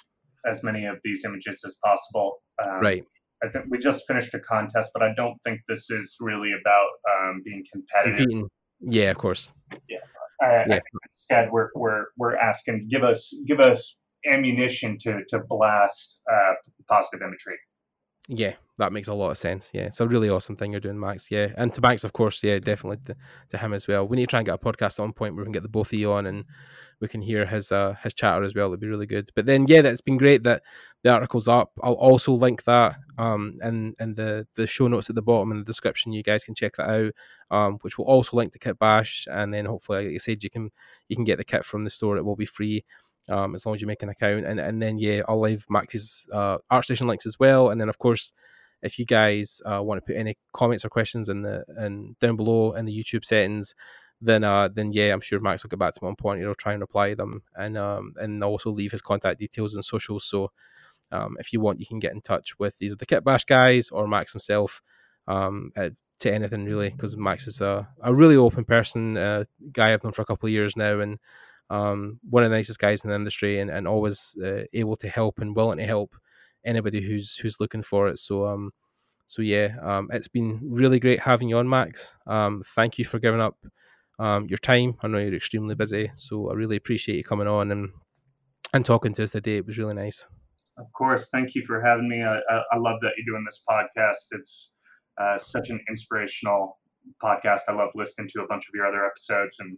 as 0.45 0.63
many 0.63 0.85
of 0.85 0.97
these 1.03 1.25
images 1.25 1.63
as 1.65 1.77
possible. 1.83 2.41
Um, 2.63 2.79
right. 2.81 3.05
I 3.43 3.49
think 3.49 3.65
we 3.69 3.77
just 3.77 4.05
finished 4.07 4.33
a 4.33 4.39
contest, 4.39 4.91
but 4.93 5.03
I 5.03 5.13
don't 5.15 5.37
think 5.43 5.61
this 5.67 5.89
is 5.89 6.17
really 6.19 6.51
about 6.51 6.89
um, 7.11 7.41
being 7.43 7.63
competitive. 7.71 8.25
Competing. 8.25 8.49
Yeah, 8.81 9.11
of 9.11 9.17
course. 9.17 9.51
Yeah. 9.87 9.97
I, 10.41 10.65
yeah. 10.67 10.79
Instead, 11.09 11.51
we're 11.51 11.69
we're 11.75 12.05
we're 12.17 12.35
asking 12.37 12.87
give 12.89 13.03
us 13.03 13.33
give 13.45 13.59
us 13.59 13.99
ammunition 14.25 14.97
to 15.01 15.21
to 15.29 15.39
blast 15.39 16.21
uh, 16.31 16.53
positive 16.87 17.21
imagery. 17.21 17.57
Yeah, 18.31 18.53
that 18.77 18.93
makes 18.93 19.07
a 19.07 19.13
lot 19.13 19.31
of 19.31 19.39
sense. 19.39 19.71
Yeah, 19.73 19.85
it's 19.85 20.01
a 20.01 20.07
really 20.07 20.29
awesome 20.29 20.55
thing 20.55 20.71
you're 20.71 20.79
doing, 20.79 20.99
Max. 20.99 21.31
Yeah, 21.31 21.47
and 21.57 21.73
to 21.73 21.81
Max, 21.81 22.03
of 22.03 22.13
course. 22.13 22.43
Yeah, 22.43 22.59
definitely 22.59 22.97
to, 23.05 23.15
to 23.49 23.57
him 23.57 23.73
as 23.73 23.87
well. 23.87 24.07
We 24.07 24.17
need 24.17 24.23
to 24.23 24.27
try 24.27 24.39
and 24.39 24.45
get 24.45 24.53
a 24.53 24.59
podcast 24.59 24.99
on 24.99 25.13
point 25.13 25.33
where 25.33 25.43
we 25.43 25.47
can 25.47 25.51
get 25.51 25.63
the 25.63 25.69
both 25.69 25.91
of 25.91 25.97
you 25.97 26.11
on 26.11 26.27
and 26.27 26.45
we 27.01 27.07
can 27.07 27.21
hear 27.23 27.47
his 27.47 27.71
uh, 27.71 27.95
his 28.03 28.13
chatter 28.13 28.43
as 28.43 28.53
well. 28.53 28.67
It'd 28.67 28.81
be 28.81 28.87
really 28.87 29.07
good. 29.07 29.31
But 29.33 29.47
then, 29.47 29.65
yeah, 29.67 29.81
that's 29.81 30.01
been 30.01 30.17
great 30.17 30.43
that 30.43 30.61
the 31.01 31.09
article's 31.11 31.47
up. 31.47 31.71
I'll 31.81 31.93
also 31.93 32.33
link 32.33 32.65
that 32.65 32.97
um 33.17 33.57
in 33.63 33.95
in 33.99 34.13
the 34.13 34.45
the 34.53 34.67
show 34.67 34.87
notes 34.87 35.09
at 35.09 35.15
the 35.15 35.23
bottom 35.23 35.51
in 35.51 35.57
the 35.57 35.63
description. 35.65 36.13
You 36.13 36.21
guys 36.21 36.43
can 36.43 36.53
check 36.53 36.75
that 36.75 36.87
out. 36.87 37.13
Um, 37.49 37.79
which 37.81 37.97
will 37.97 38.05
also 38.05 38.37
link 38.37 38.53
to 38.53 38.59
Kitbash, 38.59 39.25
and 39.31 39.51
then 39.51 39.65
hopefully, 39.65 40.05
like 40.05 40.13
I 40.13 40.17
said, 40.19 40.43
you 40.43 40.51
can 40.51 40.69
you 41.07 41.15
can 41.15 41.25
get 41.25 41.39
the 41.39 41.43
kit 41.43 41.65
from 41.65 41.83
the 41.83 41.89
store. 41.89 42.17
It 42.17 42.25
will 42.25 42.35
be 42.35 42.45
free. 42.45 42.85
Um, 43.27 43.53
as 43.53 43.65
long 43.65 43.75
as 43.75 43.81
you 43.81 43.87
make 43.87 44.01
an 44.01 44.09
account, 44.09 44.45
and 44.45 44.59
and 44.59 44.81
then 44.81 44.97
yeah, 44.97 45.21
I'll 45.27 45.41
leave 45.41 45.65
Max's 45.69 46.27
uh, 46.33 46.57
ArtStation 46.71 47.07
links 47.07 47.25
as 47.25 47.37
well, 47.39 47.69
and 47.69 47.79
then 47.79 47.89
of 47.89 47.99
course, 47.99 48.33
if 48.81 48.97
you 48.97 49.05
guys 49.05 49.61
uh, 49.65 49.81
want 49.83 49.99
to 49.99 50.05
put 50.05 50.19
any 50.19 50.37
comments 50.53 50.85
or 50.85 50.89
questions 50.89 51.29
in 51.29 51.43
the 51.43 51.63
and 51.77 52.17
down 52.19 52.35
below 52.37 52.71
in 52.73 52.85
the 52.85 53.03
YouTube 53.03 53.25
settings, 53.25 53.75
then 54.21 54.43
uh 54.43 54.67
then 54.67 54.91
yeah, 54.93 55.13
I'm 55.13 55.21
sure 55.21 55.39
Max 55.39 55.63
will 55.63 55.69
get 55.69 55.79
back 55.79 55.93
to 55.93 55.99
me 56.03 56.09
on 56.09 56.15
point. 56.15 56.39
He'll 56.41 56.55
try 56.55 56.73
and 56.73 56.81
reply 56.81 57.13
them 57.13 57.43
and 57.55 57.77
um 57.77 58.13
and 58.17 58.43
also 58.43 58.71
leave 58.71 58.91
his 58.91 59.01
contact 59.01 59.39
details 59.39 59.75
and 59.75 59.85
socials. 59.85 60.25
So 60.25 60.51
um 61.11 61.37
if 61.39 61.53
you 61.53 61.59
want, 61.59 61.79
you 61.79 61.85
can 61.85 61.99
get 61.99 62.13
in 62.13 62.21
touch 62.21 62.57
with 62.59 62.81
either 62.81 62.95
the 62.95 63.05
Kitbash 63.05 63.45
guys 63.45 63.89
or 63.89 64.07
Max 64.07 64.33
himself. 64.33 64.81
Um, 65.27 65.71
uh, 65.77 65.91
to 66.19 66.33
anything 66.33 66.65
really, 66.65 66.89
because 66.89 67.15
Max 67.15 67.47
is 67.47 67.61
a, 67.61 67.87
a 68.01 68.13
really 68.13 68.35
open 68.35 68.65
person, 68.65 69.17
uh, 69.17 69.45
guy 69.71 69.93
I've 69.93 70.03
known 70.03 70.11
for 70.11 70.21
a 70.21 70.25
couple 70.25 70.47
of 70.47 70.53
years 70.53 70.75
now, 70.75 70.99
and 70.99 71.17
um, 71.69 72.19
one 72.29 72.43
of 72.43 72.49
the 72.49 72.55
nicest 72.55 72.79
guys 72.79 73.03
in 73.03 73.09
the 73.09 73.15
industry, 73.15 73.59
and, 73.59 73.69
and 73.69 73.87
always 73.87 74.35
uh, 74.43 74.63
able 74.73 74.95
to 74.97 75.07
help 75.07 75.39
and 75.39 75.55
willing 75.55 75.77
to 75.77 75.85
help 75.85 76.15
anybody 76.65 77.01
who's 77.01 77.35
who's 77.35 77.59
looking 77.59 77.81
for 77.81 78.07
it. 78.07 78.19
So 78.19 78.47
um, 78.47 78.71
so 79.29 79.43
yeah, 79.43 79.75
um, 79.83 80.09
it's 80.11 80.27
been 80.27 80.59
really 80.63 80.99
great 80.99 81.19
having 81.19 81.49
you 81.49 81.57
on, 81.59 81.69
Max. 81.69 82.17
Um, 82.25 82.63
thank 82.75 82.97
you 82.97 83.05
for 83.05 83.19
giving 83.19 83.39
up 83.39 83.57
um, 84.17 84.47
your 84.47 84.57
time. 84.57 84.95
I 85.01 85.07
know 85.07 85.19
you're 85.19 85.35
extremely 85.35 85.75
busy, 85.75 86.11
so 86.15 86.49
I 86.49 86.55
really 86.55 86.75
appreciate 86.75 87.17
you 87.17 87.23
coming 87.23 87.47
on 87.47 87.71
and 87.71 87.89
and 88.73 88.83
talking 88.83 89.13
to 89.13 89.23
us 89.23 89.31
today. 89.31 89.57
It 89.57 89.67
was 89.67 89.77
really 89.77 89.93
nice. 89.93 90.27
Of 90.79 90.91
course, 90.93 91.29
thank 91.29 91.53
you 91.53 91.63
for 91.67 91.79
having 91.81 92.09
me. 92.09 92.23
I, 92.23 92.39
I, 92.71 92.77
love 92.77 93.01
that 93.01 93.11
you're 93.17 93.35
doing 93.35 93.45
this 93.45 93.63
podcast. 93.69 94.27
It's 94.31 94.75
uh, 95.21 95.37
such 95.37 95.69
an 95.69 95.79
inspirational 95.89 96.79
podcast. 97.21 97.61
I 97.67 97.73
love 97.73 97.89
listening 97.95 98.29
to 98.29 98.43
a 98.43 98.47
bunch 98.47 98.63
of 98.67 98.73
your 98.73 98.87
other 98.87 99.05
episodes, 99.05 99.59
and 99.59 99.77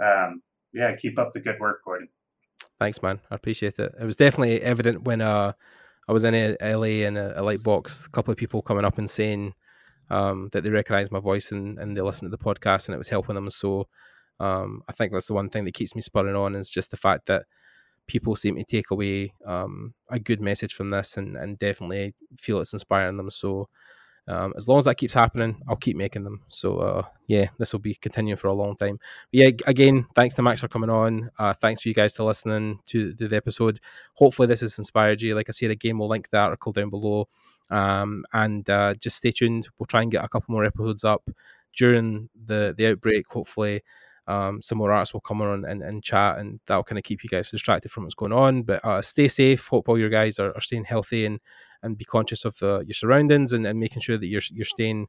um, 0.00 0.42
yeah, 0.76 0.94
keep 0.94 1.18
up 1.18 1.32
the 1.32 1.40
good 1.40 1.58
work, 1.58 1.82
Gordon. 1.84 2.08
Thanks, 2.78 3.02
man. 3.02 3.20
I 3.30 3.34
appreciate 3.34 3.78
it. 3.78 3.94
It 3.98 4.04
was 4.04 4.16
definitely 4.16 4.60
evident 4.60 5.04
when 5.04 5.22
uh, 5.22 5.52
I 6.08 6.12
was 6.12 6.24
in 6.24 6.56
LA 6.60 7.06
in 7.06 7.16
a, 7.16 7.28
a 7.30 7.40
Lightbox. 7.40 8.06
A 8.06 8.10
couple 8.10 8.32
of 8.32 8.38
people 8.38 8.60
coming 8.60 8.84
up 8.84 8.98
and 8.98 9.08
saying 9.08 9.54
um, 10.10 10.50
that 10.52 10.62
they 10.62 10.70
recognize 10.70 11.10
my 11.10 11.20
voice 11.20 11.50
and, 11.52 11.78
and 11.78 11.96
they 11.96 12.02
listen 12.02 12.30
to 12.30 12.36
the 12.36 12.42
podcast 12.42 12.86
and 12.86 12.94
it 12.94 12.98
was 12.98 13.08
helping 13.08 13.34
them. 13.34 13.48
So 13.50 13.88
um, 14.38 14.82
I 14.88 14.92
think 14.92 15.12
that's 15.12 15.28
the 15.28 15.34
one 15.34 15.48
thing 15.48 15.64
that 15.64 15.74
keeps 15.74 15.94
me 15.94 16.02
spurring 16.02 16.36
on 16.36 16.54
is 16.54 16.70
just 16.70 16.90
the 16.90 16.96
fact 16.98 17.26
that 17.26 17.44
people 18.06 18.36
seem 18.36 18.56
to 18.56 18.64
take 18.64 18.90
away 18.90 19.32
um, 19.46 19.94
a 20.10 20.18
good 20.18 20.40
message 20.40 20.74
from 20.74 20.90
this 20.90 21.16
and, 21.16 21.36
and 21.36 21.58
definitely 21.58 22.14
feel 22.38 22.60
it's 22.60 22.74
inspiring 22.74 23.16
them. 23.16 23.30
So 23.30 23.68
um, 24.28 24.52
as 24.56 24.66
long 24.66 24.78
as 24.78 24.84
that 24.84 24.96
keeps 24.96 25.14
happening, 25.14 25.62
I'll 25.68 25.76
keep 25.76 25.96
making 25.96 26.24
them. 26.24 26.42
So 26.48 26.78
uh, 26.78 27.02
yeah, 27.28 27.48
this 27.58 27.72
will 27.72 27.80
be 27.80 27.94
continuing 27.94 28.36
for 28.36 28.48
a 28.48 28.54
long 28.54 28.76
time. 28.76 28.98
But 28.98 29.38
yeah, 29.40 29.50
again, 29.66 30.06
thanks 30.14 30.34
to 30.34 30.42
Max 30.42 30.60
for 30.60 30.68
coming 30.68 30.90
on. 30.90 31.30
Uh, 31.38 31.52
thanks 31.52 31.82
for 31.82 31.88
you 31.88 31.94
guys 31.94 32.12
to 32.14 32.24
listening 32.24 32.80
to, 32.88 33.12
to, 33.14 33.28
the 33.28 33.36
episode. 33.36 33.80
Hopefully 34.14 34.48
this 34.48 34.62
has 34.62 34.78
inspired 34.78 35.22
you. 35.22 35.34
Like 35.34 35.48
I 35.48 35.52
said, 35.52 35.70
again, 35.70 35.98
we'll 35.98 36.08
link 36.08 36.28
the 36.30 36.38
article 36.38 36.72
down 36.72 36.90
below. 36.90 37.28
Um, 37.70 38.24
and 38.32 38.68
uh, 38.68 38.94
just 38.94 39.16
stay 39.16 39.30
tuned. 39.30 39.68
We'll 39.78 39.86
try 39.86 40.02
and 40.02 40.10
get 40.10 40.24
a 40.24 40.28
couple 40.28 40.52
more 40.52 40.64
episodes 40.64 41.04
up 41.04 41.28
during 41.76 42.28
the 42.46 42.74
the 42.76 42.88
outbreak. 42.88 43.26
Hopefully, 43.28 43.82
um, 44.26 44.60
some 44.62 44.78
more 44.78 44.92
artists 44.92 45.12
will 45.12 45.20
come 45.20 45.42
on 45.42 45.64
and, 45.64 45.82
and 45.82 46.02
chat, 46.02 46.38
and 46.38 46.60
that'll 46.66 46.84
kind 46.84 46.98
of 46.98 47.04
keep 47.04 47.22
you 47.22 47.28
guys 47.28 47.50
distracted 47.50 47.90
from 47.90 48.04
what's 48.04 48.14
going 48.14 48.32
on. 48.32 48.62
But 48.62 48.84
uh, 48.84 49.02
stay 49.02 49.28
safe. 49.28 49.66
Hope 49.66 49.88
all 49.88 49.98
your 49.98 50.10
guys 50.10 50.38
are, 50.38 50.52
are 50.54 50.60
staying 50.60 50.84
healthy 50.84 51.26
and 51.26 51.40
and 51.82 51.98
be 51.98 52.04
conscious 52.04 52.44
of 52.44 52.62
uh, 52.62 52.80
your 52.80 52.94
surroundings 52.94 53.52
and, 53.52 53.66
and 53.66 53.78
making 53.78 54.02
sure 54.02 54.18
that 54.18 54.26
you're 54.26 54.42
you're 54.52 54.64
staying 54.64 55.08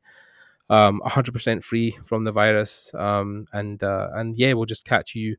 um 0.69 1.01
100% 1.05 1.63
free 1.63 1.97
from 2.05 2.23
the 2.25 2.31
virus. 2.31 2.93
Um, 2.93 3.47
and 3.53 3.81
uh, 3.83 4.09
and 4.13 4.37
yeah, 4.37 4.53
we'll 4.53 4.65
just 4.65 4.85
catch 4.85 5.15
you 5.15 5.37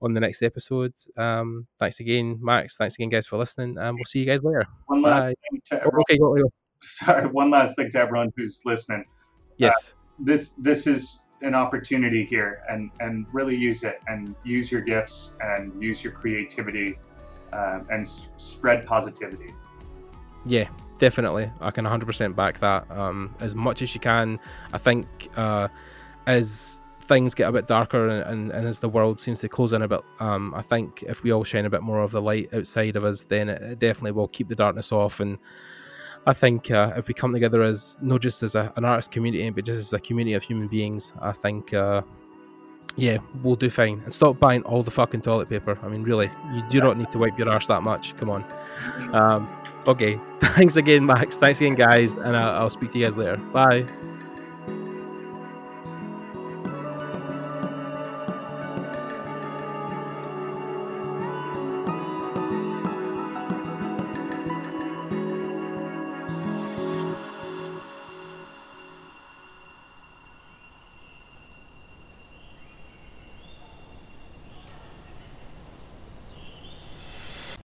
on 0.00 0.14
the 0.14 0.20
next 0.20 0.42
episode. 0.42 0.94
Um, 1.16 1.66
thanks 1.78 2.00
again, 2.00 2.38
Max. 2.40 2.76
Thanks 2.76 2.94
again, 2.94 3.08
guys, 3.08 3.26
for 3.26 3.36
listening. 3.36 3.76
And 3.78 3.96
we'll 3.96 4.04
see 4.04 4.20
you 4.20 4.26
guys 4.26 4.42
later. 4.42 4.66
One 4.86 5.02
last 5.02 5.20
Bye. 5.20 5.34
thing 5.50 5.62
to 5.66 5.76
everyone, 5.76 6.00
okay, 6.02 6.18
go, 6.18 6.34
go. 6.36 6.52
Sorry, 6.82 7.26
one 7.26 7.50
last 7.50 7.76
thing 7.76 7.90
to 7.90 7.98
everyone 7.98 8.32
who's 8.36 8.62
listening. 8.64 9.04
Yes. 9.56 9.94
Uh, 9.94 10.24
this 10.24 10.50
this 10.52 10.86
is 10.86 11.22
an 11.42 11.54
opportunity 11.54 12.24
here, 12.24 12.62
and 12.68 12.90
and 13.00 13.26
really 13.32 13.56
use 13.56 13.84
it, 13.84 14.02
and 14.08 14.34
use 14.44 14.70
your 14.70 14.80
gifts, 14.80 15.34
and 15.40 15.80
use 15.82 16.02
your 16.02 16.12
creativity, 16.12 16.98
uh, 17.52 17.80
and 17.90 18.02
s- 18.02 18.28
spread 18.36 18.86
positivity 18.86 19.52
yeah, 20.44 20.68
definitely. 20.98 21.50
I 21.60 21.70
can 21.70 21.84
100% 21.84 22.34
back 22.34 22.60
that 22.60 22.90
um, 22.90 23.34
as 23.40 23.54
much 23.54 23.82
as 23.82 23.94
you 23.94 24.00
can. 24.00 24.38
I 24.72 24.78
think 24.78 25.06
uh, 25.36 25.68
as 26.26 26.82
things 27.02 27.34
get 27.34 27.48
a 27.48 27.52
bit 27.52 27.66
darker 27.66 28.08
and, 28.08 28.22
and, 28.30 28.52
and, 28.52 28.66
as 28.66 28.80
the 28.80 28.88
world 28.88 29.18
seems 29.18 29.40
to 29.40 29.48
close 29.48 29.72
in 29.72 29.82
a 29.82 29.88
bit, 29.88 30.02
um, 30.20 30.54
I 30.54 30.62
think 30.62 31.02
if 31.04 31.22
we 31.22 31.32
all 31.32 31.44
shine 31.44 31.64
a 31.64 31.70
bit 31.70 31.82
more 31.82 32.02
of 32.02 32.10
the 32.10 32.20
light 32.20 32.52
outside 32.52 32.96
of 32.96 33.04
us, 33.04 33.24
then 33.24 33.48
it 33.48 33.78
definitely 33.78 34.12
will 34.12 34.28
keep 34.28 34.48
the 34.48 34.54
darkness 34.54 34.92
off. 34.92 35.20
And 35.20 35.38
I 36.26 36.34
think 36.34 36.70
uh, 36.70 36.92
if 36.96 37.08
we 37.08 37.14
come 37.14 37.32
together 37.32 37.62
as 37.62 37.96
not 38.02 38.20
just 38.20 38.42
as 38.42 38.54
a, 38.54 38.72
an 38.76 38.84
artist 38.84 39.10
community, 39.10 39.48
but 39.50 39.64
just 39.64 39.78
as 39.78 39.92
a 39.92 39.98
community 39.98 40.34
of 40.34 40.42
human 40.42 40.68
beings, 40.68 41.12
I 41.20 41.32
think. 41.32 41.72
Uh, 41.72 42.02
yeah, 42.96 43.18
we'll 43.44 43.54
do 43.54 43.70
fine. 43.70 44.00
And 44.04 44.12
stop 44.12 44.40
buying 44.40 44.62
all 44.62 44.82
the 44.82 44.90
fucking 44.90 45.20
toilet 45.20 45.48
paper. 45.48 45.78
I 45.82 45.88
mean, 45.88 46.02
really, 46.02 46.28
you 46.52 46.62
do 46.68 46.80
not 46.80 46.98
need 46.98 47.12
to 47.12 47.18
wipe 47.18 47.38
your 47.38 47.48
arse 47.48 47.66
that 47.66 47.84
much. 47.84 48.16
Come 48.16 48.28
on. 48.28 48.44
Um, 49.12 49.48
Okay. 49.86 50.20
Thanks 50.40 50.76
again, 50.76 51.04
Max. 51.06 51.36
Thanks 51.36 51.60
again, 51.60 51.74
guys. 51.74 52.14
And 52.14 52.36
I'll 52.36 52.68
speak 52.68 52.90
to 52.92 52.98
you 52.98 53.06
guys 53.06 53.16
later. 53.16 53.36
Bye. 53.52 53.86